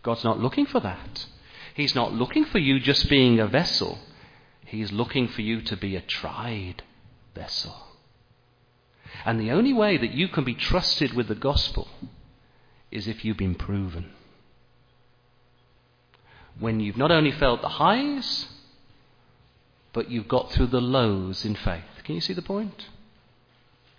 God's 0.02 0.24
not 0.24 0.40
looking 0.40 0.66
for 0.66 0.80
that. 0.80 1.26
He's 1.74 1.94
not 1.94 2.12
looking 2.12 2.44
for 2.44 2.58
you 2.58 2.80
just 2.80 3.08
being 3.08 3.38
a 3.38 3.46
vessel. 3.46 3.98
He's 4.66 4.92
looking 4.92 5.28
for 5.28 5.42
you 5.42 5.62
to 5.62 5.76
be 5.76 5.96
a 5.96 6.00
tried 6.00 6.82
vessel. 7.34 7.74
And 9.24 9.40
the 9.40 9.50
only 9.50 9.72
way 9.72 9.96
that 9.96 10.12
you 10.12 10.28
can 10.28 10.44
be 10.44 10.54
trusted 10.54 11.14
with 11.14 11.28
the 11.28 11.34
gospel 11.34 11.88
is 12.90 13.06
if 13.06 13.24
you've 13.24 13.36
been 13.36 13.54
proven. 13.54 14.10
When 16.58 16.80
you've 16.80 16.96
not 16.96 17.10
only 17.10 17.32
felt 17.32 17.62
the 17.62 17.68
highs, 17.68 18.48
but 19.92 20.10
you've 20.10 20.28
got 20.28 20.52
through 20.52 20.68
the 20.68 20.80
lows 20.80 21.44
in 21.44 21.54
faith. 21.54 21.84
Can 22.04 22.14
you 22.14 22.20
see 22.20 22.32
the 22.32 22.42
point? 22.42 22.88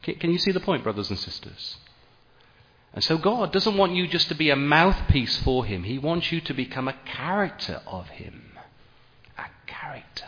Can 0.01 0.32
you 0.32 0.38
see 0.38 0.51
the 0.51 0.60
point, 0.60 0.84
brothers 0.84 1.10
and 1.10 1.18
sisters? 1.18 1.78
And 2.94 3.04
so 3.04 3.18
God 3.18 3.52
doesn't 3.52 3.78
want 3.78 3.96
you 3.96 4.08
just 4.08 4.30
to 4.30 4.36
be 4.36 4.50
a 4.52 4.56
mouthpiece 4.56 5.38
for 5.39 5.66
Him, 5.66 5.84
He 5.84 5.98
wants 5.98 6.32
you 6.32 6.41
to 6.41 6.54
become 6.54 6.88
a 6.88 6.98
character 7.06 7.82
of 7.88 8.08
Him. 8.10 8.58
A 9.38 9.46
character. 9.66 10.28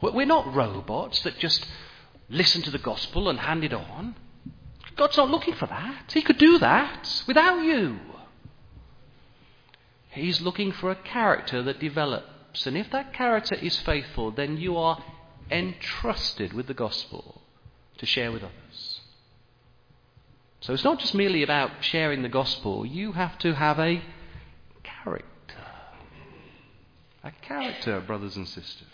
We're 0.00 0.26
not 0.26 0.54
robots 0.54 1.22
that 1.22 1.38
just 1.38 1.66
listen 2.28 2.62
to 2.62 2.70
the 2.70 2.78
gospel 2.78 3.28
and 3.28 3.38
hand 3.38 3.64
it 3.64 3.72
on. 3.72 4.14
God's 4.96 5.16
not 5.16 5.30
looking 5.30 5.54
for 5.54 5.66
that. 5.66 6.12
He 6.12 6.22
could 6.22 6.38
do 6.38 6.58
that 6.58 7.24
without 7.26 7.62
you. 7.62 7.98
He's 10.10 10.40
looking 10.40 10.72
for 10.72 10.90
a 10.90 10.96
character 10.96 11.62
that 11.62 11.78
develops. 11.78 12.66
And 12.66 12.76
if 12.76 12.90
that 12.90 13.12
character 13.12 13.54
is 13.54 13.78
faithful, 13.78 14.30
then 14.30 14.56
you 14.56 14.76
are 14.76 15.02
entrusted 15.50 16.52
with 16.52 16.66
the 16.66 16.74
gospel 16.74 17.42
to 17.98 18.06
share 18.06 18.32
with 18.32 18.42
others. 18.42 18.97
So 20.60 20.72
it's 20.72 20.84
not 20.84 20.98
just 20.98 21.14
merely 21.14 21.42
about 21.42 21.70
sharing 21.80 22.22
the 22.22 22.28
gospel, 22.28 22.84
you 22.84 23.12
have 23.12 23.38
to 23.38 23.54
have 23.54 23.78
a 23.78 24.02
character. 24.82 25.24
A 27.22 27.30
character, 27.42 28.00
brothers 28.00 28.36
and 28.36 28.48
sisters. 28.48 28.88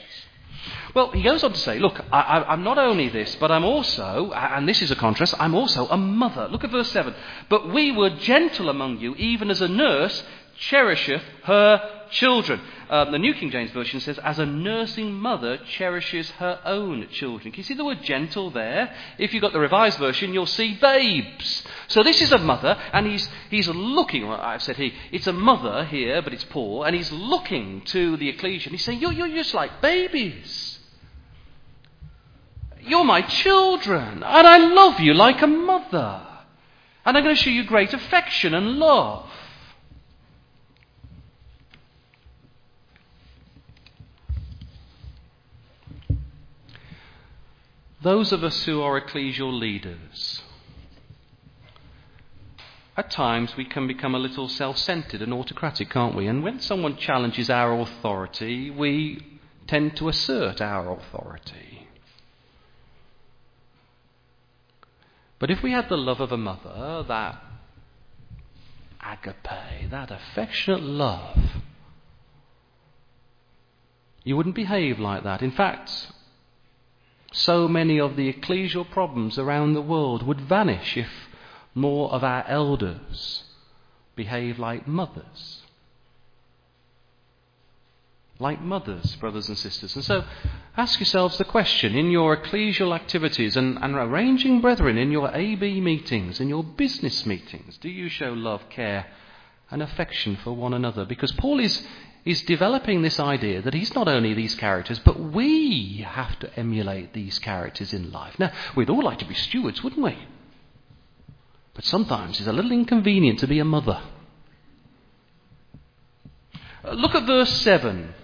Well, 0.95 1.11
he 1.11 1.23
goes 1.23 1.43
on 1.43 1.53
to 1.53 1.59
say, 1.59 1.79
Look, 1.79 2.01
I, 2.13 2.53
am 2.53 2.63
not 2.63 2.79
only 2.79 3.09
this, 3.09 3.35
but 3.37 3.51
I'm 3.51 3.65
also, 3.65 4.33
and 4.33 4.69
this 4.69 4.83
is 4.83 4.91
a 4.91 4.97
contrast, 4.97 5.35
I'm 5.39 5.55
also 5.55 5.89
a 5.89 5.97
mother. 5.97 6.49
Look 6.49 6.65
at 6.65 6.71
verse 6.71 6.91
7. 6.93 7.15
But 7.49 7.73
we 7.73 7.93
were 7.93 8.11
gentle 8.11 8.69
among 8.69 9.01
you, 9.01 9.15
even 9.17 9.51
as 9.51 9.61
a 9.61 9.69
nurse 9.69 10.23
cherisheth 10.57 11.23
her 11.45 11.94
children. 12.11 12.61
Um, 12.91 13.13
the 13.13 13.19
New 13.19 13.35
King 13.35 13.51
James 13.51 13.71
Version 13.71 14.01
says, 14.01 14.19
as 14.19 14.39
a 14.39 14.47
nursing 14.47 15.13
mother 15.13 15.59
cherishes 15.59 16.31
her 16.33 16.61
own 16.65 17.09
children. 17.09 17.53
Can 17.53 17.59
you 17.59 17.65
see 17.65 17.75
the 17.75 17.85
word 17.85 18.03
gentle 18.03 18.51
there? 18.51 18.95
If 19.19 19.33
you've 19.33 19.43
got 19.43 19.53
the 19.53 19.61
Revised 19.61 19.99
Version, 19.99 20.35
you'll 20.35 20.47
see 20.47 20.75
babes. 20.75 21.65
So 21.89 22.03
this 22.03 22.21
is 22.21 22.33
a 22.33 22.39
mother, 22.39 22.79
and 22.93 23.07
he's, 23.07 23.29
he's 23.51 23.69
looking, 23.69 24.27
well, 24.27 24.41
I've 24.41 24.63
said 24.63 24.77
he, 24.77 24.93
it's 25.13 25.27
a 25.27 25.33
mother 25.33 25.85
here, 25.85 26.23
but 26.23 26.33
it's 26.35 26.45
Paul, 26.45 26.85
and 26.85 26.95
he's 26.95 27.13
looking 27.13 27.83
to 27.87 28.17
the 28.17 28.29
ecclesia, 28.29 28.69
and 28.69 28.77
he's 28.77 28.85
saying, 28.85 29.01
you're, 29.01 29.13
you're 29.13 29.29
just 29.29 29.55
like 29.55 29.81
babies. 29.81 30.79
You're 32.81 33.05
my 33.05 33.23
children, 33.23 34.23
and 34.23 34.47
I 34.47 34.59
love 34.59 35.01
you 35.01 35.15
like 35.15 35.41
a 35.41 35.47
mother. 35.47 36.27
And 37.07 37.17
I'm 37.17 37.23
going 37.23 37.37
to 37.37 37.43
show 37.43 37.51
you 37.51 37.65
great 37.65 37.93
affection 37.93 38.55
and 38.55 38.79
love. 38.79 39.31
Those 48.05 48.33
of 48.33 48.45
us 48.45 48.65
who 48.65 48.83
are 48.83 49.01
ecclesial 49.01 49.59
leaders, 49.59 50.43
at 52.99 53.11
times 53.11 53.57
we 53.57 53.65
can 53.65 53.87
become 53.87 54.15
a 54.15 54.19
little 54.19 54.47
self 54.47 54.77
centered 54.77 55.23
and 55.23 55.33
autocratic, 55.33 55.89
can't 55.89 56.15
we? 56.15 56.27
And 56.27 56.43
when 56.43 56.61
someone 56.61 56.99
challenges 56.99 57.49
our 57.49 57.81
authority, 57.81 58.71
we 58.71 59.41
tend 59.67 59.97
to 59.97 60.11
assert 60.11 60.61
our 60.61 60.93
authority. 60.93 61.89
But 65.39 65.51
if 65.51 65.63
we 65.63 65.73
had 65.73 65.89
the 65.89 65.97
love 65.97 66.21
of 66.21 66.31
a 66.31 66.37
mother, 66.37 67.07
that 67.09 67.43
agape, 69.01 69.91
that 69.91 70.11
affectionate 70.11 70.83
love, 70.83 71.39
you 74.25 74.37
wouldn't 74.37 74.55
behave 74.55 74.99
like 74.99 75.25
that. 75.25 75.41
In 75.41 75.53
fact, 75.53 76.11
so 77.35 77.67
many 77.67 77.99
of 77.99 78.15
the 78.15 78.33
ecclesial 78.33 78.89
problems 78.89 79.39
around 79.39 79.75
the 79.75 79.83
world 79.83 80.23
would 80.23 80.41
vanish 80.41 80.97
if 80.97 81.09
more 81.75 82.11
of 82.13 82.23
our 82.23 82.45
elders 82.47 83.43
behave 84.15 84.59
like 84.59 84.87
mothers. 84.87 85.63
Like 88.39 88.61
mothers, 88.61 89.17
brothers 89.17 89.49
and 89.49 89.59
sisters. 89.59 89.97
And 89.97 90.05
so 90.05 90.25
ask 90.77 91.01
yourselves 91.01 91.37
the 91.37 91.45
question 91.45 91.97
in 91.97 92.11
your 92.11 92.37
ecclesial 92.37 92.95
activities 92.95 93.57
and, 93.57 93.79
and 93.83 93.97
arranging 93.97 94.61
brethren 94.61 94.97
in 94.97 95.11
your 95.11 95.35
AB 95.35 95.81
meetings, 95.81 96.41
in 96.41 96.49
your 96.49 96.63
business 96.63 97.27
meetings, 97.27 97.79
do 97.79 97.89
you 97.89 98.09
show 98.09 98.33
love, 98.33 98.69
care, 98.71 99.07
and 99.71 99.83
affection 99.83 100.37
for 100.37 100.53
one 100.53 100.75
another? 100.75 101.05
Because 101.05 101.33
Paul 101.33 101.59
is, 101.59 101.85
is 102.25 102.43
developing 102.43 103.03
this 103.03 103.21
idea 103.21 103.61
that 103.61 103.75
he's 103.75 103.95
not 103.95 104.09
only 104.09 104.33
these 104.33 104.55
characters, 104.55 104.99
but 104.99 105.21
we 105.21 106.05
have 106.09 106.39
to 106.39 106.59
emulate 106.59 107.13
these 107.13 107.39
characters 107.39 107.93
in 107.93 108.11
life. 108.11 108.39
Now, 108.39 108.51
we'd 108.75 108.89
all 108.89 109.03
like 109.03 109.19
to 109.19 109.27
be 109.27 109.35
stewards, 109.35 109.83
wouldn't 109.83 110.03
we? 110.03 110.17
But 111.75 111.85
sometimes 111.85 112.39
it's 112.39 112.49
a 112.49 112.53
little 112.53 112.73
inconvenient 112.73 113.41
to 113.41 113.47
be 113.47 113.59
a 113.59 113.65
mother. 113.65 114.01
Uh, 116.85 116.93
look 116.93 117.15
at 117.15 117.27
verse 117.27 117.53
7. 117.61 118.15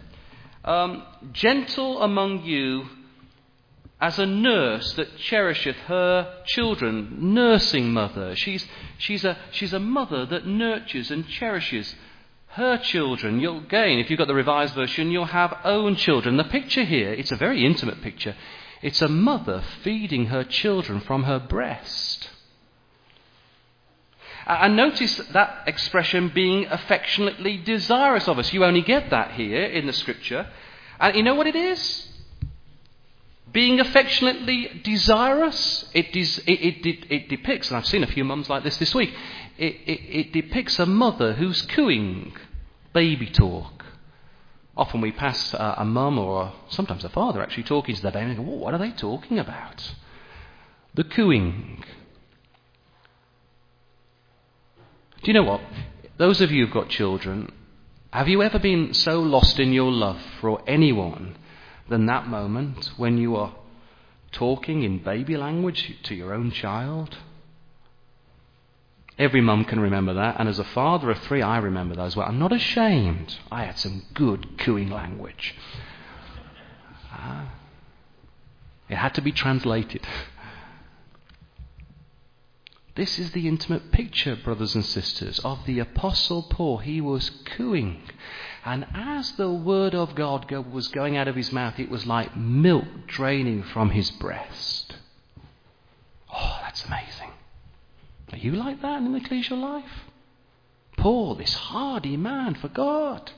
Um, 0.65 1.03
gentle 1.33 2.03
among 2.03 2.45
you 2.45 2.87
as 4.01 4.19
a 4.19 4.25
nurse 4.27 4.95
that 4.95 5.19
cherisheth 5.19 5.77
her 5.77 6.43
children, 6.47 7.35
nursing 7.35 7.93
mother. 7.93 8.35
She's, 8.35 8.67
she's, 8.97 9.25
a, 9.25 9.37
she's 9.51 9.75
a 9.75 9.79
mother 9.79 10.25
that 10.27 10.47
nurtures 10.47 11.11
and 11.11 11.29
cherishes 11.29 11.95
her 12.51 12.79
children. 12.79 13.41
You'll, 13.41 13.61
gain, 13.61 13.99
if 13.99 14.11
you've 14.11 14.19
got 14.19 14.29
the 14.29 14.35
revised 14.35 14.75
version, 14.75 15.11
you'll 15.11 15.27
have 15.27 15.59
own 15.65 15.97
children. 15.97 16.37
The 16.37 16.45
picture 16.45 16.85
here, 16.85 17.13
it's 17.13 17.33
a 17.33 17.37
very 17.37 17.65
intimate 17.65 18.03
picture. 18.03 18.35
It's 18.83 19.03
a 19.03 19.09
mother 19.09 19.63
feeding 19.83 20.27
her 20.27 20.43
children 20.43 21.01
from 21.01 21.25
her 21.25 21.39
breast. 21.39 22.31
And 24.47 24.75
notice 24.75 25.17
that 25.33 25.65
expression 25.67 26.31
being 26.35 26.67
affectionately 26.67 27.59
desirous 27.59 28.27
of 28.27 28.39
us. 28.39 28.53
You 28.53 28.65
only 28.65 28.83
get 28.83 29.11
that 29.11 29.33
here 29.33 29.65
in 29.65 29.87
the 29.87 29.93
scripture. 29.93 30.49
And 30.99 31.15
you 31.15 31.23
know 31.23 31.35
what 31.35 31.47
it 31.47 31.55
is? 31.55 32.09
Being 33.53 33.81
affectionately 33.81 34.81
desirous, 34.83 35.85
it, 35.93 36.17
it, 36.17 36.47
it, 36.47 37.07
it, 37.11 37.29
depicts, 37.29 37.69
and 37.69 37.77
I've 37.77 37.87
seen 37.87 38.03
a 38.03 38.09
few 38.09 38.25
mums 38.25 38.49
like 38.49 38.65
this 38.65 38.77
this 38.79 38.95
week, 38.95 39.13
it, 39.61 39.77
it, 39.87 40.19
it 40.19 40.33
depicts 40.33 40.79
a 40.79 40.87
mother 40.87 41.35
who's 41.35 41.61
cooing 41.63 42.33
baby 42.95 43.27
talk. 43.27 43.85
Often 44.75 45.03
we 45.03 45.13
pass 45.13 45.53
a, 45.53 45.75
a 45.79 45.85
mum 45.85 46.19
or 46.19 46.55
sometimes 46.71 47.05
a 47.05 47.11
father 47.11 47.43
actually 47.43 47.65
talking 47.65 47.95
to 47.95 48.01
their 48.01 48.11
baby 48.11 48.31
and 48.31 48.37
go, 48.37 48.43
what 48.43 48.73
are 48.73 48.79
they 48.79 48.91
talking 48.91 49.39
about? 49.39 49.93
The 50.95 51.05
cooing. 51.05 51.85
Do 55.23 55.31
you 55.31 55.35
know 55.35 55.43
what? 55.43 55.61
Those 56.17 56.41
of 56.41 56.51
you 56.51 56.65
who've 56.65 56.75
got 56.75 56.89
children, 56.89 57.53
have 58.15 58.29
you 58.29 58.43
ever 58.43 58.59
been 58.59 58.95
so 58.95 59.21
lost 59.21 59.61
in 59.61 59.75
your 59.75 59.93
love 59.93 60.21
for 60.41 60.63
anyone 60.67 61.37
than 61.91 62.07
that 62.07 62.27
moment 62.27 62.93
when 62.97 63.19
you 63.19 63.37
are 63.37 63.55
talking 64.33 64.85
in 64.85 65.03
baby 65.03 65.37
language 65.37 65.99
to 66.05 66.15
your 66.15 66.33
own 66.33 66.51
child? 66.51 67.19
Every 69.21 69.43
mum 69.43 69.67
can 69.67 69.81
remember 69.81 70.15
that, 70.15 70.37
and 70.41 70.49
as 70.49 70.59
a 70.59 70.65
father 70.65 71.11
of 71.11 71.19
three, 71.19 71.43
I 71.43 71.59
remember 71.59 71.95
that 71.95 72.07
as 72.07 72.17
well. 72.17 72.27
I'm 72.27 72.39
not 72.39 72.53
ashamed. 72.53 73.37
I 73.53 73.65
had 73.65 73.79
some 73.79 74.05
good 74.15 74.57
cooing 74.57 74.89
language. 74.89 75.55
Uh, 77.13 77.45
it 78.89 78.97
had 78.97 79.15
to 79.17 79.21
be 79.21 79.31
translated. 79.31 80.07
This 82.97 83.19
is 83.21 83.31
the 83.31 83.47
intimate 83.47 83.93
picture, 83.93 84.37
brothers 84.37 84.75
and 84.75 84.85
sisters, 84.85 85.39
of 85.39 85.65
the 85.65 85.79
Apostle 85.79 86.43
Paul. 86.43 86.79
He 86.79 87.01
was 87.01 87.31
cooing. 87.31 88.03
And 88.65 88.85
as 88.93 89.33
the 89.33 89.51
Word 89.51 89.95
of 89.95 90.15
God 90.17 90.51
was 90.51 90.89
going 90.89 91.17
out 91.17 91.29
of 91.29 91.37
his 91.37 91.53
mouth, 91.53 91.79
it 91.79 91.89
was 91.89 92.05
like 92.05 92.37
milk 92.37 92.85
draining 93.07 93.63
from 93.63 93.91
his 93.91 94.11
breast. 94.11 94.97
Oh, 96.35 96.59
that's 96.63 96.85
amazing. 96.85 97.31
Are 98.30 98.30
you 98.43 98.53
like 98.53 98.83
that 98.83 98.99
in 98.99 99.13
the 99.13 99.21
ecclesial 99.21 99.61
life? 99.61 99.91
Paul, 100.97 101.35
this 101.35 101.55
hardy 101.55 102.17
man 102.17 102.55
for 102.55 102.69
God, 102.69 103.31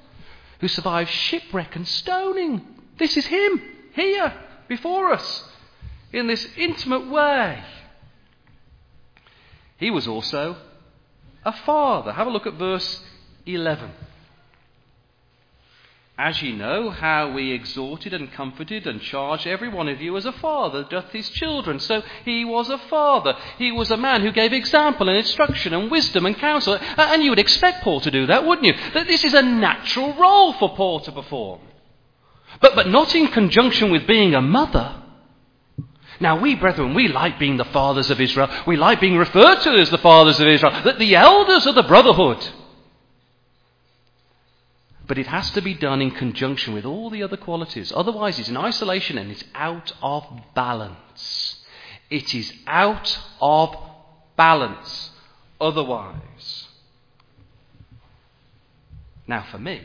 who 0.61 0.69
survived 0.69 1.11
shipwreck 1.11 1.77
and 1.77 1.87
stoning. 1.87 2.63
This 2.99 3.17
is 3.17 3.27
him, 3.27 3.63
here, 3.95 4.35
before 4.69 5.13
us, 5.13 5.45
in 6.13 6.27
this 6.27 6.47
intimate 6.57 7.09
way. 7.09 7.63
He 9.77 9.91
was 9.91 10.07
also 10.07 10.57
a 11.45 11.53
father. 11.53 12.13
Have 12.13 12.27
a 12.27 12.31
look 12.31 12.47
at 12.47 12.55
verse 12.55 13.03
11. 13.47 13.91
As 16.19 16.43
ye 16.43 16.53
know 16.53 16.91
how 16.91 17.33
we 17.33 17.53
exhorted 17.53 18.13
and 18.13 18.31
comforted 18.31 18.87
and 18.87 19.01
charged 19.01 19.47
every 19.47 19.71
one 19.71 19.89
of 19.89 20.03
you 20.03 20.17
as 20.17 20.27
a 20.27 20.33
father 20.33 20.85
doth 20.85 21.11
his 21.11 21.29
children. 21.31 21.81
So 21.81 22.03
he 22.25 22.45
was 22.45 22.69
a 22.69 22.77
father. 22.77 23.35
He 23.57 23.73
was 23.73 23.91
a 23.91 23.97
man 23.97 24.21
who 24.21 24.31
gave 24.31 24.53
example 24.53 25.09
and 25.09 25.17
instruction 25.17 25.73
and 25.73 25.91
wisdom 25.91 26.27
and 26.27 26.37
counsel. 26.37 26.75
Uh, 26.75 26.81
and 26.97 27.23
you 27.23 27.31
would 27.31 27.39
expect 27.39 27.83
Paul 27.83 28.01
to 28.03 28.11
do 28.11 28.27
that, 28.27 28.45
wouldn't 28.45 28.67
you? 28.67 28.75
That 28.93 29.07
this 29.07 29.25
is 29.25 29.33
a 29.33 29.43
natural 29.43 30.13
role 30.15 30.53
for 30.53 30.77
Paul 30.77 31.01
to 31.01 31.13
perform. 31.13 31.61
But, 32.61 32.75
but 32.75 32.89
not 32.89 33.15
in 33.15 33.29
conjunction 33.29 33.91
with 33.91 34.07
being 34.07 34.35
a 34.35 34.43
mother. 34.43 35.03
Now, 36.21 36.39
we, 36.39 36.55
brethren, 36.55 36.95
we 36.95 37.09
like 37.09 37.39
being 37.39 37.57
the 37.57 37.65
fathers 37.65 38.11
of 38.11 38.21
Israel. 38.21 38.49
We 38.67 38.77
like 38.77 39.01
being 39.01 39.17
referred 39.17 39.63
to 39.63 39.71
as 39.71 39.89
the 39.89 39.99
fathers 39.99 40.39
of 40.39 40.47
Israel, 40.47 40.83
that 40.85 40.99
the 40.99 41.17
elders 41.17 41.67
of 41.67 41.75
the 41.75 41.83
brotherhood. 41.83 42.47
But 45.13 45.19
it 45.19 45.27
has 45.27 45.51
to 45.51 45.61
be 45.61 45.75
done 45.75 46.01
in 46.01 46.13
conjunction 46.13 46.73
with 46.73 46.87
all 46.87 47.11
the 47.11 47.23
other 47.23 47.37
qualities. 47.37 47.93
Otherwise, 47.95 48.39
it's 48.39 48.49
in 48.49 48.57
isolation 48.57 49.19
and 49.19 49.31
it's 49.31 49.45
out 49.55 49.93
of 50.01 50.27
balance. 50.55 51.59
It 52.09 52.35
is 52.35 52.51
out 52.67 53.21
of 53.39 53.77
balance. 54.39 55.11
Otherwise. 55.61 56.69
Now, 59.27 59.43
for 59.51 59.59
me, 59.59 59.83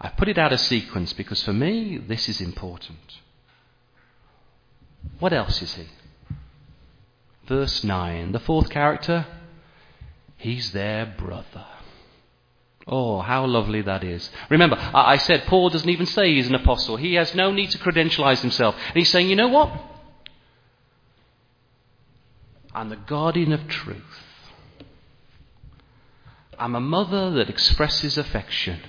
I've 0.00 0.16
put 0.16 0.26
it 0.26 0.36
out 0.36 0.52
of 0.52 0.58
sequence 0.58 1.12
because 1.12 1.44
for 1.44 1.52
me, 1.52 1.96
this 1.96 2.28
is 2.28 2.40
important. 2.40 3.20
What 5.20 5.32
else 5.32 5.62
is 5.62 5.74
he? 5.74 5.86
Verse 7.46 7.84
9, 7.84 8.32
the 8.32 8.40
fourth 8.40 8.68
character, 8.68 9.26
he's 10.38 10.72
their 10.72 11.06
brother. 11.06 11.66
Oh, 12.86 13.20
how 13.20 13.46
lovely 13.46 13.82
that 13.82 14.04
is. 14.04 14.30
Remember, 14.48 14.76
I 14.78 15.16
said 15.16 15.46
Paul 15.46 15.70
doesn't 15.70 15.88
even 15.88 16.06
say 16.06 16.34
he's 16.34 16.46
an 16.48 16.54
apostle. 16.54 16.96
He 16.96 17.14
has 17.14 17.34
no 17.34 17.50
need 17.50 17.70
to 17.72 17.78
credentialize 17.78 18.40
himself. 18.40 18.76
And 18.76 18.96
he's 18.96 19.10
saying, 19.10 19.28
you 19.28 19.34
know 19.36 19.48
what? 19.48 19.72
I'm 22.72 22.88
the 22.88 22.96
guardian 22.96 23.52
of 23.52 23.66
truth. 23.66 24.02
I'm 26.58 26.74
a 26.74 26.80
mother 26.80 27.30
that 27.32 27.50
expresses 27.50 28.16
affection. 28.16 28.80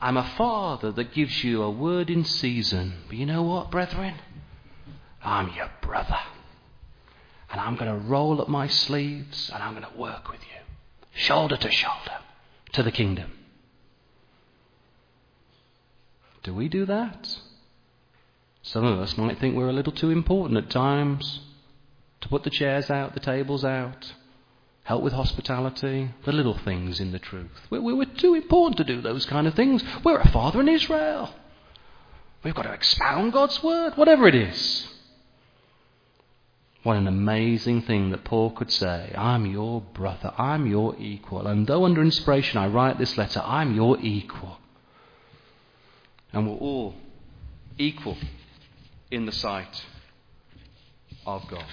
I'm 0.00 0.16
a 0.16 0.24
father 0.36 0.92
that 0.92 1.12
gives 1.12 1.42
you 1.42 1.62
a 1.62 1.70
word 1.70 2.10
in 2.10 2.24
season. 2.24 2.94
But 3.08 3.16
you 3.16 3.26
know 3.26 3.42
what, 3.42 3.70
brethren? 3.70 4.14
I'm 5.22 5.52
your 5.54 5.70
brother. 5.80 6.18
And 7.50 7.60
I'm 7.60 7.76
going 7.76 7.90
to 7.90 8.06
roll 8.06 8.40
up 8.40 8.48
my 8.48 8.68
sleeves 8.68 9.50
and 9.52 9.62
I'm 9.62 9.74
going 9.74 9.90
to 9.90 9.98
work 9.98 10.30
with 10.30 10.40
you, 10.40 10.60
shoulder 11.14 11.56
to 11.56 11.70
shoulder, 11.70 12.17
to 12.72 12.82
the 12.82 12.92
kingdom. 12.92 13.32
Do 16.42 16.54
we 16.54 16.68
do 16.68 16.86
that? 16.86 17.38
Some 18.62 18.84
of 18.84 18.98
us 18.98 19.16
might 19.16 19.38
think 19.38 19.56
we're 19.56 19.68
a 19.68 19.72
little 19.72 19.92
too 19.92 20.10
important 20.10 20.58
at 20.58 20.70
times 20.70 21.40
to 22.20 22.28
put 22.28 22.44
the 22.44 22.50
chairs 22.50 22.90
out, 22.90 23.14
the 23.14 23.20
tables 23.20 23.64
out, 23.64 24.12
help 24.84 25.02
with 25.02 25.12
hospitality, 25.12 26.10
the 26.24 26.32
little 26.32 26.56
things 26.56 27.00
in 27.00 27.12
the 27.12 27.18
truth. 27.18 27.50
We're, 27.70 27.80
we're, 27.80 28.04
too 28.04 28.34
important 28.34 28.78
to 28.78 28.84
do 28.84 29.00
those 29.00 29.26
kind 29.26 29.46
of 29.46 29.54
things. 29.54 29.82
We're 30.04 30.20
a 30.20 30.28
father 30.30 30.60
in 30.60 30.68
Israel. 30.68 31.34
We've 32.42 32.54
got 32.54 32.62
to 32.62 32.72
expound 32.72 33.32
God's 33.32 33.62
word, 33.62 33.94
whatever 33.96 34.26
it 34.26 34.34
is. 34.34 34.88
What 36.88 36.96
an 36.96 37.06
amazing 37.06 37.82
thing 37.82 38.12
that 38.12 38.24
Paul 38.24 38.50
could 38.50 38.72
say, 38.72 39.12
I'm 39.14 39.44
your 39.44 39.82
brother, 39.82 40.32
I'm 40.38 40.66
your 40.66 40.96
equal. 40.98 41.46
And 41.46 41.66
though 41.66 41.84
under 41.84 42.00
inspiration 42.00 42.56
I 42.56 42.68
write 42.68 42.96
this 42.96 43.18
letter, 43.18 43.42
I'm 43.44 43.74
your 43.74 43.98
equal. 44.00 44.56
And 46.32 46.48
we're 46.48 46.56
all 46.56 46.94
equal 47.76 48.16
in 49.10 49.26
the 49.26 49.32
sight 49.32 49.84
of 51.26 51.46
God. 51.48 51.66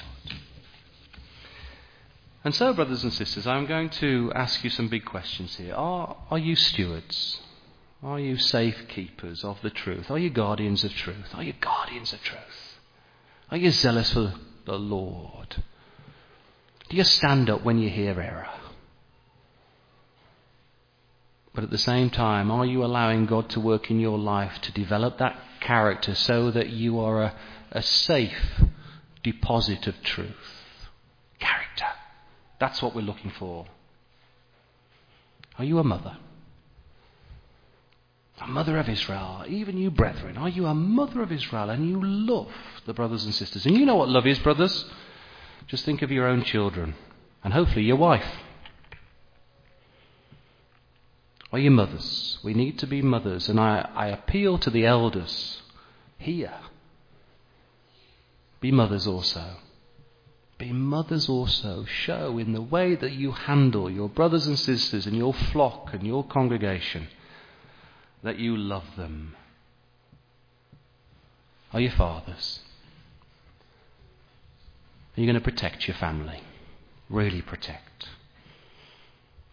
And 2.43 2.53
so, 2.53 2.73
brothers 2.73 3.05
and 3.05 3.13
sisters, 3.13 3.47
I'm 3.47 3.67
going 3.67 3.91
to 3.91 4.33
ask 4.35 4.65
you 4.65 4.69
some 4.69 4.89
big 4.89 5.05
questions 5.05 5.55
here. 5.55 5.75
Are, 5.75 6.17
are 6.29 6.37
you 6.37 6.57
stewards? 6.57 7.39
Are 8.03 8.19
you 8.19 8.37
safekeepers 8.37 9.45
of 9.45 9.61
the 9.61 9.69
truth? 9.69 10.11
Are 10.11 10.19
you 10.19 10.29
guardians 10.29 10.83
of 10.83 10.91
truth? 10.91 11.33
Are 11.33 11.43
you 11.43 11.53
guardians 11.61 12.11
of 12.11 12.21
truth? 12.21 12.79
Are 13.49 13.55
you 13.55 13.71
zealous 13.71 14.11
for 14.11 14.33
the 14.65 14.77
Lord? 14.77 15.63
Do 16.89 16.97
you 16.97 17.03
stand 17.03 17.49
up 17.49 17.63
when 17.63 17.79
you 17.79 17.89
hear 17.89 18.19
error? 18.19 18.49
But 21.53 21.63
at 21.63 21.71
the 21.71 21.77
same 21.77 22.09
time, 22.09 22.51
are 22.51 22.65
you 22.65 22.83
allowing 22.83 23.25
God 23.25 23.49
to 23.51 23.59
work 23.61 23.89
in 23.89 23.99
your 23.99 24.19
life 24.19 24.59
to 24.61 24.71
develop 24.73 25.17
that 25.17 25.39
character 25.61 26.13
so 26.13 26.51
that 26.51 26.69
you 26.69 26.99
are 26.99 27.23
a, 27.23 27.33
a 27.71 27.81
safe 27.81 28.61
deposit 29.23 29.87
of 29.87 29.95
truth? 30.03 30.67
Character. 31.39 31.85
That's 32.59 32.81
what 32.81 32.93
we're 32.93 33.01
looking 33.01 33.31
for. 33.31 33.67
Are 35.57 35.63
you 35.63 35.79
a 35.79 35.83
mother? 35.83 36.17
A 38.41 38.47
mother 38.47 38.77
of 38.77 38.89
Israel, 38.89 39.45
even 39.47 39.77
you 39.77 39.89
brethren, 39.89 40.37
are 40.37 40.49
you 40.49 40.65
a 40.65 40.73
mother 40.73 41.21
of 41.21 41.31
Israel 41.31 41.69
and 41.69 41.87
you 41.87 42.01
love 42.03 42.51
the 42.85 42.93
brothers 42.93 43.23
and 43.23 43.33
sisters? 43.33 43.65
And 43.65 43.77
you 43.77 43.85
know 43.85 43.95
what 43.95 44.09
love 44.09 44.27
is, 44.27 44.39
brothers? 44.39 44.85
Just 45.67 45.85
think 45.85 46.01
of 46.01 46.11
your 46.11 46.27
own 46.27 46.43
children 46.43 46.95
and 47.43 47.53
hopefully 47.53 47.85
your 47.85 47.95
wife. 47.95 48.25
Are 51.53 51.59
you 51.59 51.71
mothers? 51.71 52.37
We 52.43 52.53
need 52.53 52.79
to 52.79 52.87
be 52.87 53.01
mothers, 53.01 53.47
and 53.47 53.59
I, 53.59 53.89
I 53.95 54.07
appeal 54.07 54.57
to 54.57 54.69
the 54.69 54.85
elders 54.85 55.61
here. 56.17 56.59
Be 58.59 58.71
mothers 58.71 59.07
also. 59.07 59.57
Be 60.57 60.73
mothers 60.73 61.29
also. 61.29 61.85
Show 61.85 62.37
in 62.37 62.51
the 62.51 62.61
way 62.61 62.95
that 62.95 63.13
you 63.13 63.31
handle 63.31 63.89
your 63.89 64.09
brothers 64.09 64.47
and 64.47 64.59
sisters 64.59 65.05
and 65.05 65.15
your 65.15 65.33
flock 65.33 65.93
and 65.93 66.05
your 66.05 66.25
congregation 66.25 67.07
that 68.25 68.39
you 68.39 68.57
love 68.57 68.83
them. 68.97 69.35
Are 71.71 71.79
you 71.79 71.91
fathers? 71.91 72.59
Are 75.15 75.21
you 75.21 75.27
going 75.27 75.39
to 75.39 75.51
protect 75.51 75.87
your 75.87 75.95
family? 75.95 76.41
Really 77.07 77.43
protect. 77.43 78.07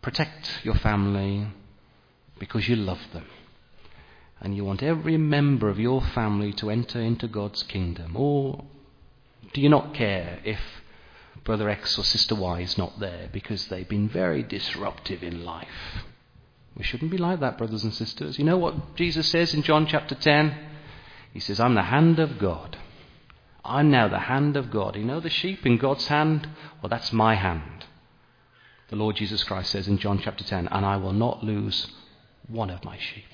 Protect 0.00 0.64
your 0.64 0.74
family 0.74 1.48
because 2.38 2.66
you 2.66 2.74
love 2.74 3.00
them. 3.12 3.26
And 4.40 4.56
you 4.56 4.64
want 4.64 4.82
every 4.82 5.18
member 5.18 5.68
of 5.68 5.78
your 5.78 6.00
family 6.00 6.54
to 6.54 6.70
enter 6.70 6.98
into 6.98 7.28
God's 7.28 7.62
kingdom. 7.64 8.16
Or 8.16 8.64
do 9.52 9.60
you 9.60 9.68
not 9.68 9.92
care 9.92 10.40
if 10.44 10.60
brother 11.44 11.68
X 11.68 11.98
or 11.98 12.04
sister 12.04 12.34
Y 12.34 12.60
is 12.60 12.78
not 12.78 12.98
there 13.00 13.28
because 13.30 13.68
they've 13.68 13.88
been 13.88 14.08
very 14.08 14.42
disruptive 14.42 15.22
in 15.22 15.44
life? 15.44 16.06
We 16.76 16.84
shouldn't 16.84 17.10
be 17.10 17.18
like 17.18 17.40
that, 17.40 17.58
brothers 17.58 17.84
and 17.84 17.92
sisters. 17.92 18.38
You 18.38 18.44
know 18.44 18.56
what 18.56 18.96
Jesus 18.96 19.28
says 19.28 19.54
in 19.54 19.62
John 19.62 19.86
chapter 19.86 20.14
10? 20.14 20.56
He 21.32 21.40
says, 21.40 21.60
I'm 21.60 21.74
the 21.74 21.82
hand 21.82 22.18
of 22.18 22.38
God. 22.38 22.78
I'm 23.64 23.90
now 23.90 24.08
the 24.08 24.18
hand 24.18 24.56
of 24.56 24.70
God. 24.70 24.96
You 24.96 25.04
know 25.04 25.20
the 25.20 25.30
sheep 25.30 25.64
in 25.66 25.78
God's 25.78 26.06
hand? 26.08 26.48
Well, 26.80 26.90
that's 26.90 27.12
my 27.12 27.34
hand. 27.34 27.84
The 28.88 28.96
Lord 28.96 29.16
Jesus 29.16 29.44
Christ 29.44 29.70
says 29.70 29.88
in 29.88 29.98
John 29.98 30.20
chapter 30.22 30.44
10, 30.44 30.68
and 30.68 30.84
I 30.84 30.96
will 30.96 31.12
not 31.12 31.44
lose 31.44 31.86
one 32.48 32.70
of 32.70 32.84
my 32.84 32.98
sheep. 32.98 33.24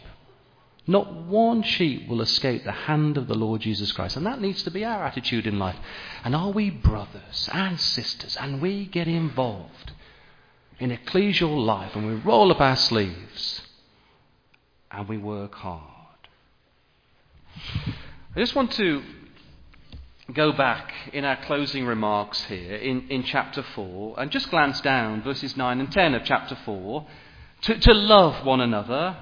Not 0.86 1.12
one 1.12 1.62
sheep 1.62 2.08
will 2.08 2.22
escape 2.22 2.64
the 2.64 2.72
hand 2.72 3.18
of 3.18 3.26
the 3.28 3.34
Lord 3.34 3.60
Jesus 3.60 3.92
Christ. 3.92 4.16
And 4.16 4.24
that 4.24 4.40
needs 4.40 4.62
to 4.62 4.70
be 4.70 4.84
our 4.84 5.04
attitude 5.04 5.46
in 5.46 5.58
life. 5.58 5.76
And 6.24 6.34
are 6.34 6.50
we 6.50 6.70
brothers 6.70 7.48
and 7.52 7.78
sisters 7.78 8.36
and 8.40 8.62
we 8.62 8.86
get 8.86 9.06
involved 9.06 9.92
in 10.78 10.90
ecclesial 10.90 11.64
life 11.64 11.94
and 11.96 12.06
we 12.06 12.14
roll 12.14 12.50
up 12.50 12.60
our 12.60 12.76
sleeves 12.76 13.62
and 14.90 15.08
we 15.08 15.18
work 15.18 15.54
hard? 15.54 15.82
I 18.36 18.40
just 18.40 18.54
want 18.54 18.72
to 18.72 19.02
go 20.32 20.52
back 20.52 20.92
in 21.12 21.24
our 21.24 21.36
closing 21.44 21.86
remarks 21.86 22.44
here 22.44 22.76
in, 22.76 23.08
in 23.08 23.22
chapter 23.24 23.62
4 23.62 24.20
and 24.20 24.30
just 24.30 24.50
glance 24.50 24.80
down 24.82 25.22
verses 25.22 25.56
9 25.56 25.80
and 25.80 25.90
10 25.90 26.14
of 26.14 26.24
chapter 26.24 26.56
4 26.64 27.06
to, 27.62 27.78
to 27.78 27.94
love 27.94 28.44
one 28.44 28.60
another 28.60 29.16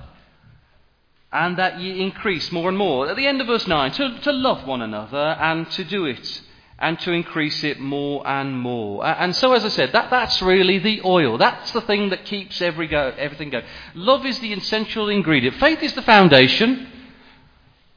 and 1.32 1.58
that 1.58 1.80
ye 1.80 2.00
increase 2.00 2.50
more 2.50 2.68
and 2.68 2.78
more. 2.78 3.08
At 3.08 3.16
the 3.16 3.26
end 3.26 3.40
of 3.40 3.46
verse 3.46 3.66
9, 3.66 3.92
to, 3.92 4.18
to 4.20 4.32
love 4.32 4.66
one 4.66 4.82
another 4.82 5.36
and 5.40 5.70
to 5.72 5.84
do 5.84 6.04
it 6.06 6.42
and 6.78 6.98
to 7.00 7.12
increase 7.12 7.64
it 7.64 7.80
more 7.80 8.26
and 8.26 8.58
more. 8.58 9.06
And 9.06 9.34
so, 9.34 9.52
as 9.54 9.64
I 9.64 9.68
said, 9.68 9.92
that, 9.92 10.10
that's 10.10 10.42
really 10.42 10.78
the 10.78 11.00
oil. 11.04 11.38
That's 11.38 11.70
the 11.72 11.80
thing 11.80 12.10
that 12.10 12.26
keeps 12.26 12.60
every 12.60 12.86
go, 12.86 13.14
everything 13.16 13.50
going. 13.50 13.64
Love 13.94 14.26
is 14.26 14.38
the 14.40 14.52
essential 14.52 15.08
ingredient. 15.08 15.56
Faith 15.56 15.82
is 15.82 15.94
the 15.94 16.02
foundation. 16.02 16.88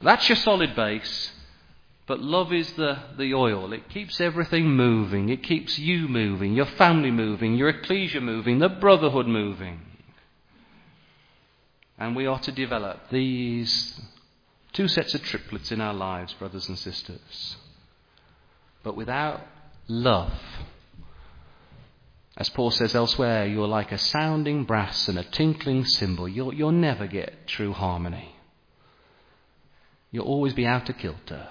That's 0.00 0.28
your 0.28 0.36
solid 0.36 0.74
base. 0.74 1.32
But 2.06 2.20
love 2.20 2.52
is 2.52 2.72
the, 2.72 2.98
the 3.18 3.34
oil. 3.34 3.72
It 3.72 3.88
keeps 3.90 4.20
everything 4.20 4.70
moving. 4.70 5.28
It 5.28 5.42
keeps 5.42 5.78
you 5.78 6.08
moving, 6.08 6.54
your 6.54 6.66
family 6.66 7.10
moving, 7.10 7.54
your 7.54 7.68
ecclesia 7.68 8.20
moving, 8.20 8.58
the 8.58 8.68
brotherhood 8.68 9.26
moving. 9.26 9.80
And 11.98 12.16
we 12.16 12.26
are 12.26 12.40
to 12.40 12.50
develop 12.50 13.10
these 13.10 14.00
two 14.72 14.88
sets 14.88 15.14
of 15.14 15.22
triplets 15.22 15.70
in 15.70 15.82
our 15.82 15.92
lives, 15.92 16.32
brothers 16.32 16.66
and 16.68 16.78
sisters. 16.78 17.56
But 18.82 18.96
without 18.96 19.40
love, 19.88 20.32
as 22.36 22.48
Paul 22.48 22.70
says 22.70 22.94
elsewhere, 22.94 23.46
you're 23.46 23.68
like 23.68 23.92
a 23.92 23.98
sounding 23.98 24.64
brass 24.64 25.08
and 25.08 25.18
a 25.18 25.24
tinkling 25.24 25.84
cymbal. 25.84 26.28
You'll, 26.28 26.54
you'll 26.54 26.72
never 26.72 27.06
get 27.06 27.46
true 27.46 27.72
harmony. 27.72 28.34
You'll 30.10 30.26
always 30.26 30.54
be 30.54 30.66
out 30.66 30.88
of 30.88 30.96
kilter. 30.96 31.48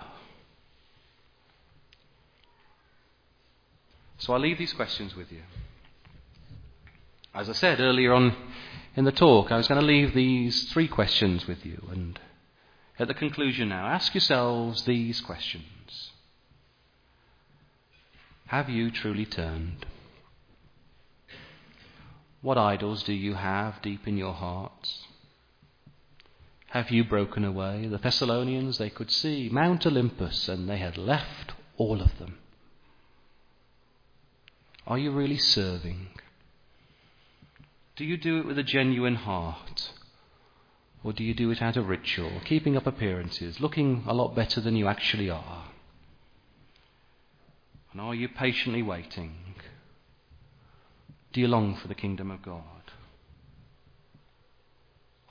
So 4.18 4.34
I'll 4.34 4.40
leave 4.40 4.58
these 4.58 4.74
questions 4.74 5.16
with 5.16 5.32
you. 5.32 5.42
As 7.34 7.50
I 7.50 7.54
said 7.54 7.80
earlier 7.80 8.12
on 8.12 8.36
in 8.96 9.06
the 9.06 9.12
talk, 9.12 9.52
I 9.52 9.58
was 9.58 9.68
going 9.68 9.80
to 9.80 9.86
leave 9.86 10.14
these 10.14 10.72
three 10.72 10.88
questions 10.88 11.48
with 11.48 11.66
you. 11.66 11.88
And 11.92 12.20
at 12.98 13.08
the 13.08 13.14
conclusion 13.14 13.70
now, 13.70 13.86
ask 13.86 14.14
yourselves 14.14 14.84
these 14.84 15.22
questions 15.22 15.66
Have 18.50 18.68
you 18.68 18.90
truly 18.90 19.28
turned? 19.28 19.86
What 22.42 22.58
idols 22.58 23.04
do 23.04 23.14
you 23.14 23.36
have 23.36 23.80
deep 23.84 24.08
in 24.08 24.18
your 24.18 24.34
hearts? 24.34 25.06
Have 26.70 26.90
you 26.90 27.04
broken 27.04 27.46
away? 27.46 27.86
The 27.86 28.00
Thessalonians, 28.00 28.80
they 28.80 28.90
could 28.90 29.12
see 29.12 29.50
Mount 29.52 29.86
Olympus 29.86 30.50
and 30.50 30.68
they 30.68 30.80
had 30.80 30.98
left 30.98 31.54
all 31.78 32.02
of 32.02 32.18
them. 32.18 32.40
Are 34.88 34.98
you 34.98 35.12
really 35.12 35.38
serving? 35.38 36.08
Do 37.98 38.04
you 38.04 38.18
do 38.18 38.40
it 38.40 38.48
with 38.48 38.58
a 38.58 38.64
genuine 38.64 39.14
heart? 39.14 39.92
Or 41.04 41.14
do 41.14 41.24
you 41.24 41.36
do 41.36 41.52
it 41.52 41.62
out 41.62 41.78
of 41.78 41.88
ritual, 41.88 42.42
keeping 42.46 42.76
up 42.76 42.88
appearances, 42.88 43.60
looking 43.60 44.06
a 44.08 44.14
lot 44.16 44.34
better 44.34 44.60
than 44.60 44.76
you 44.76 44.88
actually 44.88 45.30
are? 45.30 45.66
And 47.92 48.02
are 48.02 48.14
you 48.14 48.30
patiently 48.30 48.84
waiting? 48.84 49.36
Do 51.34 51.42
you 51.42 51.48
long 51.48 51.76
for 51.76 51.88
the 51.88 51.96
kingdom 51.96 52.32
of 52.32 52.42
God? 52.42 52.64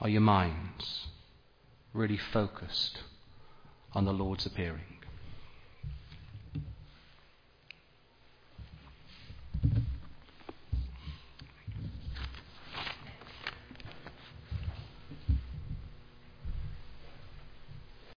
Are 0.01 0.09
your 0.09 0.21
minds 0.21 1.07
really 1.93 2.19
focused 2.19 2.99
on 3.93 4.05
the 4.05 4.13
Lord's 4.13 4.47
appearing? 4.47 4.99